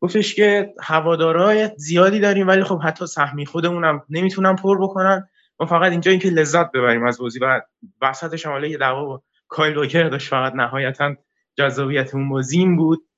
[0.00, 5.28] گفتش که هوادارای زیادی داریم ولی خب حتی سهمی خودمونم نمی‌تونم پر بکنن.
[5.60, 7.60] ما فقط اینجا اینکه لذت ببریم از بازی و
[8.02, 11.14] وسطش هم یه دعوا کایل واکر داشت فقط نهایتا
[11.56, 13.08] جذابیت اون بازی این بود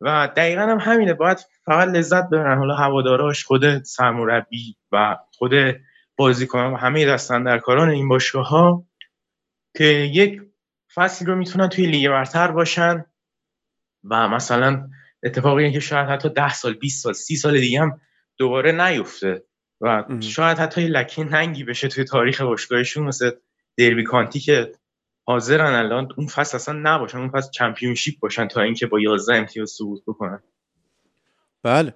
[0.00, 1.14] و دقیقا هم همینه.
[1.14, 2.58] باید فقط لذت ببرن.
[2.58, 5.52] حالا هواداراش خود سرمربی و خود
[6.16, 8.86] بازیکنان و همه دستن در کاران این باشگاه ها
[9.76, 10.40] که یک
[10.94, 13.04] فصلی رو می‌تونن توی لیگ برتر باشن
[14.04, 14.88] و مثلا
[15.22, 18.00] اتفاقی که شاید حتی ده سال 20 سال سی سال دیگه هم
[18.38, 19.44] دوباره نیفته
[19.80, 23.30] و شاید حتی لکه ننگی بشه توی تاریخ باشگاهشون مثل
[23.78, 24.72] دربی کانتی که
[25.24, 26.08] حاضرن الان.
[26.16, 30.42] اون فصل اصلا نباشن اون فصل چمپیونشیپ باشن تا اینکه با 11 امتیاز سقوط بکنن.
[31.62, 31.94] بله.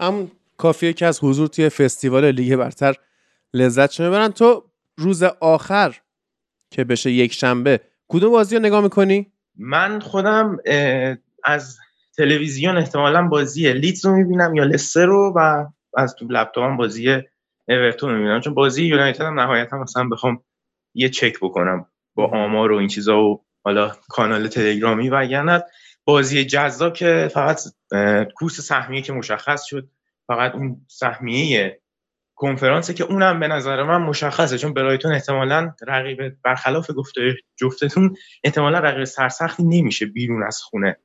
[0.00, 2.94] هم کافیه که از حضور توی فستیوال لیگ برتر
[3.54, 4.28] لذت ببرن.
[4.28, 4.64] تو
[4.96, 5.96] روز آخر
[6.70, 10.58] که بشه یک شنبه کدوم بازی رو نگاه می‌کنی؟ من خودم
[11.44, 11.78] از
[12.16, 17.22] تلویزیون احتمالا بازی لیدز رو می‌بینم یا لستر رو و از تو لپتاپم بازی
[17.68, 18.40] اورتون رو می‌بینم.
[18.40, 20.42] چون بازی یونایتد هم نهایتا مثلا بخوام
[20.94, 21.86] یه چک بکنم.
[22.14, 25.58] با آمار و این چیزا و حالا کانال تلگرامی و یعنی
[26.04, 27.60] بازی جذاب که فقط
[28.34, 29.88] کورس سهمیه که مشخص شد
[30.26, 31.80] فقط اون سهمیه
[32.34, 38.78] کنفرانسه که اونم به نظر من مشخصه چون برایتون احتمالا رقیب برخلاف گفته جفتتون احتمالا
[38.78, 40.96] رقیب سرسختی نمیشه بیرون از خونه.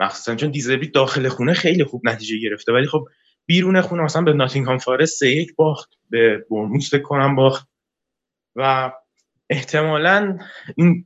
[0.00, 3.04] مخصوصا چون دیزربی داخل خونه خیلی خوب نتیجه گرفته ولی خب
[3.46, 7.68] بیرون خونه مثلا به ناتینگهام فارست سه یک باخت به برموس کنم باخت
[8.56, 8.92] و
[9.50, 10.38] احتمالا
[10.76, 11.04] این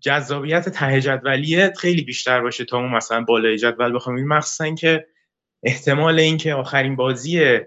[0.00, 4.24] جذابیت ته جدولیه خیلی بیشتر باشه تا اون مثلا بالای جدول بخوام.
[4.24, 5.06] مخصوصا که
[5.62, 7.58] احتمال اینکه آخرین بازی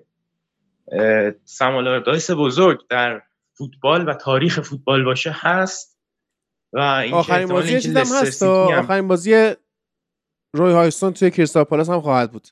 [1.44, 3.22] سمالار دایس بزرگ در
[3.54, 5.98] فوتبال و تاریخ فوتبال باشه هست
[6.74, 9.54] و این آخرین بازی چیزم هست آخرین بازی
[10.54, 12.48] روی هایستون توی کریستال پالاس هم خواهد بود.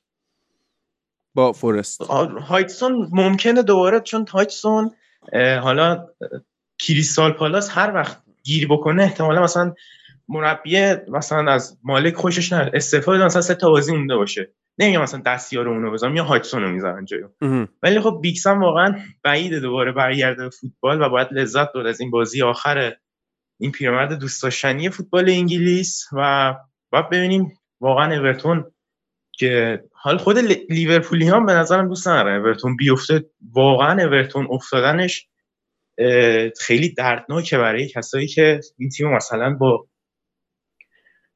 [1.34, 2.02] با فورست.
[2.02, 4.92] هایتسون ممکنه دوباره چون هایتسون
[5.34, 6.08] حالا
[6.82, 9.74] کریستال پالاس هر وقت گیر بکنه احتمالا مثلا
[10.28, 14.54] مربی مثلا از مالک خوشش نه استفاده مثلا سه تا بازی مونده باشه.
[14.78, 17.30] نمیگم مثلا دستیار اونو بزنم یا هایتسون رو می‌ذارن جایو
[17.84, 22.12] ولی خب بیکس هم واقعا بعیده دوباره برگرده فوتبال و باید لذت برد از این
[22.12, 22.94] بازی آخر
[23.60, 26.56] این پیرمرد دوست داشتنی فوتبال انگلیس و
[26.92, 28.72] باید ببینیم واقعا اورتون
[29.32, 30.38] که حال خود
[30.70, 33.26] لیورپولی هم به نظرم دوست ندارن اورتون بیفته.
[33.54, 35.28] واقعا اورتون افتادنش
[36.60, 39.88] خیلی دردناکه برای کسایی که این تیم مثلا با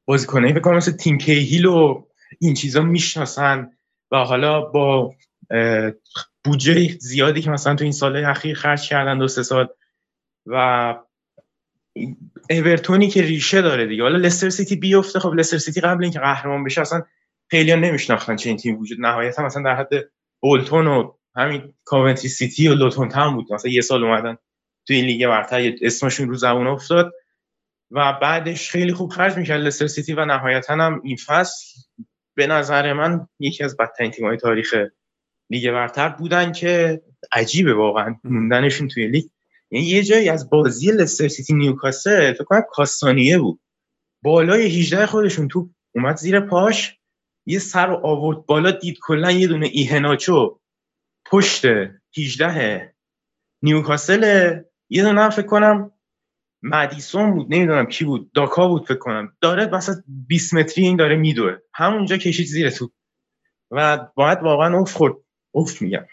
[0.04, 2.06] بازیکنایی بکنم مثل تیم کیهیل و
[2.40, 3.70] این چیزا می‌شناسن
[4.10, 5.14] و حالا با
[6.44, 9.68] بودجه زیادی که مثلا تو این سال اخیر خرج کردن دو سه سال
[10.46, 10.94] و
[12.50, 14.02] اورتونی که ریشه داره دیگه.
[14.02, 15.18] حالا لستر سیتی بیفته.
[15.18, 17.02] خب لستر سیتی قبل اینکه قهرمان بشه اصلا
[17.50, 19.00] خیلی ها نمیشناختن چه این تیم وجود.
[19.00, 19.88] نهایتا مثلا در حد
[20.40, 23.52] بولتون و همین کاونتری سیتی و لوتون تاون بود.
[23.52, 24.36] مثلا یه سال اومدن
[24.86, 27.14] تو این لیگ برتر اسمشون رو زبون افتاد
[27.90, 31.80] و بعدش خیلی خوب خرج می‌کرد لستر سیتی و نهایتا هم این فصل
[32.34, 34.74] به نظر من یکی از بدترین تیم‌های تاریخ
[35.50, 37.02] لیگ برتر بودن که
[37.32, 39.24] عجیبه واقعا موندنشون توی لیگ.
[39.70, 43.60] یعنی یه جایی از بازی لستر سیتی نیوکاسل فکر کنم کاستانیه بود.
[44.22, 46.98] بالای 18 خودشون توپ اومد زیر پاش
[47.46, 50.60] یه سر آورد بالا دید کلا یه دونه ایهناچو
[51.26, 51.64] پشت
[52.18, 52.94] 18
[53.62, 54.54] نیوکاسل
[54.90, 55.92] یه دونه هم فکر کنم
[56.62, 59.32] مدیسون بود نمی‌دونم کی بود داکا بود فکر کنم.
[59.40, 59.94] داره مثلا
[60.28, 61.56] 20 متری این داره میدوه.
[61.74, 62.92] همونجا کشید زیر توپ.
[63.70, 65.14] و باید واقعا اوف خورد.
[65.50, 66.06] اوف میگم.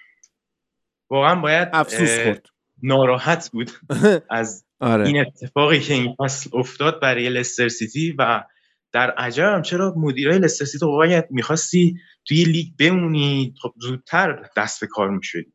[1.10, 2.46] واقعا باید افسوس خورد.
[2.84, 3.72] ناراحت بود
[4.30, 5.08] از آره.
[5.08, 8.44] این اتفاقی که این فصل افتاد برای لستر سیتی و
[8.92, 14.88] در عجب چرا مدیرای لستر سیتی باید می‌خواستی توی لیگ بمونی خب زودتر دست به
[14.88, 15.53] کار می‌شدی.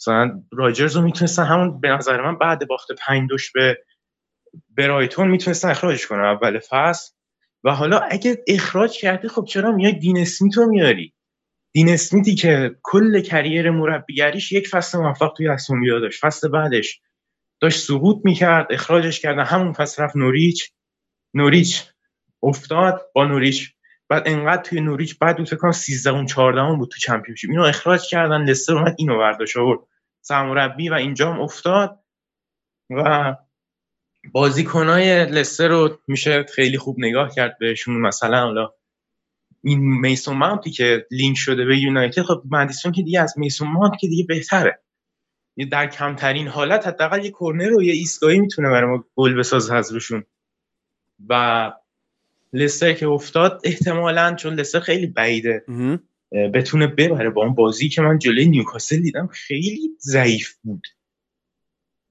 [0.00, 3.78] مثلا راجرز رو می‌تونستن همون به نظر من بعد باخت پنج دوش به
[4.68, 7.12] برایتون می‌تونستن اخراجش کنن اول فصل.
[7.64, 11.14] و حالا اگه اخراج کردی خب چرا میای دین اسمیت رو میاری؟
[11.72, 16.20] دین اسمیتی که کل کریر مربیگریش یک فصل موفق توی استون داشت.
[16.20, 17.00] فصل بعدش
[17.60, 19.44] داشت سقوط می‌کرد اخراجش کردن.
[19.44, 20.72] همون فصل رفت نوریچ.
[21.34, 21.84] نوریچ
[22.42, 23.74] افتاد با نوریچ
[24.08, 27.50] بعد انقدر توی نوریچ بعد فکر کنم 13 اون 14 بود تو چمپیونشیپ.
[27.50, 29.80] اینو اخراج کردن لستر اومد اینو برداشت آورد.
[30.20, 32.00] سرمربی و اینجام افتاد
[32.90, 33.36] و
[34.32, 38.00] بازیکنای لستر رو میشه خیلی خوب نگاه کرد بهشون.
[38.00, 38.70] مثلا حالا
[39.64, 43.98] این میسون ماونتی که لینک شده به یونایتد خب مدیسون که دیگه از میسون ماونت
[44.00, 44.82] که دیگه بهتره.
[45.70, 49.92] در کمترین حالت حداقل یه کورنر رو یه ایستگاهی می‌تونه برای ما گل بسازه از
[51.28, 51.72] و
[52.52, 55.64] لستر که افتاد احتمالا چون لستر خیلی بعیده
[56.54, 57.30] بتونه ببره.
[57.30, 60.86] با اون بازی که من جلوی نیوکاسل دیدم خیلی ضعیف بود.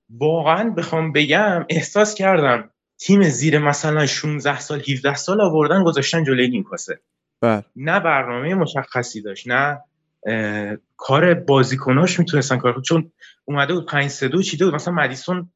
[0.09, 2.69] واقعا بخوام بگم احساس کردم
[2.99, 6.95] تیم زیر مثلا 16 سال 17 سال آوردن گذاشتن جلوی نیوکاسل.
[7.41, 7.63] بله.
[7.75, 9.81] نه برنامه مشخصی داشت نه
[10.97, 13.11] کار بازیکناش می‌تونستن کار چون
[13.45, 14.75] اومده بود 5 3 2 چیده بود.
[14.75, 15.51] مثلا مدیسون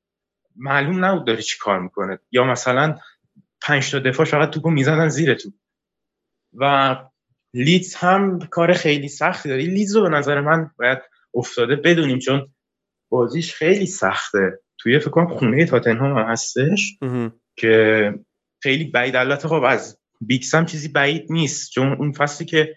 [0.56, 2.20] معلوم نبود داره چی کار می‌کنه.
[2.32, 2.98] یا مثلا
[3.62, 5.52] 5 تا دفاع فقط توپو می‌زدن زیر تو
[6.54, 6.96] و
[7.54, 9.64] لیدز هم کار خیلی سختی داره.
[9.64, 11.00] لیدز رو به نظر من باید
[11.36, 12.54] افتاده بدونیم چون
[13.10, 14.60] بازیش خیلی سخته.
[14.78, 16.98] توی فکر کنم خونه تاتنهام هم هستش
[17.56, 18.14] که
[18.64, 19.16] خیلی بعید.
[19.16, 21.72] البته خب از Big Sam هم چیزی بعید نیست.
[21.72, 22.76] چون اون فصلی که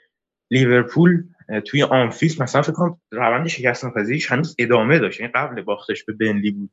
[0.51, 1.25] لیورپول
[1.67, 5.21] توی آنفیلد مثلا فکر کنم روند شکست ناپذیریش هنوز ادامه داشت.
[5.21, 6.71] یعنی قبل باختش به برنلی بود.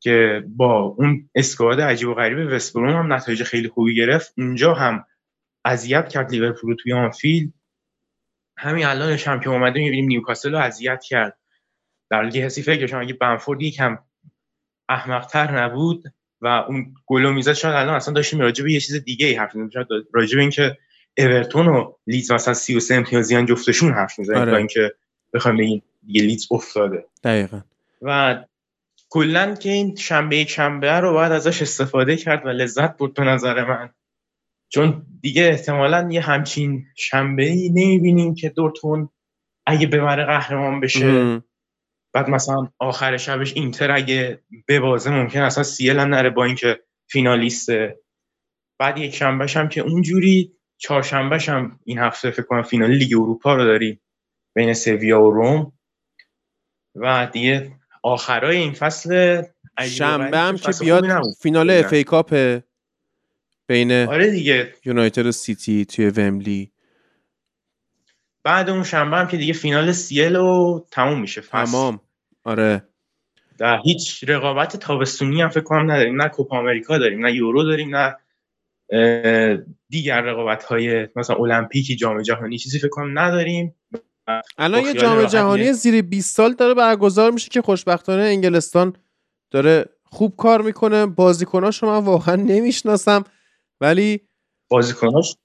[0.00, 4.32] که با اون squad عجیب و غریب وستبروم هم نتایج خیلی خوبی گرفت.
[4.38, 5.04] اونجا هم
[5.64, 7.52] اذیت کرد لیورپول توی آنفیلد.
[8.58, 11.38] همین الانش هم که اومده می‌بینیم نیوکاسل رو اذیت کرد.
[12.10, 13.98] در حالی که حسی فکرشم اگه بمفورد یکم
[14.88, 16.04] احمقتر نبود
[16.40, 19.54] و اون گلو می‌زد شاید الان اصلا داشتیم راجع به یه چیز دیگه ای حرف
[19.54, 19.86] می‌زنیم.
[20.12, 20.78] راجع به اینکه
[21.18, 24.50] اورتون و لیدز مثلا 33 امتیازیان جفتشون حرف می‌زنیم آره.
[24.50, 24.94] تا اینکه
[25.34, 27.04] بخوایم بگیم یه لیدز افتاده.
[27.24, 27.60] دقیقا.
[28.02, 28.44] و
[29.10, 33.64] کلا که این شنبه شنبه رو باید ازش استفاده کرد و لذت برد به نظر
[33.64, 33.90] من.
[34.68, 39.08] چون دیگه احتمالا یه همچین شنبه ای نمی‌بینیم که دورتون
[39.66, 41.06] اگه ببره قهرمان بشه.
[42.14, 46.80] بعد مثلا آخر شبش اینتر اگه ببازه ممکن اصلا سیل هم نره با اینکه
[47.10, 48.00] فینالیسته
[48.78, 53.54] بعد یک شنبهش هم که اونجوری چهارشنبهش هم این هفته فکر کنم فینال لیگ اروپا
[53.54, 54.00] رو داریم
[54.54, 55.72] بین سویا و روم.
[56.94, 57.72] و دیگه
[58.02, 59.42] آخرای این فصل
[59.88, 61.04] شنبه هم که بیاد
[61.40, 62.60] فینال FA Cup
[63.66, 64.74] بین آره دیگه.
[64.84, 66.72] یونایتد و سیتی توی ومبلی
[68.44, 72.00] بعد اون شنبه هم که دیگه فینال CL و تموم میشه تمام.
[72.44, 72.82] آره.
[73.58, 76.22] در هیچ رقابت تابستونی هم فکر کنم نداریم.
[76.22, 78.16] نه کوپا آمریکا داریم نه یورو داریم نه
[79.88, 83.74] دیگر رقابت های مثلا المپیکی جام جهانی چیزی فکر کنم نداریم.
[84.58, 88.96] الان یه جام جهانی زیر 20 سال داره برگزار میشه که خوشبختانه انگلستان
[89.50, 91.06] داره خوب کار می‌کنه.
[91.06, 93.24] بازیکناش رو من واقعا نمی‌شناسم.
[93.80, 94.20] ولی
[94.70, 95.36] بازیکناش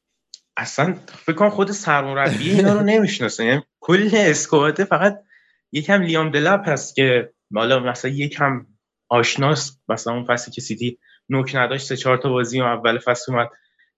[0.57, 3.45] اصلا فکر کنم خود سرمربی اینا رو نمی‌شناسه.
[3.45, 5.23] یعنی کل squad ه فقط
[5.71, 8.65] یکم لیام دلپ هست که حالا مثلا یکم
[9.09, 10.99] آشناس مثلا اون فصلی که سیتی
[11.29, 13.49] نوک نداشت سه چهار تا بازی و اول فصل اومد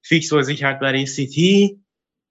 [0.02, 1.82] فیکس بازی کرد برای سیتی.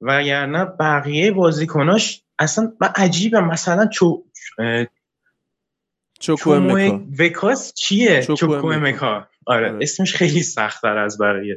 [0.00, 4.24] و نه بقیه بازیکناش اصلا من عجیبه مثلا چو
[6.20, 6.54] چوکو
[7.18, 9.68] وکاس چیه؟ چوکو مکا آره.
[9.70, 9.78] آره.
[9.82, 11.56] اسمش خیلی سخت از برای.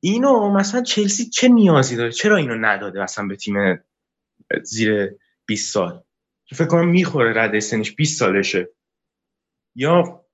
[0.00, 3.54] اینو مثلا چلسی چه نیازی داره؟ چرا اینو نداده اصلا به تیم
[4.62, 5.10] زیر
[5.46, 6.02] 20 سال؟
[6.52, 8.68] فکر کنم می‌خوره رده سنش 20 سالشه.
[9.74, 10.24] یا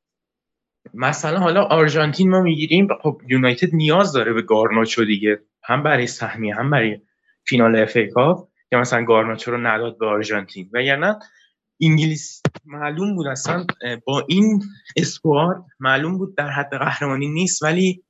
[0.95, 5.41] مثلا حالا آرژانتین ما می‌گیریم خب یونایتد نیاز داره به گارناچو دیگه.
[5.63, 7.01] هم برای سهمیه هم برای
[7.45, 8.48] فینال FA Cup.
[8.71, 10.71] که مثلا گارناچو رو نداد به آرژانتین.
[10.73, 11.19] و نه
[11.81, 13.67] انگلیس معلوم بود اصلا
[14.05, 14.63] با این
[14.97, 18.03] squad معلوم بود در حد قهرمانی نیست ولی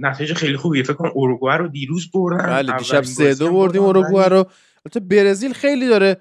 [0.00, 0.82] نتایج خیلی خوبیه.
[0.82, 2.46] فکر کنم اوروگوئه رو دیروز بردن.
[2.46, 4.44] بله دیشب سه دو بردیم اوروگوئه رو.
[4.86, 6.20] البته برزیل خیلی داره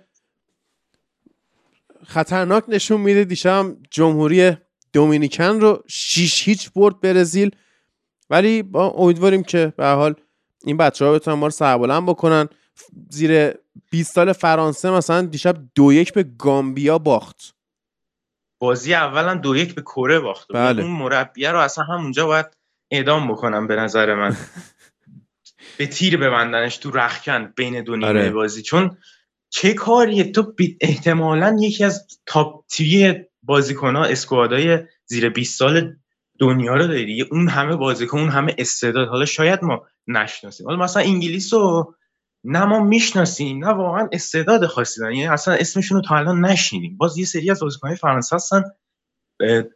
[2.06, 3.24] خطرناک نشون میده.
[3.24, 4.58] دیشب جمهوری
[4.94, 7.52] دومینیکن رو 6 هیچ برد برزیل.
[8.30, 10.16] ولی با امیدواریم که به حال
[10.64, 12.50] این بچه ها بتونن ما رو سربلند بکنن.
[13.10, 13.54] زیر
[13.90, 17.56] 20 سال فرانسه مثلا دیشب دو یک به گامبیا باخت.
[18.60, 20.48] بازی اولا دو یک به کره باخت.
[20.54, 20.84] بله.
[20.84, 22.46] اون مربیه رو اصلا همونجا باید
[22.92, 24.38] اعدام بکنم به نظر من.
[25.78, 28.32] به تیر ببندنش تو رخکن بین دو نیمه آره.
[28.32, 28.62] بازی.
[28.62, 28.98] چون
[29.50, 35.96] چه کاریه؟ تو احتمالا یکی از تاپ تری بازیکن ها اسکوادای زیر 20 سال
[36.40, 37.22] دنیا رو داری.
[37.22, 39.08] اون همه بازیکن اون همه استعداد.
[39.08, 40.68] حالا شاید ما نشناسیم.
[40.68, 41.96] حالا مثلا انگلیس رو
[42.44, 45.14] نه ما می‌شناسیم نه واقعا استعداد خاصی دارن.
[45.14, 46.98] یعنی اصلا اسمشون رو تا الان نشنیدیم.
[46.98, 48.64] باز یه سری از بازیکن‌های فرانسه هستن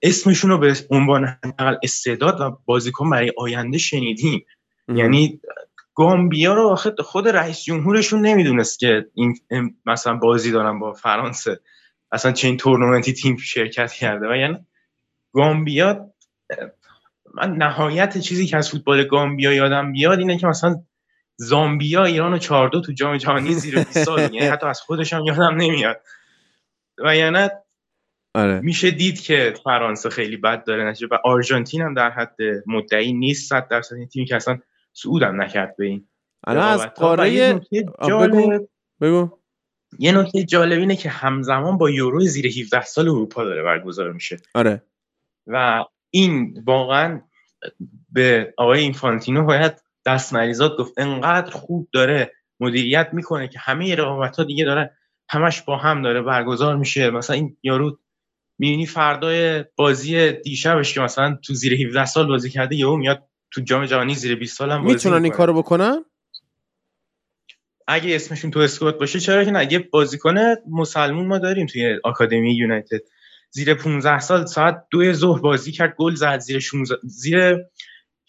[0.01, 1.37] اسمشون رو به عنوان
[1.83, 4.45] استعداد و بازیکن برای آینده شنیدیم.
[4.87, 5.41] یعنی
[5.95, 9.37] گامبیا رو خود رئیس جمهورشون نمی‌دونست که این
[9.85, 11.59] مثلا بازی دارن با فرانسه.
[12.11, 14.27] اصلا چه این تورنمنتی تیم شرکت کرده.
[14.29, 14.57] و یعنی
[15.33, 16.13] گامبیا
[17.33, 20.81] من نهایت چیزی که از فوتبال گامبیا یادم بیاد اینه که مثلا
[21.41, 25.55] زامبیا ایران و چاردو تو جام جهانی زیر 20 سال یعنی حتی از خودشم یادم
[25.55, 26.01] نمیاد.
[26.97, 27.47] و یعنی
[28.35, 28.59] آره.
[28.59, 30.83] میشه دید که فرانسه خیلی بد داره.
[30.83, 32.37] نتیجه و آرژانتین هم در حد
[32.67, 33.95] مدعی نیست صد درصد.
[33.95, 34.59] این تیمی که اصلا
[34.93, 36.07] صعود هم نکرد به این
[36.47, 37.61] الان از قاره
[38.07, 38.67] جالب بگو.
[39.01, 39.39] بگو.
[39.99, 44.37] یه نکته جالب اینه که همزمان با یورو زیر 17 سال اروپا داره برگزار میشه.
[44.53, 44.83] آره.
[45.47, 47.21] و این واقعا
[48.11, 54.37] به آقای اینفانتینو باید دست مریضات گفت انقدر خوب داره مدیریت می‌کنه که همه رقابت
[54.37, 54.97] ها دیگه داره
[55.29, 57.09] همش با هم داره برگزار میشه.
[57.09, 57.99] مثلا این یارو
[58.59, 63.61] می‌بینی فردای بازی دیشبش که مثلا تو زیر 17 سال بازی کرده یهو میاد تو
[63.61, 65.33] جام جهانی زیر 20 سال هم بازی می‌تونن این.
[65.33, 66.05] کارو بکنن؟
[67.87, 70.35] اگه اسمشون تو اسکواد باشه چرا که نه؟ یه بازیکن
[70.69, 73.01] مسلمون ما داریم توی آکادمی یونایتد.
[73.49, 77.57] زیر 15 سال ساعت دو ظهر بازی کرد گل زد زیر 16 زیر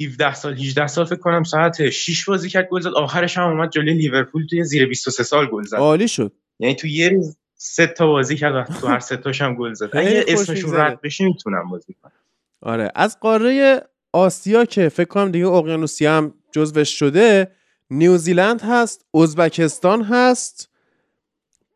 [0.01, 2.89] 17 سال 18 سال فکر کنم ساعت 6 بازی کرد گل زد.
[2.89, 5.77] آخرش هم اومد جلوی لیورپول توی زیر 23 سال گل زد.
[5.77, 6.33] عالی شد.
[6.59, 9.97] یعنی تو یه روز سه تا بازی کرد تو هر سه تاش هم گل زد.
[9.97, 10.77] اگه اسمشون.
[10.77, 12.13] رد بشه می‌تونم بازی کنم.
[12.61, 12.93] آره.
[12.95, 13.83] از قاره
[14.13, 17.53] آسیا که فکر کنم دیگه اقیانوسیا هم جزوش شده
[17.91, 20.71] نیوزیلند هست ازبکستان هست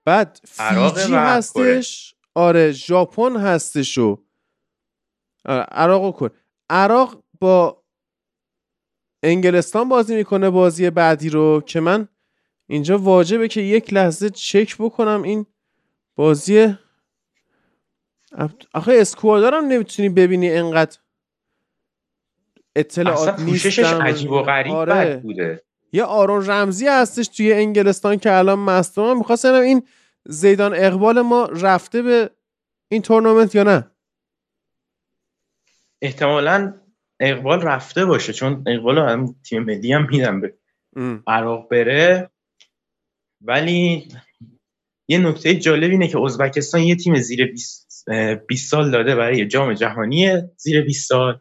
[0.05, 2.15] بعد فیجی هستش.
[2.35, 4.19] آره ژاپن هستش و
[5.45, 6.31] آره عراق و کره.
[6.71, 7.83] عراق با
[9.23, 12.09] انگلستان بازی می‌کنه بازی بعدی رو که من
[12.67, 15.47] اینجا واجبه که یک لحظه چک بکنم این
[16.17, 16.77] بازی.
[18.75, 20.99] آخه اسکوادارم نمی‌تونی ببینی انقدر
[22.77, 24.95] اطلاعات اصلا پوششش عجیب و غریب آره.
[24.95, 25.63] بد بوده.
[25.93, 29.83] یه آرون رمزی هستش توی انگلستان که الان مصدوم من می‌خواستم این
[30.25, 32.31] زیدان اقبال ما رفته به
[32.89, 33.91] این تورنمنت یا نه؟
[36.03, 36.75] احتمالا
[37.21, 40.55] اقبال رفته باشه چون اقبال هم تیم ملی هم میدم به.
[41.27, 42.31] عراق بره.
[43.41, 44.09] ولی
[45.09, 49.47] یه نکته جالب اینه که ازبکستان یه تیم زیر 20 اه، 20 سال داده برای
[49.47, 51.41] جام جهانی زیر 20 سال.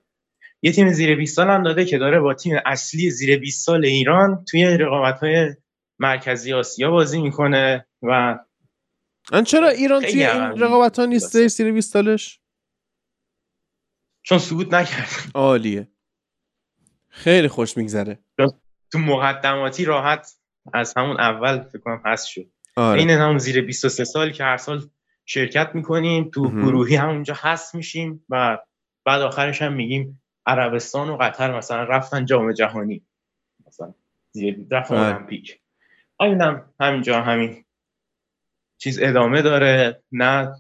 [0.62, 3.86] یه تیم زیر 20 سال هم داده که داره با تیم اصلی زیر 20 سال
[3.86, 5.56] ایران توی رقابت های
[6.00, 8.40] مرکزی آسیا بازی می‌کنه و
[9.32, 12.40] ان چرا ایران توی این رقابت ها نیسته سیر 20 سالش؟
[14.26, 15.10] چون صعود نکرد.
[15.34, 15.88] عالیه.
[17.08, 18.20] خیلی خوش میگذره.
[18.92, 20.32] تو مقدماتی راحت
[20.74, 22.46] از همون اول فکر کنم هست شد.
[22.76, 23.00] آره.
[23.00, 24.90] این همون زیر 23 سال که هر سال
[25.26, 26.62] شرکت می‌کنیم تو مهم.
[26.62, 28.58] گروهی همونجا هست میشیم و
[29.06, 33.06] بعد آخرش هم میگیم عربستان و قطر مثلا رفتن جام جهانی.
[33.68, 33.94] مثلا
[34.32, 35.06] زیر رفتن بله.
[35.06, 35.60] المپیک.
[36.20, 37.66] اینم همینجا همین
[38.78, 40.04] چیز ادامه داره.
[40.12, 40.56] نه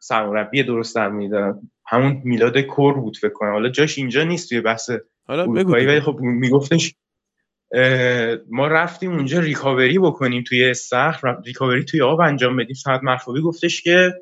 [0.00, 1.70] سرمربی درست در میدارم.
[1.90, 3.52] همون میلاد کور بود فکر کنم.
[3.52, 4.90] حالا جاش اینجا نیست توی بحث
[5.26, 6.00] حالا بگو ولی.
[6.00, 6.94] خب میگفتش
[8.50, 10.74] ما رفتیم اونجا ریکاوری بکنیم توی
[11.22, 12.74] و ریکاوری توی آب انجام بدیم.
[12.74, 14.12] سعد مرفوبی گفتش که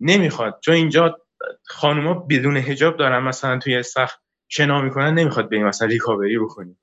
[0.00, 0.58] نمی‌خواد.
[0.60, 1.18] چون اینجا
[1.64, 4.16] خانوما بدون هجاب دارن مثلا توی استخر
[4.48, 6.78] شنا می‌کنن نمی‌خواد بریم مثلا ریکاوری بکنیم.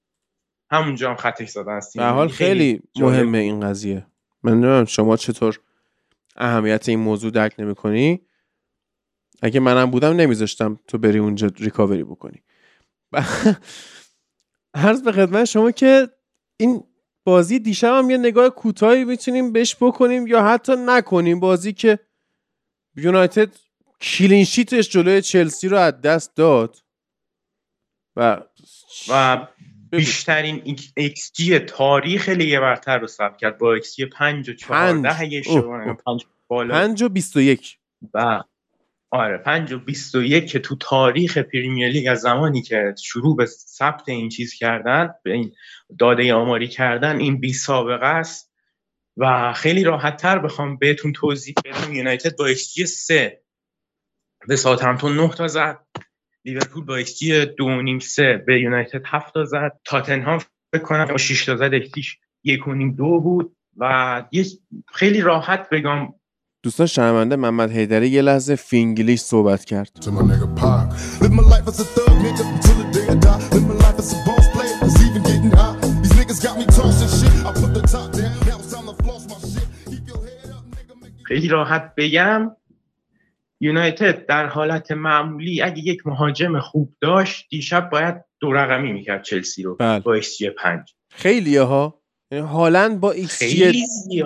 [0.72, 1.80] همونجا هم خطش زدن.
[1.96, 2.28] به حال.
[2.28, 4.06] خیلی جالب مهمه این قضیه.
[4.44, 5.60] من نمی‌دونم شما چطور
[6.36, 8.22] اهمیت این موضوع درک نمی‌کنی؟
[9.42, 12.44] اگه منم بودم نمیذاشتم تو بری اونجا ریکاوری بکنی.
[14.74, 16.10] عرض به خدمت شما که
[16.60, 16.84] این
[17.24, 21.40] بازی دیشب هم یه نگاه کوتاهی می‌تونیم بهش بکنیم یا حتی نکنیم.
[21.40, 22.00] بازی که
[22.96, 23.50] یونایتد
[24.02, 26.78] clean sheet ش جلوی چلسی رو از دست داد.
[28.16, 28.42] و
[29.10, 29.48] و
[29.92, 33.58] بیشترین ایکس جی تاریخ لیگ برتر رو ثبت کرد.
[33.58, 35.16] با ایکس جی 5 و 14 پنج.
[35.20, 36.74] اگه اشتباه اوه، نکنم 5 بالا.
[36.74, 37.78] 5 و 21
[38.14, 38.44] و
[39.12, 44.10] آره 5 و 21 که تو تاریخ پریمیر لیگ از زمانی که شروع به ثبت
[44.10, 45.52] این چیز کردن به این
[46.00, 48.54] داده آماری کردن این بی سابقه است
[49.18, 51.94] و خیلی راحت تر بخوام بهتون توضیح بدم.
[51.94, 53.42] یونایتد با ایکس جی 3
[54.48, 55.80] به ساوثهمپتون 9 تا زد.
[56.46, 59.80] لیورپول با ایکس جی 2.5 3 به یونایتد 7 تا زد.
[59.86, 60.40] تاتنهام
[60.74, 61.96] فکر کنم با 6 تا زد x
[62.48, 64.46] 1.5 2 بود و یه
[64.88, 66.14] خیلی راحت بگم
[66.64, 69.92] دوستان شرمنده محمد حیدری یه لحظه فینگلیش صحبت کرد.
[81.24, 82.52] خیلی راحت بگم
[83.60, 89.64] یونایتد در حالت معمولی اگه یک مهاجم خوب داشت دیشب باید دو رقمی می‌کرد چلسی
[89.64, 90.00] رو بل.
[90.00, 90.94] با xG ه پنج.
[91.10, 92.02] خیلی ها.
[92.32, 93.44] یعنی حالا با xG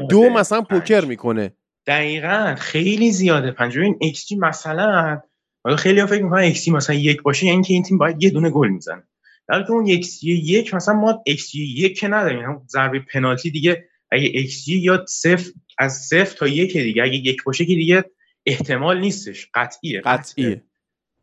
[0.09, 1.53] دو مثلا پوکر می‌کنه.
[1.87, 3.51] دقیقا خیلی زیاده.
[3.51, 5.21] پنج ببین ایکس جی مثلا
[5.63, 8.29] حالا خیلی ها فکر می‌کنن ایکسی مثلا یک باشه یعنی که این تیم باید یه
[8.29, 9.03] دونه گل می‌زنه.
[9.47, 13.85] در اون xG یک مثلا ما xG یک که نداریم یعنی هم ضربه پنالتی دیگه
[14.11, 18.03] اگه ایکسی یا صفر از صفر تا یک دیگه اگه یک باشه که دیگه
[18.45, 20.63] احتمال نیستش قطعیه قطعیه.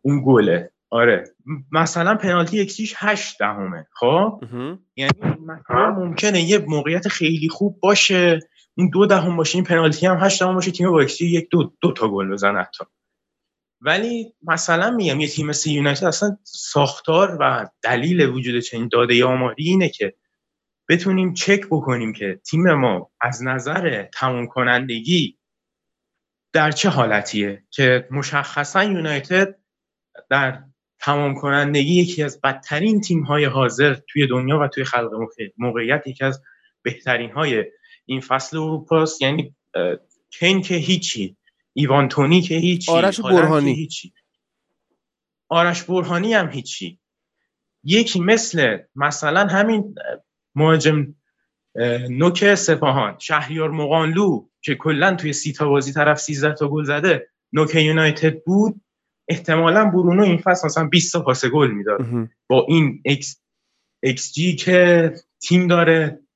[0.02, 0.70] اون گله.
[0.90, 1.24] آره.
[1.72, 4.40] مثلا پنالتی ایکسیش هشت دهمه خب.
[4.96, 5.12] یعنی
[5.46, 8.40] مثلا ممکنه یه موقعیت خیلی خوب باشه.
[8.80, 11.72] اون دو دهم باشه این پنالتی هم هشت دهم باشه تیم با xG یک دو
[11.80, 12.84] دو تا گل بزنه حتی.
[13.80, 19.64] ولی مثلا میگم یه تیم مثل یونایتد اصلا ساختار و دلیل وجود چنین داده آماری
[19.64, 20.14] اینه که
[20.88, 25.38] بتونیم چک بکنیم که تیم ما از نظر تمام کنندگی
[26.52, 29.58] در چه حالتیه که مشخصا یونایتد
[30.30, 30.64] در
[31.00, 36.06] تمام کنندگی یکی از بدترین تیم های حاضر توی دنیا و توی خلق موقع- موقعیت
[36.06, 36.42] یکی از
[36.82, 37.64] بهترین های
[38.10, 39.54] این فصل اروپاست یعنی
[40.30, 41.36] کین که هیچی
[41.72, 43.74] ایوان تونی که هیچی آرش برهانی.
[43.74, 44.12] هیچی.
[45.48, 46.98] آرش برهانی هم هیچی.
[47.84, 49.94] یکی مثل مثلا همین
[50.54, 51.14] مهاجم
[52.10, 57.28] نوک سپاهان شهریار مقانلو که کلا توی سی تا بازی طرف 13 تا گل زده
[57.52, 58.80] نوک یونایتد بود.
[59.28, 62.00] احتمالا برونو این فصل مثلا 20 تا پاس گل می‌داد.
[62.46, 63.42] با این x,
[64.02, 65.12] xG که
[65.42, 65.96] تیم داره.
[66.04, 66.28] ex,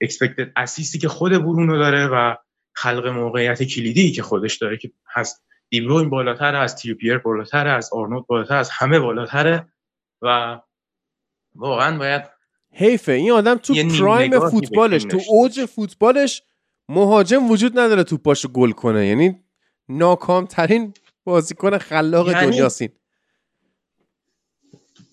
[0.00, 2.34] expected assist ی که خود برونو داره و
[2.72, 5.44] خلق موقعیت کلیدی که خودش داره که هست.
[5.68, 9.68] دیبروین بالاتر از تریپیر بالاتر از آرنولد بالاتر از همه بالاتره
[10.22, 10.60] و
[11.54, 12.22] واقعا باید
[12.72, 13.12] حیفه.
[13.12, 15.64] این آدم تو prime فوتبالش تو اوج.
[15.64, 16.42] فوتبالش
[16.88, 19.06] مهاجم وجود نداره تو پاشو گل کنه.
[19.06, 19.44] یعنی
[19.88, 20.94] ناکامترین
[21.24, 22.90] بازیکن خلاق یعنی دنیاست این.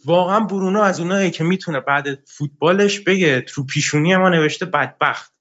[0.05, 5.33] واقعا برونو از اونایی که می‌تونه بعد فوتبالش بگه تو پیشونی ما نوشته بدبخت.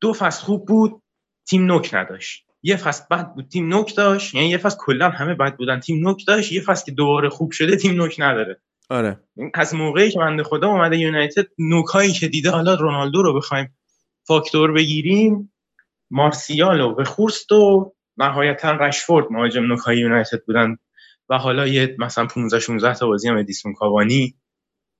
[0.00, 1.02] دو فصل خوب بود
[1.48, 2.44] تیم نوک نداشت.
[2.62, 4.34] یه فصل بد بود تیم نوک داشت.
[4.34, 6.52] یعنی یه فصل کلا همه بد بودن تیم نوک داشت.
[6.52, 8.60] یه فصل که دوباره خوب شده تیم نوک نداره.
[8.90, 9.20] آره.
[9.36, 13.78] این از موقعی که بنده خدا اومده یونایتد نوکایی که دیده حالا رونالدو رو بخوایم
[14.26, 15.52] فاکتور بگیریم
[16.10, 20.76] مارسیال و وخورست و نهایتا رشفورد مهاجم نوکای یونایتد بودن.
[21.28, 24.34] و حالا یه مثلا 15 16 تا بازی هم ادیسون کاوانی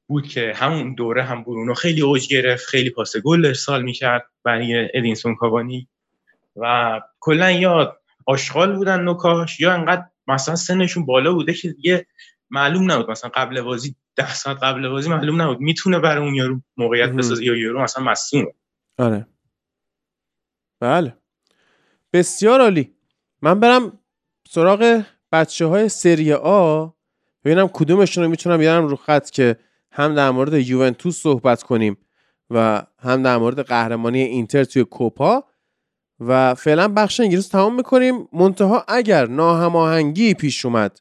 [0.09, 4.89] بود که همون دوره هم برونو خیلی اوج گرفت خیلی پاس گل ارسال می‌کرد برای
[4.95, 5.89] ادینسون کاوانی
[6.57, 7.97] و کلا یا
[8.27, 12.07] آشغال بودن نوکاش یا انقدر مثلا سنشون بالا بوده که دیگه
[12.51, 13.11] معلوم نبود.
[13.11, 15.61] مثلا قبل بازی ده ساعت قبل بازی معلوم نبود.
[15.61, 17.11] می‌تونه برای اون یارو موقعیت.
[17.11, 18.55] بسازه یا یارو مثلا مصدومه
[18.99, 19.27] آره.
[20.81, 21.17] بله.
[22.13, 22.95] بسیار عالی.
[23.43, 23.99] من برم
[24.49, 25.03] سراغ
[25.33, 26.87] بچه های سری آ
[27.45, 29.57] ببینم کدومشون رو می‌تونم بیارم رو خط که
[29.93, 31.97] هم در مورد یوونتوس صحبت کنیم
[32.51, 35.45] و هم در مورد قهرمانی اینتر توی کوپا
[36.21, 38.29] و فعلا بخش انگلیس تمام می‌کنیم.
[38.33, 41.01] منتها اگر ناهماهنگی پیش اومد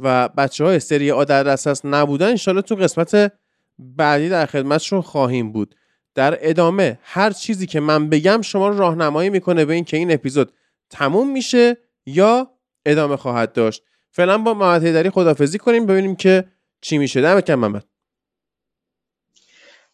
[0.00, 3.32] و بچه های سری آ در دسترس نبودن انشالله تو قسمت
[3.78, 5.74] بعدی در خدمتشون خواهیم بود.
[6.14, 10.52] در ادامه هر چیزی که من بگم شما راهنمایی می‌کنه به این که این اپیزود
[10.90, 11.76] تموم میشه
[12.06, 12.50] یا
[12.88, 13.82] ادامه خواهد داشت.
[14.10, 16.44] فعلا با محمد حیدری خدافزی کنیم ببینیم که
[16.80, 17.20] چی میشه.
[17.20, 17.84] دمت گرم محمد.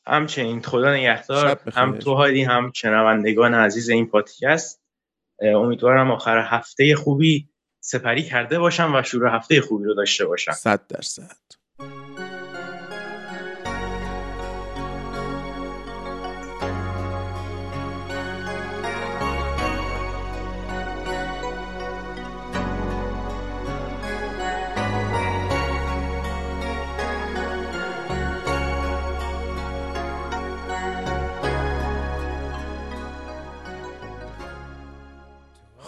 [0.06, 1.60] همچنین خدا نگهدار.
[1.74, 4.80] هم تو هادی هم شنوندگان عزیز این پادکست.
[5.40, 7.48] امیدوارم آخر هفته خوبی
[7.80, 10.52] سپری کرده باشم و شروع هفته خوبی رو داشته باشم.
[10.52, 11.36] صد درصد.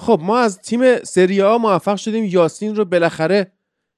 [0.06, 2.24] خب ما از تیم سری آ موفق شدیم.
[2.24, 3.52] یاسین رو بالاخره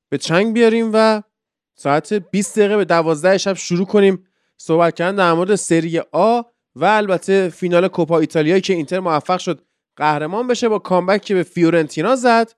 [0.09, 1.22] به چنگ بیاریم و
[1.74, 4.26] ساعت 20 دقیقه به 12 شب شروع کنیم
[4.56, 6.43] صحبت کردن در مورد سری آ
[6.76, 9.62] و البته فینال کوپا ایتالیایی که اینتر موفق شد
[9.97, 12.52] قهرمان بشه با comeback که به فیورنتینا زد.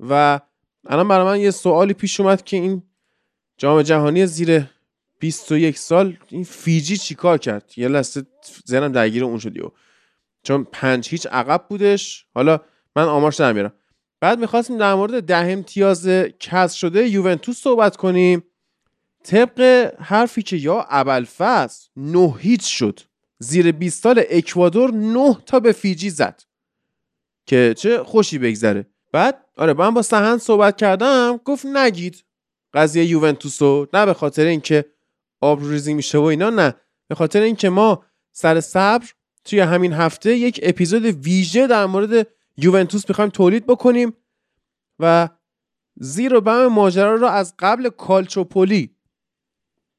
[0.00, 0.40] و
[0.86, 2.82] الان برای من یه سوالی پیش اومد که این
[3.58, 4.64] جام جهانی زیر
[5.18, 8.22] 21 سال این فیجی چیکار کرد؟ یه لحظه
[8.68, 9.68] ذهنم درگیر اون شد یهو.
[10.42, 12.26] چون پنج هیچ عقب بودش.
[12.34, 12.60] حالا
[12.96, 13.72] من آمارش در میارم
[14.20, 16.06] بعد می‌خواستیم در مورد ده امتیاز
[16.40, 18.44] کسر شده یوونتوس صحبت کنیم.
[19.24, 19.60] طبق
[20.00, 23.00] حرفی که یا ابوالفضل نه هیچ شد.
[23.38, 26.42] زیر 20 سال اکوادور 9 تا به فیجی زد.
[27.46, 28.86] که چه خوشی بگذره.
[29.12, 31.40] بعد آره من با سهند صحبت کردم.
[31.44, 32.24] گفت نگید
[32.74, 33.88] قضیه یوونتوس رو.
[33.94, 34.84] نه به خاطر اینکه
[35.40, 36.74] آبروریزی میشه و اینا نه.
[37.08, 39.06] به خاطر اینکه ما سر صبر
[39.44, 44.12] توی همین هفته یک اپیزود ویژه در مورد یوونتوس می‌خوایم تولید بکنیم
[44.98, 45.28] و
[45.96, 48.96] زیر و بم ماجرا رو از قبل کالچوپولی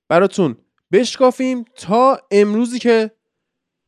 [0.09, 0.57] براتون
[0.91, 3.11] بشکافیم تا امروزی که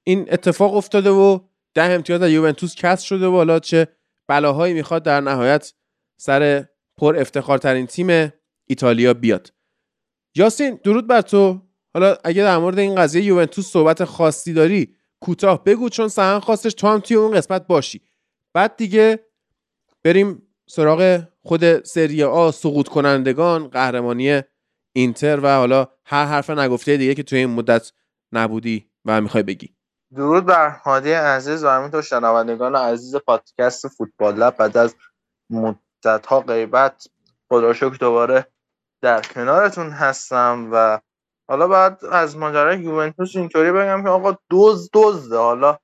[0.03, 1.39] این اتفاق افتاده و
[1.73, 3.87] ده امتیاز از یوونتوس کسر شده و حالا چه
[4.27, 5.73] بلاهایی می‌خواد در نهایت
[6.17, 6.65] سر
[6.97, 8.33] پر افتخارترین تیم
[8.67, 9.53] ایتالیا بیاد.
[10.35, 11.61] یاسین درود بر تو.
[11.93, 16.73] حالا اگه در مورد این قضیه یوونتوس صحبت خاصی داری کوتاه بگو چون سهن خواستش
[16.73, 18.01] تو هم توی اون قسمت باشی.
[18.55, 19.19] بعد دیگه
[20.03, 24.41] بریم سراغ خود سری آ سقوط کنندگان قهرمانی
[24.95, 27.91] اینتر و حالا هر حرف نگفته دیگه که توی این مدت
[28.31, 29.75] نبودی و می‌خوای بگی.
[30.15, 34.57] درود بر هادی عزیز و همینطور شنوندگان عزیز پادکست فوتبال لب.
[34.57, 34.95] بعد از
[35.49, 37.07] مدت ها غیبت
[37.49, 38.47] خدا شکر دوباره
[39.01, 40.99] در کنارتون هستم و
[41.49, 45.77] حالا بعد از ماجرای یوونتوس اینطوری بگم که آقا دوز دزده حالا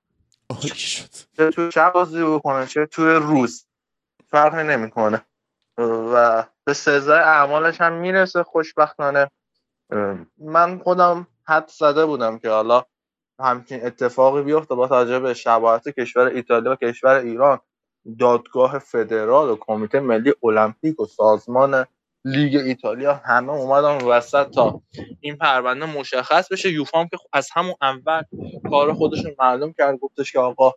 [1.37, 3.65] تو شب بازی بکنه چه تو روز.
[4.27, 5.25] فرقی نمی‌کنه.
[5.77, 9.31] و به سزای اعمالش هم می‌رسه خوشبختانه.
[10.37, 12.85] من خودم حد زده بودم که حالا
[13.39, 17.59] همچین اتفاقی بیفته با توجه به شباهت کشور ایتالیا و کشور ایران.
[18.19, 21.85] دادگاه فدرال و کمیته ملی المپیک و سازمان
[22.25, 24.81] لیگ ایتالیا همه اومدن وسط تا
[25.19, 26.71] این پرونده مشخص بشه.
[26.71, 28.21] یوفام که از همون اول
[28.69, 30.73] کار خودشون معلوم کرد گفتش که آقا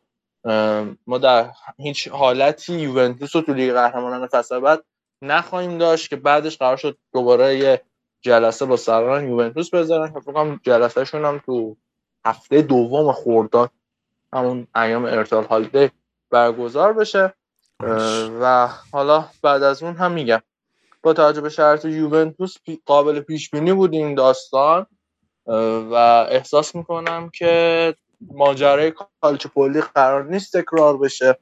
[1.06, 4.84] ما در هیچ حالتی یوونتوس رو تو لیگ قهرمانان فصل بعد
[5.22, 7.82] نخواهیم داشت که بعدش قرار شد دوباره یه
[8.20, 10.12] جلسه با سران یوونتوس بذارن.
[10.12, 11.76] که فکر کنم جلسه شون هم تو
[12.26, 13.70] هفته دوم خرداد
[14.32, 15.90] همون ایام ارتال هالیدی
[16.30, 17.34] برگزار بشه.
[18.40, 20.42] و حالا بعد از اون هم میگم.
[21.04, 22.56] با توجه به شرط یوونتوس
[22.86, 24.86] قابل پیش بینی بود این داستان
[25.90, 25.94] و
[26.30, 31.38] احساس می‌کنم که ماجرای کالچوپولی قرار نیست تکرار بشه.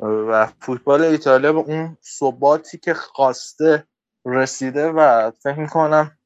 [0.00, 3.86] و فوتبال ایتالیا به اون ثباتی که خواسته
[4.24, 6.18] رسیده و فکر می‌کنم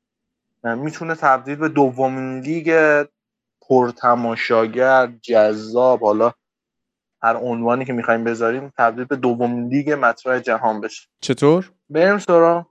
[0.64, 3.04] می‌تونه تبدیل به دومین لیگ
[3.68, 6.32] پرتماشاگر جذاب حالا
[7.22, 11.08] هر عنوانی که می‌خوایم بذاریم تبدیل به دومین لیگ مطرح جهان بشه.
[11.20, 12.66] چطور؟ بریم سراغ.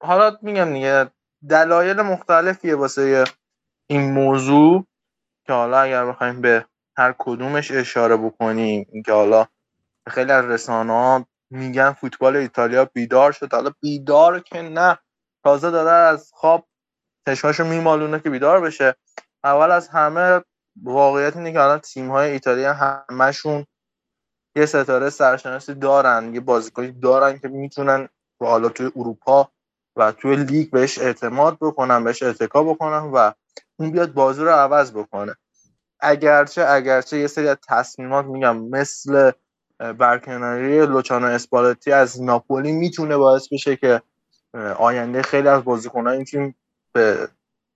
[0.00, 1.10] حالا میگم دیگه
[1.48, 3.24] دلایل مختلفیه واسه
[3.86, 4.86] این موضوع
[5.46, 6.64] که حالا اگر بخوایم به
[6.96, 9.46] هر کدومش اشاره بکنیم اینکه حالا
[10.08, 13.54] خیلی از رسانه ها میگن فوتبال ایتالیا بیدار شد.
[13.54, 14.98] حالا بیدار که نه
[15.44, 16.66] تازه داره از خواب
[17.26, 18.94] چشماشو میمالونه که بیدار بشه.
[19.44, 20.40] اول از همه
[20.82, 23.66] واقعیت اینه که الان تیم های ایتالیا همشون
[24.56, 28.08] یه ستاره سرشناسی دارن یه بازیکنی دارن که می‌تونن
[28.40, 29.50] حالا توی اروپا
[29.96, 33.32] و توی لیگ بهش اعتماد بکنن بهش اتکا بکنن و
[33.76, 35.34] اون بیاد بازی رو عوض بکنه.
[36.00, 39.30] اگرچه اگرچه یه سری از تصمیمات میگم مثل
[39.98, 44.02] برکناری لوچانو اسپالتی از ناپولی می‌تونه باعث بشه که
[44.76, 46.56] آینده خیلی از بازیکنان این تیم
[46.92, 47.28] به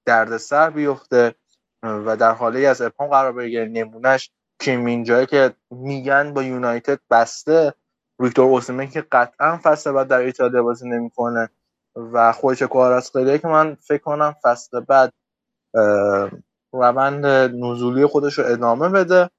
[0.04, 1.34] دردسر بیفته
[1.82, 4.30] و در حاله از ابهام قرار بگیره نمونهش
[4.60, 7.74] کیمین جایی که میگن با یونایتد بسته
[8.18, 11.48] ویکتور اوسیمن که قطعا فصل بعد در ایتالیا بازی نمی‌کنه
[11.96, 15.12] و خودش کاراسخلی که من فکر کنم فصل بعد
[16.72, 19.30] روند نزولی خودش رو ادامه بده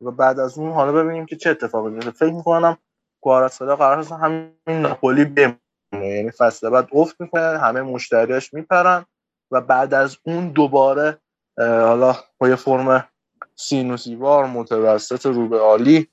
[0.00, 2.78] و بعد از اون حالا ببینیم که چه اتفاقی میفته فکر می‌کنم
[3.22, 5.58] کواراسخلی قرار هست همین ناپولی بمونه.
[5.92, 9.04] یعنی فصل بعد افت می‌کنه همه مشتریاش میپرن
[9.50, 11.18] و بعد از اون دوباره
[11.58, 13.08] حالا با یه فرم
[13.56, 16.08] سینوسیوار متوسط رو به عالی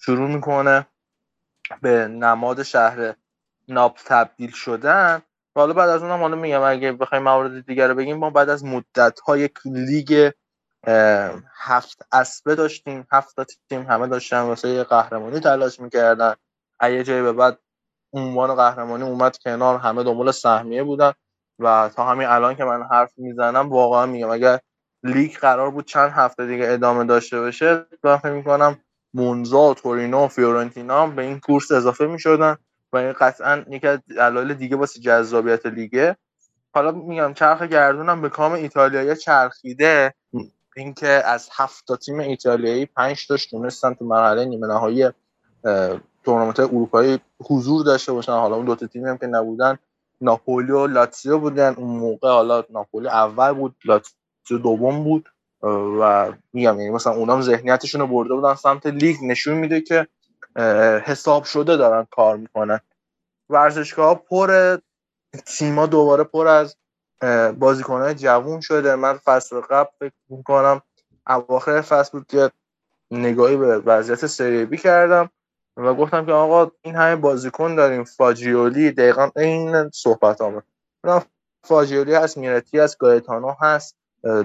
[0.00, 0.86] شروع می‌کنه.
[1.82, 3.14] به نماد شهر
[3.68, 5.22] ناپ تبدیل شدن.
[5.56, 8.48] و حالا بعد از اونم حالا میگم اگه بخوایم موارد دیگر رو بگیم ما بعد
[8.48, 10.30] از مدت های لیگ
[11.56, 13.06] هفت اسبه داشتیم.
[13.12, 16.34] هفت تیم همه داشتن واسه قهرمانی تلاش می‌کردن.
[16.82, 17.58] یه جایی به بعد
[18.12, 21.12] عنوان قهرمانی اومد کنار همه دنبال سهمیه بودن.
[21.58, 24.60] و تا همین الان که من حرف می‌زنم واقعا میگم اگر
[25.02, 27.86] لیگ قرار بود چند هفته دیگه ادامه داشته باشه.
[28.04, 28.78] من فکر می‌کنم
[29.14, 32.56] مونزا تورینو و فیورنتینا هم به این کورس اضافه می‌شدن
[32.92, 36.16] و این قطعا یکی از دلایل دیگه واسه جذابیت لیگه.
[36.74, 40.14] حالا میگم چرخ گردونم به کام ایتالیایی چرخیده.
[40.76, 45.10] اینکه از هفت تا تیم ایتالیایی پنج تاش تونستن تو مرحله نیمه نهایی
[46.24, 47.20] تورنمنت اروپایی
[47.50, 48.32] حضور داشته باشن.
[48.32, 49.78] حالا اون دو تا تیمی هم که نبودن
[50.20, 51.74] ناپولی و لاتزیو بودن.
[51.74, 53.76] اون موقع حالا ناپولی اول بود
[54.50, 55.28] لاتزیو دوم بود
[56.00, 60.06] و میگم یعنی مثلا اونام ذهنیتشون رو برده بودن سمت لیگ نشون میده که
[61.04, 62.80] حساب شده دارن کار می‌کنن.
[63.50, 64.78] ورزشگاه پر
[65.46, 66.76] تیما دوباره پر از
[67.58, 68.94] بازیکنهای جوون شده.
[68.94, 70.82] من فصل قبل فکر می‌کنم
[71.26, 72.50] اواخر فصل بود که
[73.10, 75.30] نگاهی به وضعیت سری بی کردم
[75.76, 78.04] و گفتم که آقا این همه بازیکن داریم.
[78.04, 80.62] فاجیولی دقیقا این صحبت همه
[81.64, 83.96] فاجیولی هست میرتی هست گایتانو هست.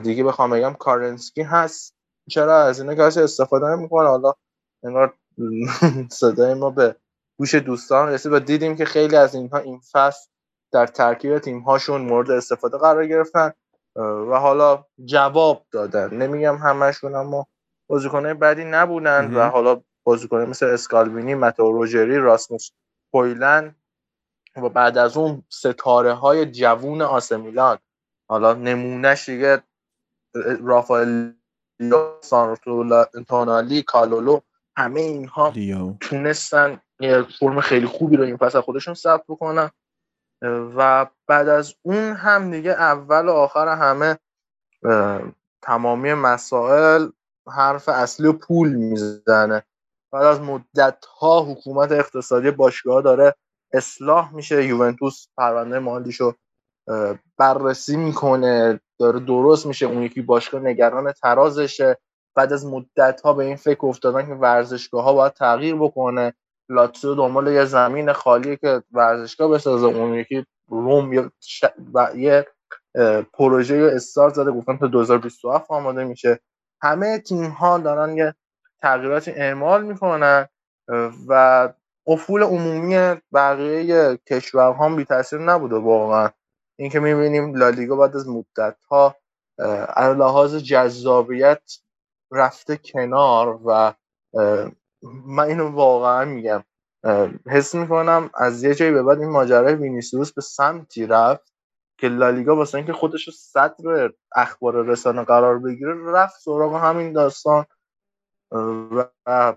[0.03, 1.95] دیگه بخوام بگم کارنسکی هست.
[2.29, 4.33] چرا؟ از اینا کسی استفاده نمی‌کنه حالا
[4.83, 5.13] انگار
[6.19, 6.95] صدای ما به
[7.39, 10.29] گوش دوستان رسید و دیدیم که خیلی از اینها این فصل
[10.71, 13.51] در ترکیب تیم هاشون مورد استفاده قرار گرفتن
[13.95, 16.13] و حالا جواب دادن.
[16.13, 17.47] نمیگم همشون اما
[17.87, 19.33] بازیکنهای بدی نبودن.
[19.33, 22.69] و حالا بازیکنه مثل اسکالوینی متو روجری راسموس
[23.13, 23.75] هویلند
[24.55, 27.77] و بعد از اون ستاره های جوون آسمیلان
[28.29, 29.63] حالا نمونهش دیگه
[30.63, 31.31] رافائل
[33.27, 34.39] تونالی کالولو
[34.77, 35.53] همه اینها
[35.99, 39.69] تونستن یه فرم خیلی خوبی رو این فصل از خودشون ثبت بکنن.
[40.75, 44.17] و بعد از اون هم دیگه اول و آخر همه
[45.61, 47.07] تمامی مسائل
[47.47, 49.63] حرف اصلی و پول می‌زنه.
[50.11, 53.35] بعد از مدت ها حکومت اقتصادی باشگاه داره
[53.73, 54.65] اصلاح میشه.
[54.65, 56.33] یوونتوس پرونده مالیشو
[57.37, 58.79] بررسی می‌کنه.
[59.01, 61.97] داره درست میشه اون یکی باشگاه نگران ترازشه.
[62.35, 66.33] بعد از مدت ها به این فکر افتادن که ورزشگاه ها باید تغییر بکنه
[66.69, 69.87] لاتسیو دنبال یه زمین خالی که ورزشگاه بسازه.
[69.87, 71.65] اون یکی روم یه, ش...
[72.15, 72.47] یه
[73.33, 76.39] پروژه یا استارت زده گفتن تا 2027 آماده میشه.
[76.81, 78.35] همه تیم ها دارن یه
[78.81, 80.47] تغییراتی اعمال می‌کنن
[81.27, 81.73] و
[82.07, 86.29] افول عمومی بقیه کشورها بی تاثیر نبوده واقعا.
[86.81, 89.15] اینکه می‌بینیم لالیگا بعد از مدت ها
[89.97, 91.61] لحاظ جذابیت
[92.31, 93.93] رفته کنار و
[95.25, 96.63] من اینو واقعا میگم.
[97.47, 101.53] حس می‌کنم از یه جایی به بعد این ماجرای وینیسیوس به سمتی رفت
[101.97, 107.65] که لالیگا واسه اینکه خودش رو صدر اخبار رسانه قرار بگیره رفت سراغ همین داستان.
[109.25, 109.55] و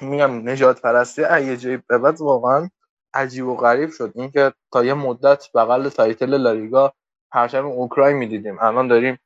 [0.00, 2.70] میگم نژادپرستی یه جایی به بعد واقعا
[3.14, 4.12] عجیب و غریب شد.
[4.14, 6.92] اینکه تا یه مدت بغل title لالیگا
[7.32, 8.58] پرچم اوکراین می‌دیدیم.
[8.60, 9.18] الان داریم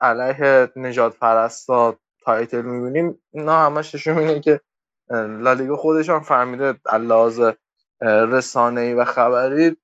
[0.00, 3.22] علیه نژادپرستا title می‌بینیم.
[3.32, 4.60] اینا همش نشون میده که
[5.16, 7.40] لالیگا خودش هم فهمیده لحاظ
[8.02, 9.76] رسانه ای و خبری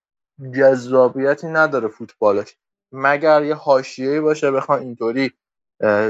[0.58, 2.56] جذابیتی نداره فوتبالش.
[2.92, 5.32] مگر یه حاشیه‌ای باشه بخوان اینطوری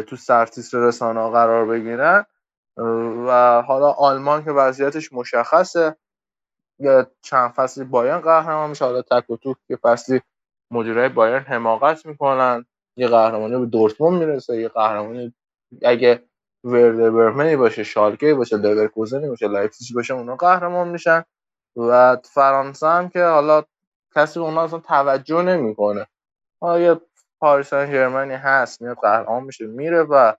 [0.07, 2.27] تو سرتیتر رسانه ها قرار بگیرن؟
[3.27, 5.97] و حالا آلمان که وضعیتش مشخصه
[6.79, 8.85] یا چند فصلی بایرن قهرمان میشه.
[8.85, 10.21] حالا تک و توک یه فصلی
[10.71, 12.65] مدیرای بایرن حماقت می‌کنن.
[12.97, 14.57] یه قهرمانی به دورتموند می‌رسه.
[14.57, 15.35] یه قهرمانی
[15.83, 16.23] اگه
[16.65, 21.25] وردر برمنی باشه شالکه باشه لورکوزنی باشه لایپزیگ باشه اونا قهرمان میشن.
[21.77, 23.63] و فرانسه هم که حالا
[24.17, 26.07] کسی اونا اصلا توجه نمی‌کنه.
[26.61, 27.01] حالا یه
[27.41, 30.33] پاریس سن ژرمنی هست میاد قهرمان میشه میره و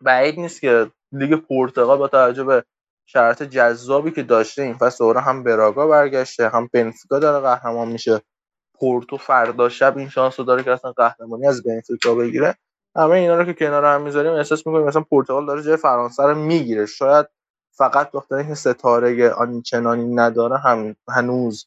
[0.00, 2.64] بعید نیست که لیگ پرتغال با توجه به
[3.10, 4.62] شرایط جذابی که داشته.
[4.62, 8.20] این فصل دوباره هم براگا برگشته هم بنفیکا داره قهرمان میشه.
[8.74, 12.54] پورتو فردا شب این شانس رو داره که اصلا قهرمانی از بنفیکا بگیره.
[12.96, 16.34] همه اینا رو که کنار هم می‌ذاریم احساس می‌کنیم مثلا پرتغال داره جای فرانسه رو
[16.34, 16.86] می‌گیره.
[16.86, 17.26] شاید
[17.72, 21.66] فقط بخاطر اینکه ستاره آنچنانی نداره هم هنوز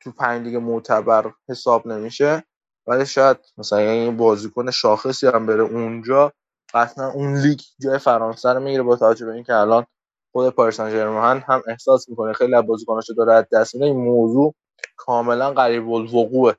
[0.00, 2.44] تو پنج لیگ معتبر حساب نمیشه.
[2.86, 6.32] ولی شاید مثلا یه بازیکن شاخصی هم بره اونجا
[6.74, 9.86] قطعا اون لیگ جای فرانسه رو می‌گیره با توجه به اینکه الان
[10.32, 12.32] خود پاریس سن هم احساس می‌کنه.
[12.32, 14.54] خیلی از بازیکناشو داره از دست این موضوع
[14.96, 16.56] کاملا قریب الوقوعه.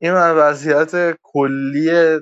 [0.00, 2.20] این وضعیت کلی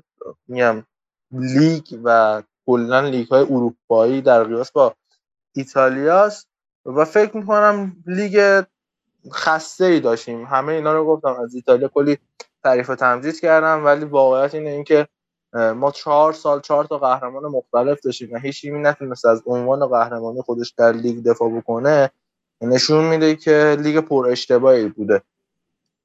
[0.49, 0.87] میگم
[1.33, 4.95] لیگ و کلا لیگ های اروپایی در قیاس با
[5.55, 6.49] ایتالیاست
[6.87, 8.65] و فکر می‌کنم لیگ
[9.33, 10.45] خسته ای داشتیم.
[10.45, 11.37] همه اینا رو گفتم.
[11.43, 12.19] از ایتالیا کلی
[12.65, 15.09] تعریف و تمجید کردم ولی واقعیت اینه اینکه
[15.55, 20.43] ما چهار سال چهار تا قهرمان مختلف داشتیم و هیچ تیمی نتونست از عنوان قهرمانی
[20.43, 22.11] خودش در لیگ دفاع بکنه.
[22.61, 25.23] نشون میده که لیگ پر اشتباهی بوده.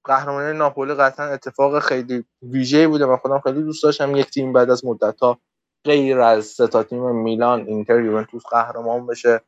[0.03, 3.05] قهرمانی ناپولی قطعا اتفاق خیلی ویژه‌ای بوده.
[3.05, 5.39] من خودم خیلی دوست داشتم یک تیم بعد از مدت‌ها
[5.83, 9.41] غیر از سه تا تیم میلان اینتر یوونتوس قهرمان بشه.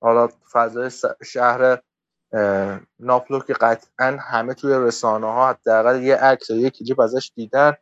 [0.00, 0.90] حالا فضای
[1.24, 1.78] شهر
[2.32, 7.76] اه، ناپولو که قطعا همه توی رسانه ها حداقل یه عکس یه کلیپ ازش دیدن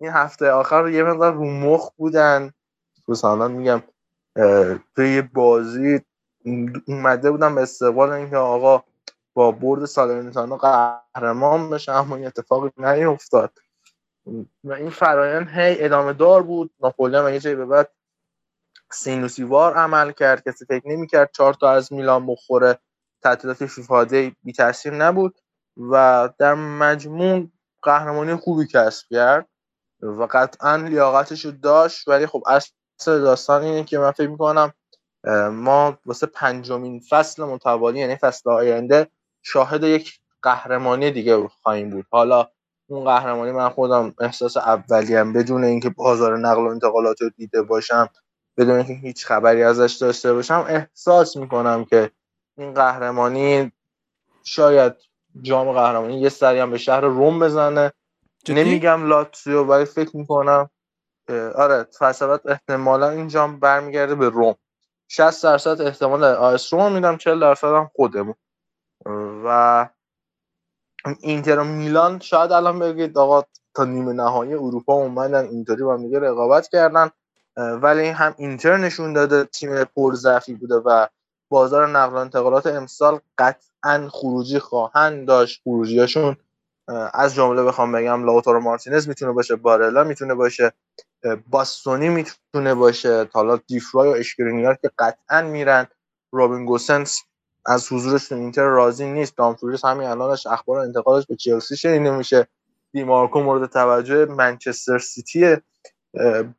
[0.00, 2.52] این هفته آخر یه مقدار رو مخ بودن.
[3.08, 3.82] مثلا میگم
[4.96, 6.00] توی بازی
[6.86, 8.84] اومده بودم به استقبال اینکه آقا
[9.34, 13.58] با برد سالرنیتانا قهرمان بشه اما این اتفاقی نیفتاد.
[14.64, 16.70] و این فرایند هی ادامه دار بود.
[16.80, 17.88] ناپولی هم یه جایی به بعد
[18.90, 20.48] سینوسیوار عمل کرد.
[20.48, 22.78] کسی فکر نمی‌کرد چهار تا از میلان بخوره.
[23.22, 25.38] تعطیلات فیفا دی بی تاثیر نبود.
[25.76, 27.48] و در مجموع
[27.82, 29.48] قهرمانی خوبی کسب کرد.
[30.02, 32.08] و قطعا لیاقتش رو داشت.
[32.08, 32.70] ولی خب اصل
[33.06, 34.72] داستان اینه که من فکر می‌کنم
[35.52, 39.08] ما واسه پنجمین فصل متوالی یعنی فصل آینده
[39.42, 42.06] شاهد یک قهرمانی دیگه خواهیم بود.
[42.10, 42.48] حالا
[42.88, 48.08] اون قهرمانی من خودم احساس اولیم بدون اینکه بازار نقل و انتقالات رو دیده باشم
[48.56, 52.10] بدون اینکه هیچ خبری ازش داشته باشم احساس می‌کنم که
[52.58, 53.72] این قهرمانی
[54.44, 54.92] شاید
[55.42, 57.92] جام قهرمانی یه سری به شهر روم بزنه؟
[58.50, 60.70] نمیگم لاتسیو ولی فکر می‌کنم
[61.54, 61.86] آره
[62.20, 64.54] بعد احتمالا این جام برمیگرده به روم.
[65.08, 68.34] 60 درصد احتمال آیس روم میدم 40 درصد هم خودمون.
[69.44, 69.88] و
[71.20, 73.42] اینتر و میلان شاید الان بگید آقا
[73.74, 77.10] تا نیمه نهایی اروپا اومدن اینطوری با هم دیگه رقابت کردن
[77.56, 81.06] ولی هم اینتر نشون داده تیم پرضعفی بوده و
[81.50, 85.60] بازار نقل و انتقالات امسال قطعا خروجی خواهند داشت.
[85.64, 86.36] خروجیاشون
[87.14, 90.72] از جمله بخوام بگم لاوتارو مارتینز می‌تونه باشه بارلا می‌تونه باشه
[91.50, 95.86] باستونی می‌تونه باشه حالا دیفرای و اشکرینیار که قطعا میرن.
[96.32, 97.22] رابین گوسنس
[97.66, 99.36] از حضورش تو اینتر راضی نیست.
[99.36, 102.48] دامفریز همین الانش اخبار انتقالش به چلسی شنیده میشه.
[102.92, 105.56] دیمارکو مورد توجه منچستر سیتی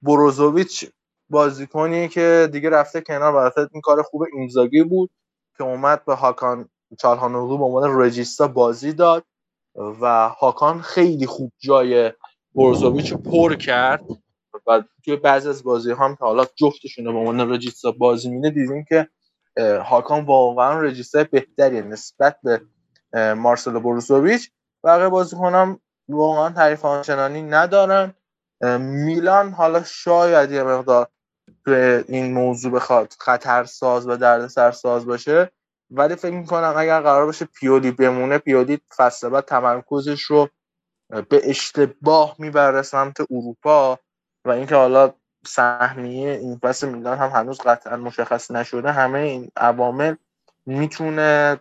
[0.02, 0.90] بروزوویچ
[1.30, 5.10] بازیکنی که دیگه رفته کنار برای این کار خوب اینزاگی بود
[5.58, 9.24] که اومد به هاکان چالهانوغلو به عنوان رجیستا بازی داد.
[9.78, 12.12] و هاکان خیلی خوب جای
[12.56, 14.04] بروزوویچ رو پر کرد
[14.68, 18.50] و توی بعضی از بازی هم که حالا جفتشون رو به عنوان رجیستا بازی میده
[18.50, 19.10] دیدیم که
[19.62, 22.62] هاکان واقعا رجیستای بهتری نسبت به
[23.34, 24.52] مارسلو بروزوویچ
[24.84, 25.80] بقیه بازیکنان
[26.10, 28.14] واقعا تعریف آنچنانی ندارن.
[28.80, 31.08] میلان حالا شاید یه مقدار
[31.64, 35.52] به این موضوع بخواد خطرساز و دردسرساز باشه.
[35.92, 40.50] ولی فکر می‌کنم اگر قرار باشه پیولی بمونه پیولی فصل بعد تمرکزش رو
[41.30, 44.00] به اشتباه می‌بره سمت اروپا
[44.46, 45.14] و اینکه حالا
[45.46, 48.92] سهمیه این فصل میلان هم هنوز قطعا مشخص نشده.
[48.92, 50.16] همه این عوامل
[50.66, 51.60] می‌تونه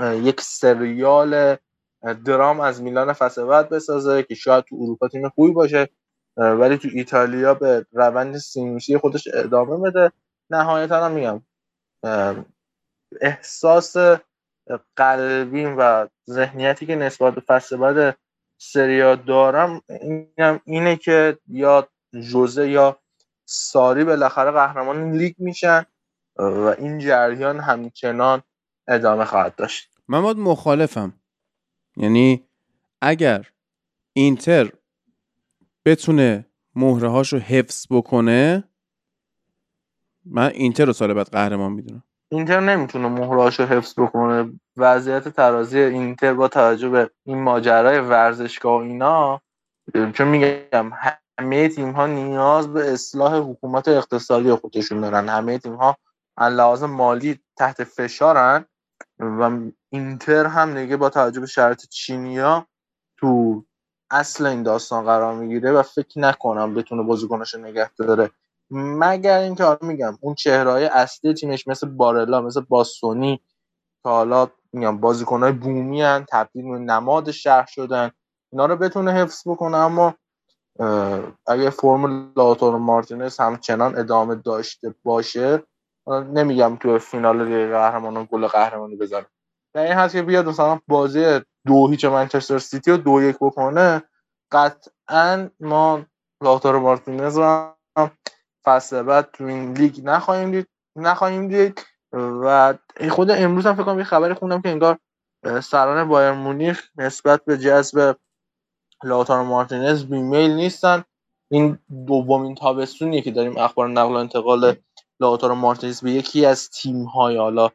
[0.00, 1.56] یک سریال
[2.24, 5.88] درام از میلان فصل بعد بسازه که شاید تو اروپا تیم خوبی باشه
[6.36, 10.12] ولی تو ایتالیا به روند سینوسی خودش ادامه بده.
[10.50, 11.42] نهایتا هم میگم
[13.20, 13.96] احساس
[14.96, 18.18] قلبیم و ذهنیتی که نسبت به فصل بعد
[18.58, 21.88] سریا دارم اینم اینه که یا
[22.20, 22.98] جوزه یا
[23.44, 25.84] ساری بالاخره قهرمان لیگ میشن
[26.36, 28.42] و این جریان همچنان
[28.88, 29.88] ادامه خواهد داشت.
[30.08, 31.12] من باید مخالفم.
[31.96, 32.44] یعنی
[33.00, 33.50] اگر
[34.12, 34.72] اینتر
[35.84, 38.64] بتونه مهره هاشو حفظ بکنه
[40.24, 42.02] من اینتر رو سال بعد قهرمان می‌دونم.
[42.32, 44.52] اینتر نمی‌تونه مهراشو حفظ بکنه.
[44.76, 49.40] وضعیت ترازی اینتر با توجه به این ماجرای ورزشگاه اینا
[50.14, 50.90] چون میگم
[51.38, 55.28] همه تیم ها نیاز به اصلاح حکومت اقتصادی خودشون دارن.
[55.28, 55.96] همه تیم ها
[56.40, 58.64] لحاظ مالی تحت فشارن
[59.18, 59.50] و
[59.90, 62.66] اینتر هم دیگه با توجه به شرط چینیا
[63.18, 63.64] تو
[64.10, 68.30] اصل این داستان قرار می‌گیره و فکر نکنم بتونه بازیکناشو نگه داره.
[68.74, 73.36] مگر اینکه حالا میگم اون چهرهای اصلی تیمش مثل بارلا مثل باستونی
[74.02, 78.10] که حالا میگم بازیکنهای بومی هن تبدیل به نماد شهر شدن.
[78.52, 80.14] اینا رو بتونه حفظ بکنه اما
[81.46, 85.62] اگه فرم لائوتارو مارتینز همچنان ادامه داشته باشه
[86.06, 89.26] نمیگم تو فینال لیگ قهرمانان گل قهرمانی بزنه.
[89.74, 94.02] در این هست که بیاد مثلا بازی دو هیچ منچستر سیتی رو دو یک بکنه
[94.52, 96.02] قطعا ما
[96.42, 97.74] لائوتارو مارتینز رو
[98.64, 101.86] فصل بعد تو این لیگ نخواهیم دید نخواهیم دید.
[102.12, 102.74] و
[103.10, 104.98] خود امروز هم فکر کنم یه خبری خوندم که انگار
[105.62, 108.16] سران بایرن مونیخ نسبت به جذب
[109.04, 111.04] لائوتارو مارتینز بیمیل نیستن.
[111.50, 114.76] این دومین تابستونیه که داریم اخبار نقل و انتقال
[115.20, 117.70] لائوتارو مارتینز به یکی از تیم های حالا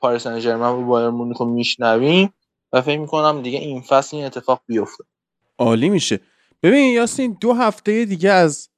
[0.00, 2.34] پاریس سن ژرمن و بایرن مونیخ رو میشنویم
[2.72, 5.04] و فکر می‌کنم دیگه این فصل این اتفاق بیفته.
[5.58, 6.20] عالی میشه.
[6.62, 8.69] ببین یاسین دو هفته دیگه از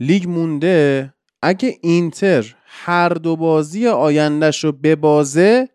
[0.00, 5.68] لیگ مونده اگه اینتر هر دو بازی آیندهش رو ببازه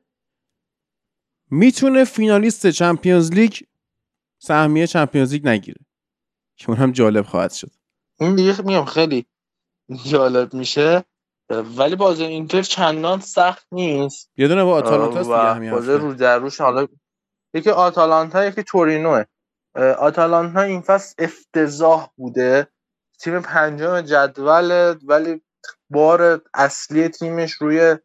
[1.51, 3.53] می‌تونه فینالیست چمپیونز لیگ
[4.39, 5.81] سهمیه چمپیونز لیگ نگیره.
[6.55, 7.71] که اون هم جالب خواهد شد.
[8.19, 9.25] این دیگه میگم خیلی
[10.05, 11.03] جالب میشه
[11.49, 14.29] ولی بازی اینتر چندان سخت نیست.
[14.37, 16.87] یه دونه با آتالانتا دیگه بازی رو در روش حالا
[17.53, 19.23] یکی آتالانتا یکی تورینوه.
[19.99, 22.67] آتالانتا این فصل افتضاح بوده.
[23.23, 25.41] تیم پنجم جدول ولی
[25.89, 27.97] بار اصلی تیمش روی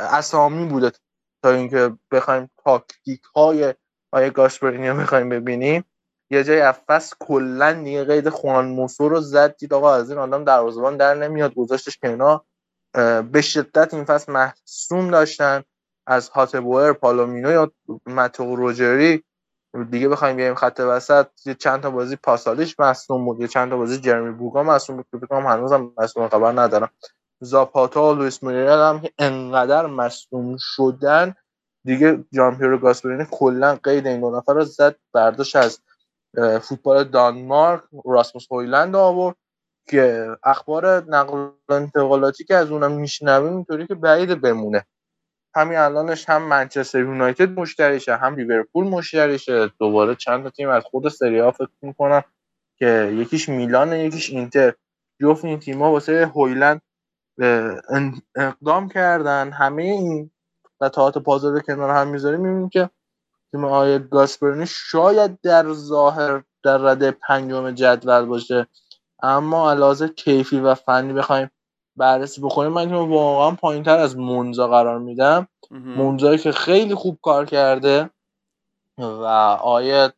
[0.00, 0.92] اسامی بوده
[1.42, 3.74] تا اینکه بخوایم تاکتیک های
[4.12, 5.84] آیه گاسپرینی رو بخوایم ببینیم.
[6.30, 10.44] یه جای افس کلا دیگه قید خوان موسو رو زد دید آقا از این آدم
[10.44, 11.54] دروازه‌بان در نمیاد.
[11.54, 12.40] گذاشتش کنار.
[12.94, 15.62] اه، به شدت این فصل محسوم داشتن
[16.06, 17.72] از هاتبوئر پالومینو یا
[18.06, 19.24] متو روجری
[19.90, 23.76] دیگه بخوایم بیایم خط وسط یه چند تا بازی پاسالیش مصدوم بود یه چند تا
[23.76, 26.90] بازی جرمی بوگا مصدوم بود که کنم هنوزم مصدوم خبر ندارم.
[27.40, 31.34] زاپاتا و لوئیس موریل هم که انقدر مصدوم شدن.
[31.84, 35.80] دیگه جان پیرو گاسپرینی کلا قید این دو نفر رو زد برداشت از
[36.62, 39.36] فوتبال دانمارک راسموس هویلند آورد
[39.88, 44.86] که اخبار نقل انتقالاتی که از اونم میشنویم اینطوری که بعید بمونه.
[45.54, 49.70] همین الانش هم منچستر یونایتد مشتریشه هم لیورپول مشتریشه.
[49.78, 52.22] دوباره چند تا تیم از خود سری آ فکر می‌کنم
[52.78, 54.74] که یکیش میلان یکیش اینتر.
[55.22, 56.80] جفت این تیم‌ها واسه هویلند
[58.36, 59.50] اقدام کردن.
[59.50, 60.30] همه این
[60.80, 62.40] قطعات پازل کنار هم می‌ذاریم.
[62.40, 62.90] می‌بینیم که
[63.52, 68.66] تیم آقای گاسپرینی شاید در ظاهر در رده پنجم جدول باشه.
[69.22, 71.50] اما علاوه کیفی و فنی بخوایم
[71.96, 75.48] بررسی بکنیم من واقعا پایینتر از مونزا قرار میدم.
[75.96, 78.10] مونزایی که خیلی خوب کار کرده
[78.98, 79.24] و
[79.62, 80.12] آیه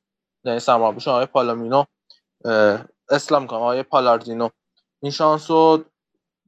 [0.44, 1.84] یعنی سرمربیشون آقای پالامینو
[3.10, 4.48] اسلام کنم آقای پالاردینو.
[5.02, 5.84] این شانس رو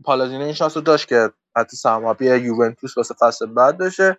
[0.05, 4.19] پالادینو این شانس رو داشت که حتی سرمربی یوونتوس واسه فصل بعد بشه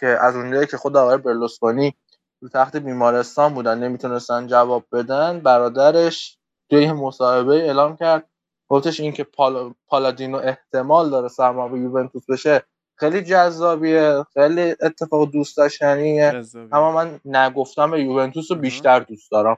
[0.00, 1.94] که از اونجایی که خود آقای برلوسکونی
[2.40, 6.38] رو تخت بیمارستان بودن نمی‌تونستن جواب بدن برادرش
[6.70, 8.28] توی مصاحبه اعلام کرد.
[8.72, 9.74] گفتش اینکه پال...
[9.86, 12.62] پالادینو احتمال داره سرمربی یوونتوس بشه.
[12.96, 16.42] خیلی جذابیه خیلی اتفاق دوست داشتنیه.
[16.72, 18.56] اما من نگفتم به یوونتوس رو.
[18.56, 19.56] بیشتر دوست دارم.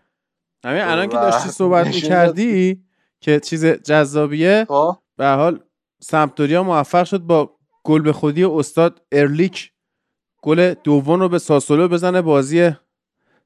[0.64, 2.84] همین الان که داشتی صحبت می‌کردی
[3.20, 4.96] که چیز جذابیه خب.
[5.16, 5.60] به حال
[6.00, 7.50] سمپدوریا موفق شد با
[7.84, 9.72] گل به خودی استاد ارلیک
[10.42, 12.22] گل دوم رو به ساسولو بزنه.
[12.22, 12.70] بازی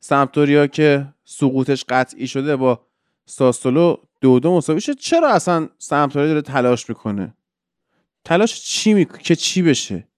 [0.00, 2.80] سمپدوریا که سقوطش قطعی شده با
[3.26, 7.34] ساسولو دو دو مساوی شد چرا اصلا سمپدوریا داره تلاش می‌کنه؟
[8.24, 9.04] تلاش چی می...
[9.04, 10.08] که چی بشه؟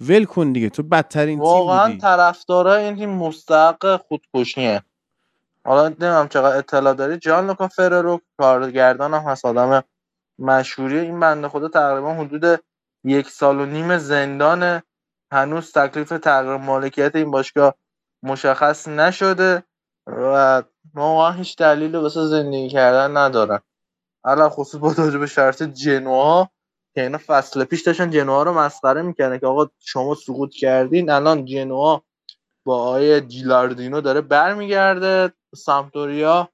[0.00, 0.68] ول کن دیگه.
[0.68, 1.98] تو بدترین تیم واقعا بودی.
[1.98, 4.82] طرفدارای این تیم مستحق خودکشیه.
[5.64, 7.18] حالا نمی‌دونم چقدر اطلاع داری.
[7.18, 9.84] جان لوکا فررو کارگردان هم هست آدم
[10.38, 10.98] مشهوری.
[10.98, 12.60] این بنده خدا تقریبا حدود
[13.04, 14.82] یک سال و نیم زندان
[15.32, 17.74] هنوز تکلیف تغییر مالکیت این باشگاه
[18.22, 19.62] مشخص نشده.
[20.06, 20.62] و
[20.94, 23.60] واقعا هیچ دلیلی واسه زندگی کردن ندارن.
[24.24, 26.48] الان خصوص با توجه به شرط جنوا
[26.94, 31.44] که اینا فصل پیش داشتن جنوا رو مسخره می‌کنه که آقا شما سقوط کردین الان
[31.44, 32.02] جنوا
[32.66, 36.48] با آقای جیلاردینو داره برمیگرده سامپدوریا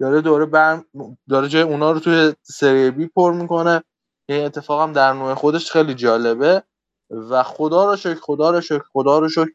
[0.00, 0.82] داره دوره بر
[1.28, 3.84] داره جای اونا رو توی سری بی پر می‌کنه.
[4.28, 6.62] این اتفاق هم در نوع خودش خیلی جالبه.
[7.10, 9.50] و خدا رو شکر خدا رو شکر خدا رو شکر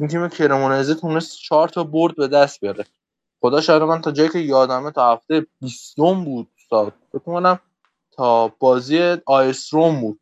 [0.00, 2.84] این تیم کرمونزه تونست چهار تا برد به دست بیاره.
[3.40, 7.58] خدا شاید من تا جایی که یادمه تا هفته 20 بود تا فکر کنم
[8.12, 10.20] تا بازی آیستروم بود.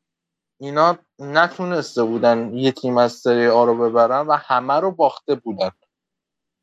[0.60, 5.70] اینا نتونسته بودن یه تیم از سری آ رو ببرن و همه رو باخته بودن.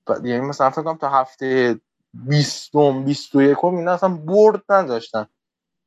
[0.07, 1.80] و یعنی مثلا فکر کنم تا هفته
[2.14, 2.72] 20
[3.06, 5.27] 21 اینا اصلا برد نداشتن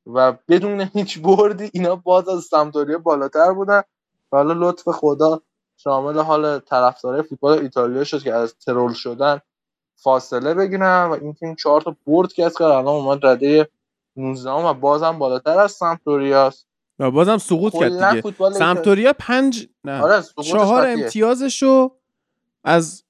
[0.07, 3.83] و بدون هیچ بردی اینا باز از سمتوریا بالاتر بودن.
[4.33, 5.43] و حالا لطف خدا
[5.77, 9.41] شامل حال طرفدارای فوتبال ایتالیا شد که از ترول شدن
[9.95, 13.69] فاصله بگیرن و این تیم چهار تا برد کسب کرد الان اومد رده
[14.17, 16.67] 19 و بازم بالاتر از سمتوریاست
[16.99, 18.53] و بازم سقوط کرد دیگه.
[18.53, 20.03] سمپدوریا پنج نه.
[20.03, 20.87] آره چهار.
[20.87, 21.97] امتیازشو
[22.65, 23.05] از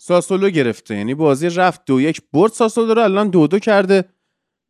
[0.00, 0.96] ساسولو گرفته.
[0.96, 2.22] یعنی بازی رفت دو یک.
[2.32, 4.04] برد ساسولو رو الان دو دو کرده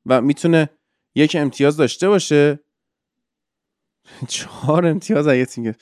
[0.06, 0.68] و می‌تونه
[1.14, 2.60] یک امتیاز داشته باشه.
[4.28, 5.80] چهار امتیاز تیم گرفت.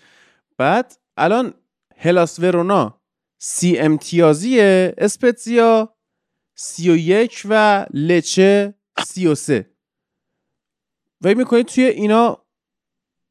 [0.59, 1.55] بعد الان
[1.97, 3.01] هلاس ورونا
[3.39, 5.95] سی امتیازیه اسپتزیا
[6.55, 8.75] سی و یک و لچه
[9.07, 9.71] سی و سه.
[11.25, 12.47] می‌کنید توی اینا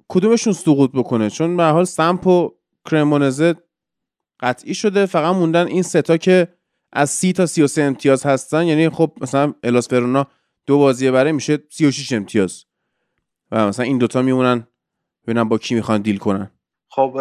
[0.08, 2.52] کدومشون سقوط بکنه؟ چون به حال سمپ و
[2.90, 3.56] کرمونزه
[4.40, 6.48] قطعی شده فقط موندن این ستا که
[6.92, 8.68] از سی تا سی و سه امتیاز هستن.
[8.68, 10.28] یعنی خب مثلا الاس ورونا
[10.66, 12.66] دو بازی برای میشه سی و شیش امتیاز.
[13.52, 14.68] و مثلا این دوتا میمونن
[15.24, 16.52] ببینم با کی می‌خوان دیل کنن.
[16.90, 17.20] خب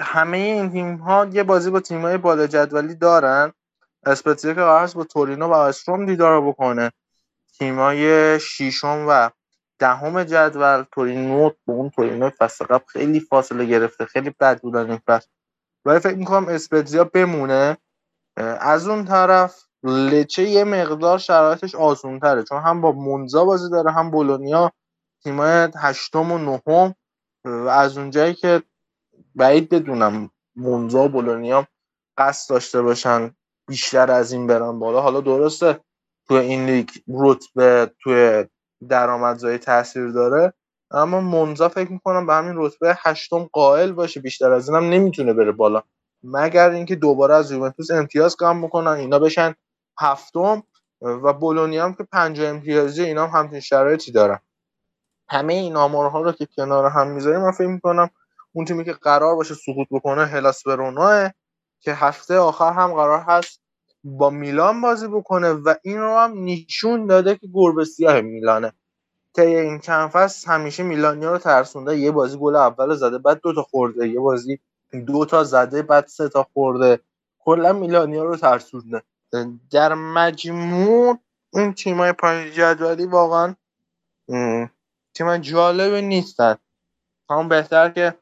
[0.00, 3.52] همه این تیم ها یه بازی با تیم های بالا جدولی دارن.
[4.06, 6.92] اسپتزیا که قرار با تورینو و آستروم دیدار بکنه.
[7.58, 9.30] تیم های شیشم و
[9.78, 10.82] دهم جدول.
[10.92, 15.28] تورینو با اون تورینو فصل خیلی فاصله گرفته خیلی بد بودن این فصل.
[15.84, 17.76] ولی فکر می‌کنم اسپتزیا بمونه.
[18.60, 23.92] از اون طرف لچه یه مقدار شرایطش آسون تره چون هم با مونزا بازی داره
[23.92, 24.72] هم بولونیا.
[25.22, 26.94] تیمای هشتم و نهم
[27.44, 28.62] و از اونجایی که
[29.34, 31.66] بعید بدونم مونزا و بولونیا
[32.18, 33.34] قصد داشته باشن
[33.68, 35.00] بیشتر از این برن بالا.
[35.00, 35.80] حالا درسته
[36.28, 38.44] تو این لیگ رتبه توی
[38.88, 40.52] درآمدزایی تاثیر داره
[40.90, 45.52] اما مونزا فکر می‌کنم به همین رتبه هشتم قائل باشه بیشتر از اینم نمی‌تونه بره
[45.52, 45.82] بالا.
[46.24, 49.54] مگر اینکه دوباره از یوونتوس امتیاز کم بکنن اینا بشن
[50.00, 50.62] هفتم
[51.02, 54.38] و بولونی هم که پنج امتیازی اینا هم همچین شرایطی دارن.
[55.32, 58.10] همه این آمارها رو که کنار هم می‌ذاریم من فکر می‌کنم
[58.52, 60.62] اون تیمی که قرار باشه سقوط بکنه هلاس
[61.80, 63.60] که هفته آخر هم قرار هست
[64.04, 68.72] با میلان بازی بکنه و این رو هم نشون داده که گربه سیاه میلانه.
[69.34, 73.54] طی این چند فصل همیشه میلانیا رو ترسونده یه بازی گل اول زده بعد دو
[73.54, 74.58] تا خورده یه بازی
[75.06, 77.00] دو تا زده بعد سه تا خورده.
[77.38, 79.02] کلا میلانیا رو ترسونده.
[79.70, 81.18] در مجموع
[81.54, 83.54] این تیمای پایین جدولی واقعا
[85.14, 86.56] تیم جالب نیستن.
[87.30, 88.14] هم بهتر که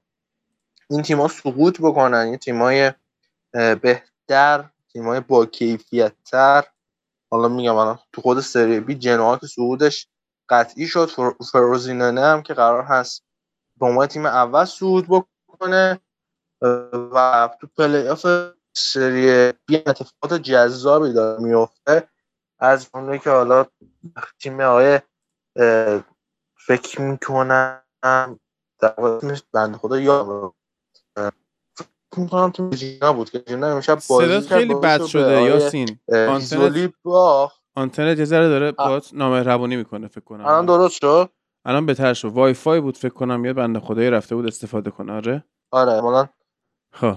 [0.91, 2.19] این تیم‌ها سقوط بکنن.
[2.19, 2.93] این تیمای
[3.83, 6.65] بهتر تیمای با کیفیت تر
[7.31, 10.09] حالا میگم الان تو خود سری بی جنوا که صعودش
[10.49, 11.07] قطعی شد.
[11.07, 13.25] فر- فروزینانه هم که قرار هست
[13.77, 16.01] به عنوان تیم اول صعود بکنه.
[17.13, 18.27] و تو پلی آف
[18.73, 22.09] سری بی اتفاقات جذابی داره میفته
[22.59, 23.67] از جمله که حالا
[24.39, 25.01] تیم آقای
[26.71, 27.83] فکر می‌کنم
[28.81, 30.53] در واقع بنده خدا
[31.77, 35.99] فکر می‌کنم تیم ژینا بود که ژینا امشب بازی کرد خیلی بد شده یاسین.
[36.09, 37.61] آنتنت ایزولی باخت.
[37.75, 40.47] آنتنت یه ذره داره باهات نامهربونی می‌کنه فکر کنم.
[40.47, 41.31] الان درست شد؟
[41.65, 42.29] الان بهتر شد.
[42.29, 45.13] وای فای بود فکر کنم یه بنده خدایی رفته بود استفاده کنه.
[45.13, 45.45] آره.
[45.71, 46.29] آره حالا
[46.93, 47.17] خب.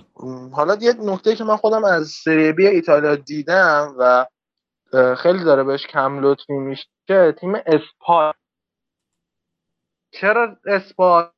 [0.51, 4.25] حالا یه نکته که من خودم از سری بی ایتالیا دیدم و
[5.15, 8.33] خیلی داره بهش کم لطفی میشه تیم اسپال
[10.13, 11.29] چرا اسپال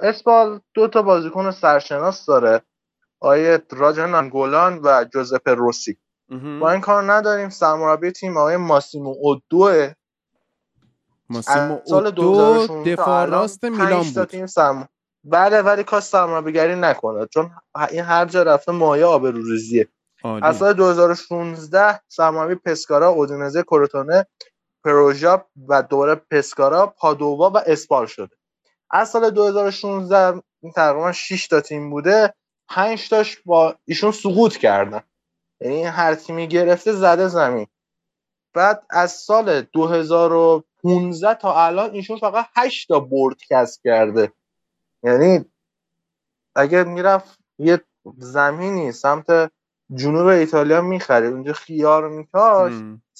[0.00, 2.62] اسپال دو تا بازیکن سرشناس داره.
[3.20, 5.98] آقای راجان انگولان و جوزپ روسی.
[6.60, 7.48] با این کار نداریم.
[7.48, 9.92] سرمربی تیم آقای ماسیمو اودوه.
[11.28, 14.24] ماسیمو اودو 2016 تا دفاع راست میلان بود.
[14.24, 14.88] تیم سرم
[15.24, 17.26] بله ولی کاش سرمربیگری نکنه.
[17.26, 17.50] چون
[17.90, 19.88] این هر جا رفته مایه آبروریزیه.
[20.42, 24.26] از سال 2016 سرمربی پسکارا اودینزه کروتونه
[24.84, 28.36] پروژا و دوباره پسکارا پادووا و اسپال شده.
[28.90, 32.34] از سال 2016 این تقریبا 6 تا تیم بوده
[32.68, 35.02] 5 تاش با ایشون سقوط کردن.
[35.60, 37.66] یعنی هر تیمی گرفته زده زمین.
[38.54, 44.32] بعد از سال 2015 تا الان ایشون فقط 8 تا برد کسب کرده.
[45.02, 45.44] یعنی
[46.54, 47.80] اگه می‌رفت یه
[48.18, 49.52] زمینی سمت
[49.94, 52.72] جنوب ایتالیا می‌خرید اونجا خیار میکاش.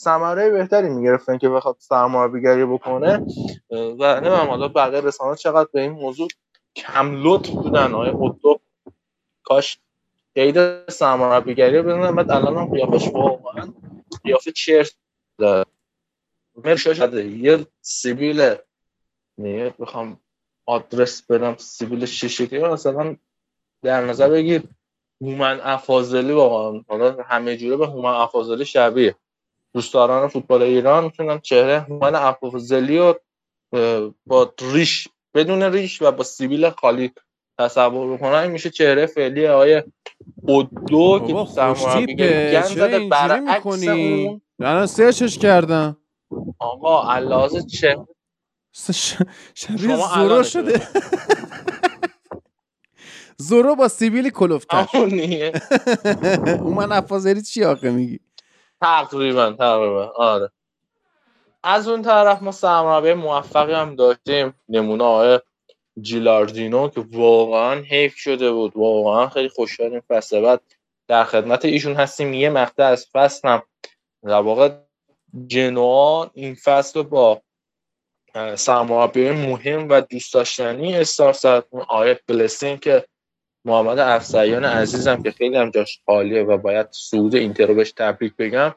[0.03, 3.27] ثمره بهتری می‌گرفتن که بخواد سرمربیگری بکنه.
[3.71, 6.29] و نمیم حالا بقیه رسانه چقدر به این موضوع
[6.77, 7.95] کم لطف بودن.
[7.95, 8.61] آقای اوتو
[9.45, 9.79] کاش
[10.35, 13.73] قید سرمربیگری رو بدونن بعد الان هم قیافش واقعا
[14.25, 14.95] قیافه چرت
[15.39, 15.65] داره.
[16.77, 18.55] شده یه سیبیل
[19.39, 20.21] نیه بخوام
[20.67, 23.17] آدرس بدم سیبیل شیشگی مثلا
[23.83, 24.63] در نظر بگیر.
[25.21, 29.15] هومن افاضلی واقعا حالا همه جوره به هومن افاضلی شبیه.
[29.75, 33.20] دوستداران فوتبال ایران می‌تونن چهره هومن افاضلی رو
[33.73, 37.12] اه، با ریش بدون ریش و با سیبیل خالی
[37.59, 38.47] تصور بکنن.
[38.47, 39.83] میشه چهره فعلی آقای
[40.42, 41.34] اودو که
[41.75, 42.52] خوشتیپه.
[42.52, 44.41] گن زده برعکس اون.
[44.60, 45.97] الان سرچش کردم.
[46.59, 47.97] آقا علاوه چه؟
[48.75, 49.17] ش-
[49.55, 50.81] شبیه زورو شده.
[53.39, 54.31] زورو با سیبیل
[54.70, 55.52] همونیه.
[56.60, 58.20] اون من افاظری چی آخه میگی؟
[58.83, 60.12] تقریبا تقریبا.
[60.17, 60.51] آره.
[61.62, 64.55] از اون طرف ما سرمربی موفقی هم داشتیم.
[64.69, 65.41] نمونه آقای
[66.01, 68.73] جیلاردینو که واقعا حیف شده بود.
[68.77, 70.41] واقعا خیلی خوشحالیم فصل.
[70.41, 70.61] بعد
[71.09, 72.35] در خدمت ایشون هستیم.
[72.35, 73.62] یه مقطع از فصل هم.
[74.23, 74.70] در واقع
[75.47, 77.43] جنوا این فصل رو با
[78.55, 81.65] سرمربی مهم و دوست داشتنی استارت زد.
[81.73, 83.05] آقای بلسین که
[83.65, 88.36] محمد افسریان عزیزم که خیلی هم جاش خالیه و باید صعود اینتر رو بهش تبریک
[88.36, 88.74] بگم.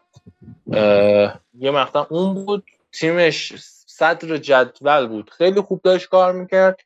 [1.53, 3.53] یه مقطع اون بود تیمش
[3.87, 5.29] صدر جدول بود.
[5.29, 6.79] خیلی خوب داشت کار می‌کرد.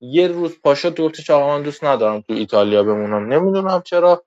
[0.00, 3.32] یه روز پاشا گفتش آقا من دوست ندارم تو ایتالیا بمونم.
[3.32, 4.24] نمی‌دونم چرا.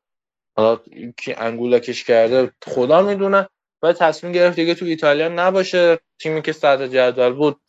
[0.58, 0.80] حالا
[1.18, 3.50] کی انگولکش کرده خدا می‌دونه.
[3.82, 6.00] و تصمیم گرفت دیگه تو ایتالیا نباشه.
[6.20, 7.62] تیمی که صدر جدول بود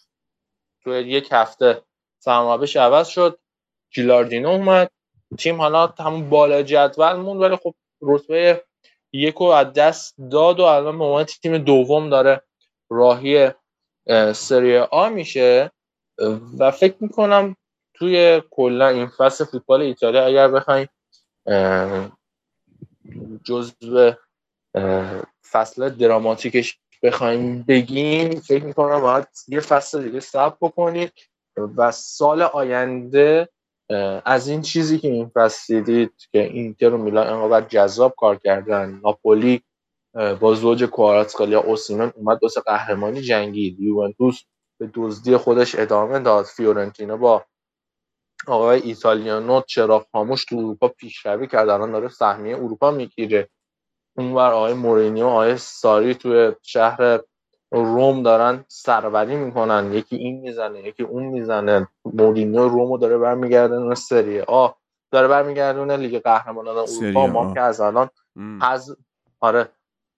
[0.84, 1.82] تو یک هفته
[2.18, 3.38] سرمربیش عوض شد.
[3.90, 4.90] جیلاردینو اومد.
[5.38, 8.64] تیم حالا همون بالا جدول موند ولی خب رتبه
[9.12, 12.42] یک رو از دست داد و الان به عنوان تیم دوم داره
[12.90, 13.50] راهی
[14.06, 15.70] اه، سری آ میشه.
[16.58, 17.56] و فکر می‌کنم
[17.94, 20.88] توی کلا این فصل فوتبال ایتالیا اگر بخوایم
[21.46, 22.10] اه،
[25.50, 31.12] فصل دراماتیکش بخوایم بگیم فکر می‌کنم باید یه فصل دیگه صبر بکنید
[31.76, 33.48] و سال آینده
[34.24, 39.00] از این چیزی که این فصل دیدید که اینتر و میلان انقدر جذاب کار کردن.
[39.04, 39.62] ناپولی
[40.40, 43.80] با زوج کواراتسکالیا اوسیمن اومد واسه قهرمانی جنگید.
[43.80, 44.42] یوونتوس
[44.80, 46.44] به دزدی خودش ادامه داد.
[46.44, 47.44] فیورنتینا با
[48.46, 51.68] آقای ایتالیانو چراغ خاموش تو اروپا پیشروی کرد.
[51.68, 53.48] الان داره سهمیه اروپا می‌گیره.
[54.18, 57.20] اونور آقای مورینیو آقای ساری توی شهر
[57.84, 61.88] روم دارن سروری می‌کنن یکی این می‌زنه یکی اون می‌زنه.
[62.04, 64.68] مورینیو رومو داره برمیگردونه سری آ.
[65.10, 67.26] داره برمیگردونه لیگ قهرمانان اروپا.
[67.26, 68.10] ما که از الان.
[68.62, 68.92] حذ
[69.40, 69.68] آره.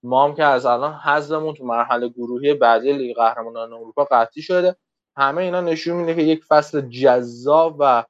[0.02, 4.76] ما هم که از الان حذفمون تو مرحله گروهی بعدی لیگ قهرمانان اروپا قطعی شده.
[5.16, 8.04] همه اینا نشون میده که یک فصل جذاب و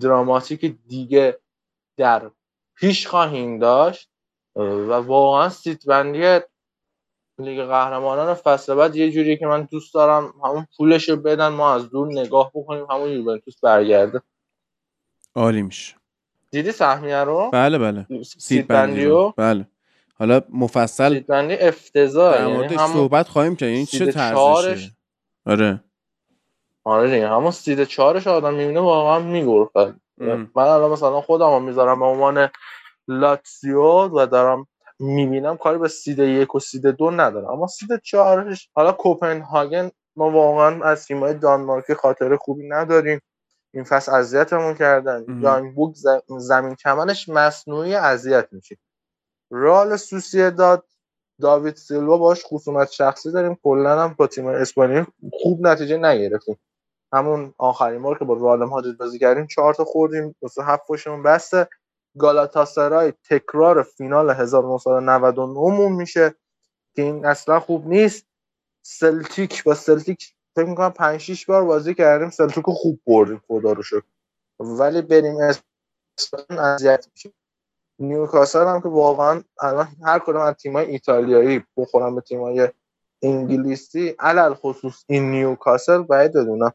[0.00, 1.38] دراماتیک دیگه
[1.96, 2.30] در
[2.76, 4.10] پیش خواهیم داشت
[4.56, 6.40] و واقعا سیدبندی
[7.38, 11.74] لیگ قهرمانان فصل بعد یه جوریه که من دوست دارم همون پولش رو بدن ما
[11.74, 14.22] از دور نگاه بکنیم همون یوونتوس برگرده.
[15.34, 15.94] عالی میشه.
[16.50, 18.06] دیدی سهمیه رو؟ بله بله.
[18.38, 19.68] سید بندی بندی رو؟ رو بله.
[20.18, 23.68] حالا مفصل سیت بندی افتضاح در یعنی موردش صحبت خواهیم کرد.
[23.68, 24.90] این چه سید طرزشه؟
[25.46, 25.84] آره.
[26.84, 29.76] آره دیگه همون سید چهارش آدم می‌بینه واقعا می‌گرفت.
[30.56, 32.48] من الان مثلا خودم رو می‌ذارم به عنوان
[33.08, 34.66] لاتسیو و دارم
[35.00, 37.50] می‌بینم کاری به سید یک و سید دو ندارم.
[37.50, 43.20] اما سید چهارش حالا کوپنهاگن ما واقعا از تیمای دانمارکی خاطر خوبی نداریم.
[43.74, 45.26] این فصل اذیتمون کردن.
[45.40, 45.94] یانگ بوک
[46.38, 48.76] زمین کمنش مصنوعی اذیت میشه.
[49.50, 50.84] رال سوسیداد
[51.40, 53.58] داوید سیلوا باش خصومت شخصی داریم.
[53.62, 55.06] کلا هم با تیم اسپانیایی
[55.42, 56.58] خوب نتیجه نگرفتیم.
[57.12, 60.82] همون آخرین بار که با رئال مادرید بازی کردیم چهار تا خوردیم واسه هفت
[61.24, 61.68] بسته.
[62.18, 66.34] گالاتاسرای تکرار فینال 1999 مون میشه
[66.94, 68.26] که این اصلا خوب نیست.
[68.82, 73.82] سلتیک با سلتیک فکر می‌کنم 5 6 بار بازی کردیم سلتیک خوب بردیم خدا رو
[73.82, 74.02] شکر.
[74.58, 75.36] ولی بریم
[76.18, 77.32] اسپان اذیت میشه
[77.98, 82.68] نیوکاسل هم که واقعا الان هر کدوم از تیمای ایتالیایی بخورن به تیمای
[83.22, 86.72] انگلیسی علی‌الخصوص این نیوکاسل باید بدونم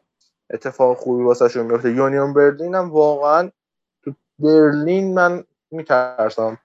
[0.50, 3.50] اتفاق خوبی واسه شون میفته یونیون برلین هم واقعا
[4.42, 6.58] برلین من میترسم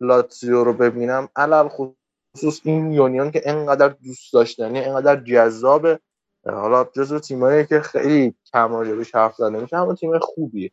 [0.00, 6.00] لاتزیو رو ببینم علی‌الخصوص این یونیون که انقدر دوست داشتنی انقدر جذابه.
[6.46, 10.70] حالا جزو تیمایی که خیلی کم راجبش حرف زده میشه همون تیم خوبیه.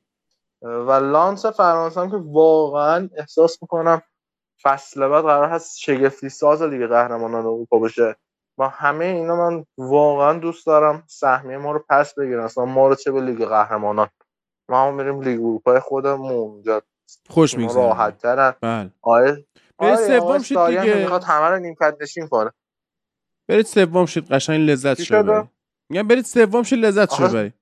[0.61, 4.01] و لانس فرانسه هم که واقعا احساس می‌کنم
[4.63, 8.15] فصل بعد قرار هست شگفتی ساز لیگ قهرمانان اروپا بشه.
[8.57, 12.95] با همه اینا من واقعا دوست دارم سهمیه ما رو پس بگیرن اصلا ما رو
[12.95, 14.09] چه به لیگ قهرمانان؟
[14.69, 16.31] ما هم میریم لیگ اروپای خودمون.
[16.31, 16.81] اونجا
[17.29, 17.83] خوش میگذره.
[17.83, 18.91] راحت ترن بله.
[19.01, 19.45] آره
[19.79, 20.95] برید آره سوم شید دیگه.
[20.95, 22.51] می‌خواد همه رو نیمکت نشین کنه
[23.47, 25.47] برید سوم شید قشنگ لذت شو
[25.89, 27.53] میگم برید سوم شید لذت شو ببرید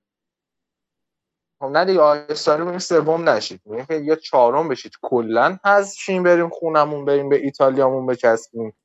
[1.58, 3.60] خب نه دیگه ساری میگه سوم نشید.
[3.64, 4.92] میگه که یا چهارم بشید.
[5.02, 8.76] کلا حذف شیم بریم خونمون بریم به ایتالیامون بچسبیم.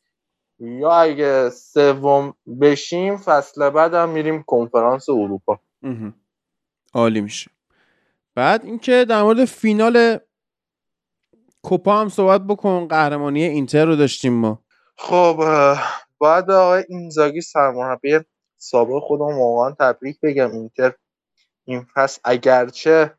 [0.60, 5.60] یا اگه سوم بشیم فصل بعد هم میریم کنفرانس اروپا.
[6.94, 7.52] عالی میشه.
[8.36, 10.20] بعد اینکه در مورد فینال
[11.64, 14.64] کوپا هم صحبت بکن قهرمانی اینتر رو داشتیم ما.
[14.98, 15.44] خب
[16.18, 18.20] باید آقای اینزاگی سرمربی
[18.58, 20.52] سابق خودم واقعا تبریک بگم.
[20.52, 20.94] اینتر
[21.66, 23.14] این فصل اگرچه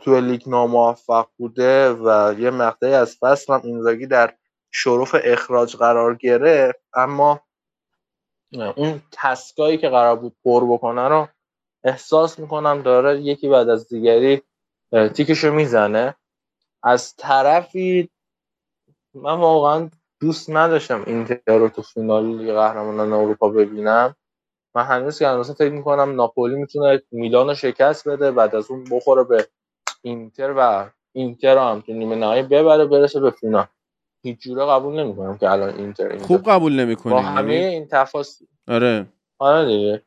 [0.00, 4.34] توی لیگ ناموفق بوده و یه مقطعی از فصل هم اینزاگی در
[4.70, 7.40] شرف اخراج قرار گرفت اما
[8.76, 11.28] اون تسکایی که قرار بود پر بکنه رو
[11.88, 14.42] احساس می‌کنم داره یکی بعد از دیگری
[15.14, 16.14] تیکشو می‌زنه.
[16.82, 18.10] از طرفی
[19.14, 24.16] من واقعا دوست نداشتم اینتر رو تو فینال لیگ قهرمانان اروپا ببینم.
[24.74, 28.84] من هنوز که هنوز فکر می‌کنم ناپولی می‌تونه میلان رو شکست بده بعد از اون
[28.90, 29.46] بخوره به
[30.02, 33.66] اینتر و اینتر رو هم تو نیمه نهایی ببره برسه به فینال.
[34.22, 36.26] هیچ جوره قبول نمی‌کنم که الان اینتر اینجا.
[36.26, 38.48] خوب قبول با نمی‌کنی همه یعنی؟ این تفاصیل.
[38.68, 39.06] آره.
[39.38, 40.02] آره دیگه.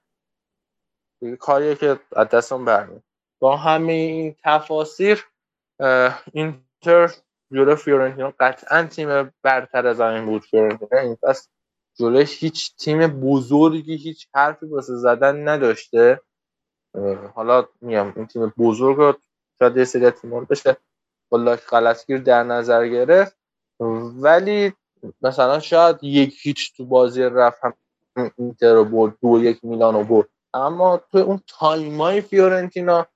[1.40, 3.04] کاریه که از دستم برمیاد.
[3.40, 5.18] با همه این تفاصیل
[5.80, 7.12] اه، اینتر
[7.52, 11.02] جلو فیورنتینا قطعا تیم برتر از زمین بود فیورنتینا.
[11.02, 11.50] این فصل
[11.96, 16.22] جلوی هیچ تیم بزرگی هیچ حرفی واسه زدن نداشته.
[17.36, 19.14] حالا میگم این تیم بزرگ رو
[19.60, 20.78] شاید یه سری رو بشه
[21.30, 23.38] با غلطگیر در نظر گرفت.
[24.16, 24.74] ولی
[25.22, 27.74] مثلا شاید یک هیچ تو بازی رفت هم
[28.38, 30.28] اینتر رو برد دو یک میلان رو برد.
[30.54, 33.08] اما تو اون تایمای فیورنتینا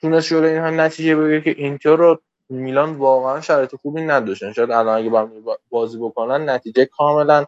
[0.00, 4.52] تونست جلوی اینها نتیجه بگیره که اینتر و میلان واقعا شرایط خوبی نداشتن.
[4.52, 7.44] شاید الان اگه با بازی بکنن نتیجه کاملا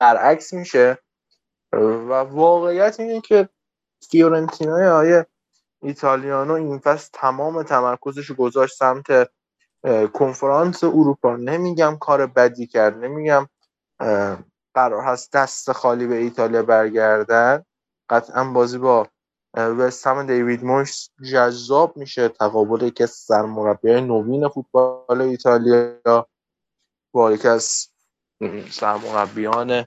[0.00, 0.98] برعکس میشه.
[1.72, 3.48] و واقعیت اینه که
[4.10, 5.26] فیورنتینای آیه
[5.82, 9.30] ایتالیانو این فصل تمام تمرکزش گذاشت سمت
[10.12, 11.36] کنفرانس اروپا.
[11.36, 13.46] نمیگم کار بدی کرد نمیگم
[14.74, 17.64] قرار هست دست خالی به ایتالیا برگردن.
[18.10, 19.08] قطعا بازی با
[19.54, 22.28] وستهم دیوید مویس جذاب میشه.
[22.28, 26.26] تقابل یکی از سرمربیای نوین فوتبال ایتالیا
[27.12, 27.88] با یکی از
[28.70, 29.86] سرمربیان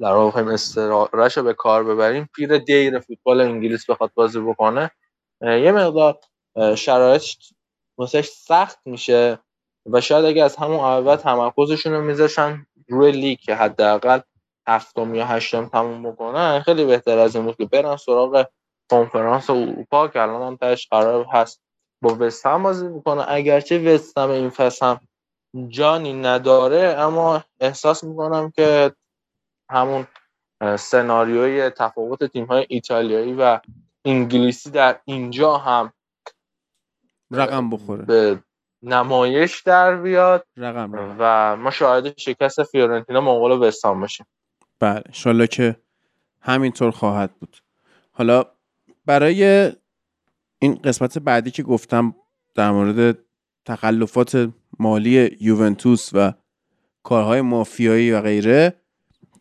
[0.00, 2.28] در واقع استعارهش رو به کار ببریم.
[2.34, 4.90] پیر دیر فوتبال انگلیس بخواد بازی بکنه.
[5.42, 6.18] یه مقدار
[6.56, 7.54] اه، شرایطش
[7.98, 9.38] واسش سخت میشه
[9.86, 14.20] و شاید اگه از همون اول تمرکزشون رو میذاشن روی لیگ که حداقل
[14.68, 18.46] هفتم یا هشتم تموم بکنن خیلی بهتر از این بود که برن سراغ
[18.90, 21.60] کنفرانس اروپا که الان هم تاش قرار هست
[22.02, 25.00] با وستهم بازی بکنه اگرچه وستهم این فصل هم
[25.68, 28.92] جانی نداره اما احساس می‌کنم که
[29.70, 30.06] همون
[30.78, 33.60] سناریوی تفاوت تیم های ایتالیایی و
[34.04, 35.92] انگلیسی در اینجا هم
[37.30, 38.04] رقم بخوره.
[38.04, 38.42] به
[38.82, 41.16] نمایش در بیاد رقم رقم.
[41.18, 44.26] و ما شاهد شکست فیورنتینا مقابل وستهم باشیم.
[44.80, 45.76] بله انشالله که
[46.40, 47.56] همینطور خواهد بود.
[48.12, 48.44] حالا
[49.06, 49.72] برای
[50.58, 52.14] این قسمت بعدی که گفتم
[52.54, 53.18] در مورد
[53.64, 56.32] تخلفات مالی یوونتوس و
[57.02, 58.74] کارهای مافیایی و غیره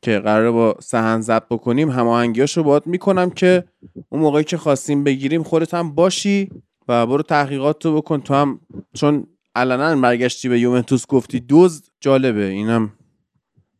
[0.01, 3.64] که قراره با سهن ضبط بکنیم هماهنگیاش رو باید می‌کنم که
[4.09, 6.49] اون موقعی که خواستیم بگیریم خودت هم باشی
[6.88, 8.22] و برو تحقیقات رو بکن.
[8.22, 8.59] تو هم
[8.93, 12.45] چون علنا برگشتی به یوونتوس گفتی دزد جالبه.
[12.45, 12.93] اینم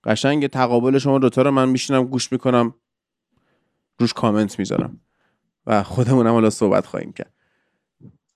[0.08, 2.74] قشنگ تقابل شما دوتا رو من میشینم گوش می‌کنم
[4.00, 5.02] روش کامنت می‌ذارم.
[5.66, 7.34] و خودمونم حالا صحبت خواهیم کرد.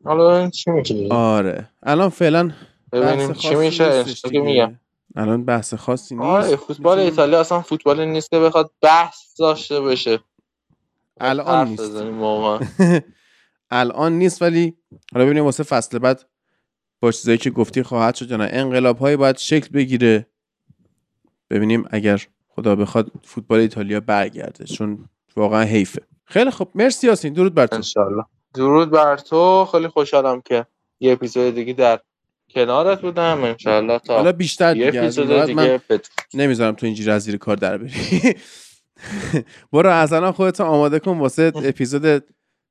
[0.03, 0.71] حالا چی
[1.09, 1.69] آره.
[1.83, 2.51] الان فعلا
[2.91, 4.03] ببینیم چی میشه.
[4.31, 4.79] میگم.
[5.15, 6.25] الان بحث خاصی نیست.
[6.27, 10.19] آره فوتبال ایتالیا اصلا فوتبال نیست که بخواد بحث داشته باشه.
[11.19, 11.91] الان نیست.
[13.71, 14.77] الان نیست ولی
[15.13, 16.25] حالا ببینیم واسه فصل بعد
[17.01, 18.49] با چیزایی که گفتی خواهد شد یا نه.
[18.51, 20.30] انقلاب های باید شکل بگیره.
[21.51, 26.01] ببینیم اگر خدا بخواد فوتبال ایتالیا برگرده چون واقعا حیفه.
[26.25, 27.33] خیلی خب مرسی یاسین.
[27.33, 27.75] درود بر تو.
[27.75, 28.23] انشالله.
[28.53, 29.65] درود بر تو.
[29.71, 30.65] خیلی خوشحالم که
[30.99, 31.99] یه اپیزود دیگه در
[32.49, 33.43] کنارت بودم.
[33.43, 35.81] انشالله تا حالا بیشتر یه دیگه این اپیزود دیگه.
[36.33, 37.91] نمی‌ذارم تو اینجوری از زیر کار در بری.
[39.73, 42.23] برو از الان خودتو آماده کن واسه اپیزود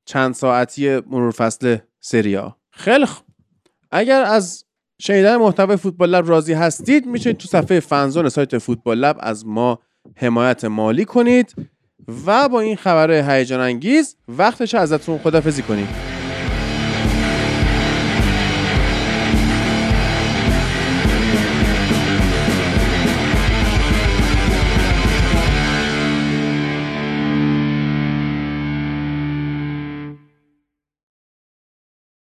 [0.05, 3.27] چند ساعتی مرور فصل سریا خیلی خوب.
[3.91, 4.65] اگر از
[5.01, 9.79] شنیدن محتوای فوتبال لب راضی هستید می‌تونید تو صفحه فنزون سایت فوتبال لب از ما
[10.17, 11.55] حمایت مالی کنید
[12.27, 16.10] و با این خبر هیجان انگیز وقتش ازتون خدافزی کنید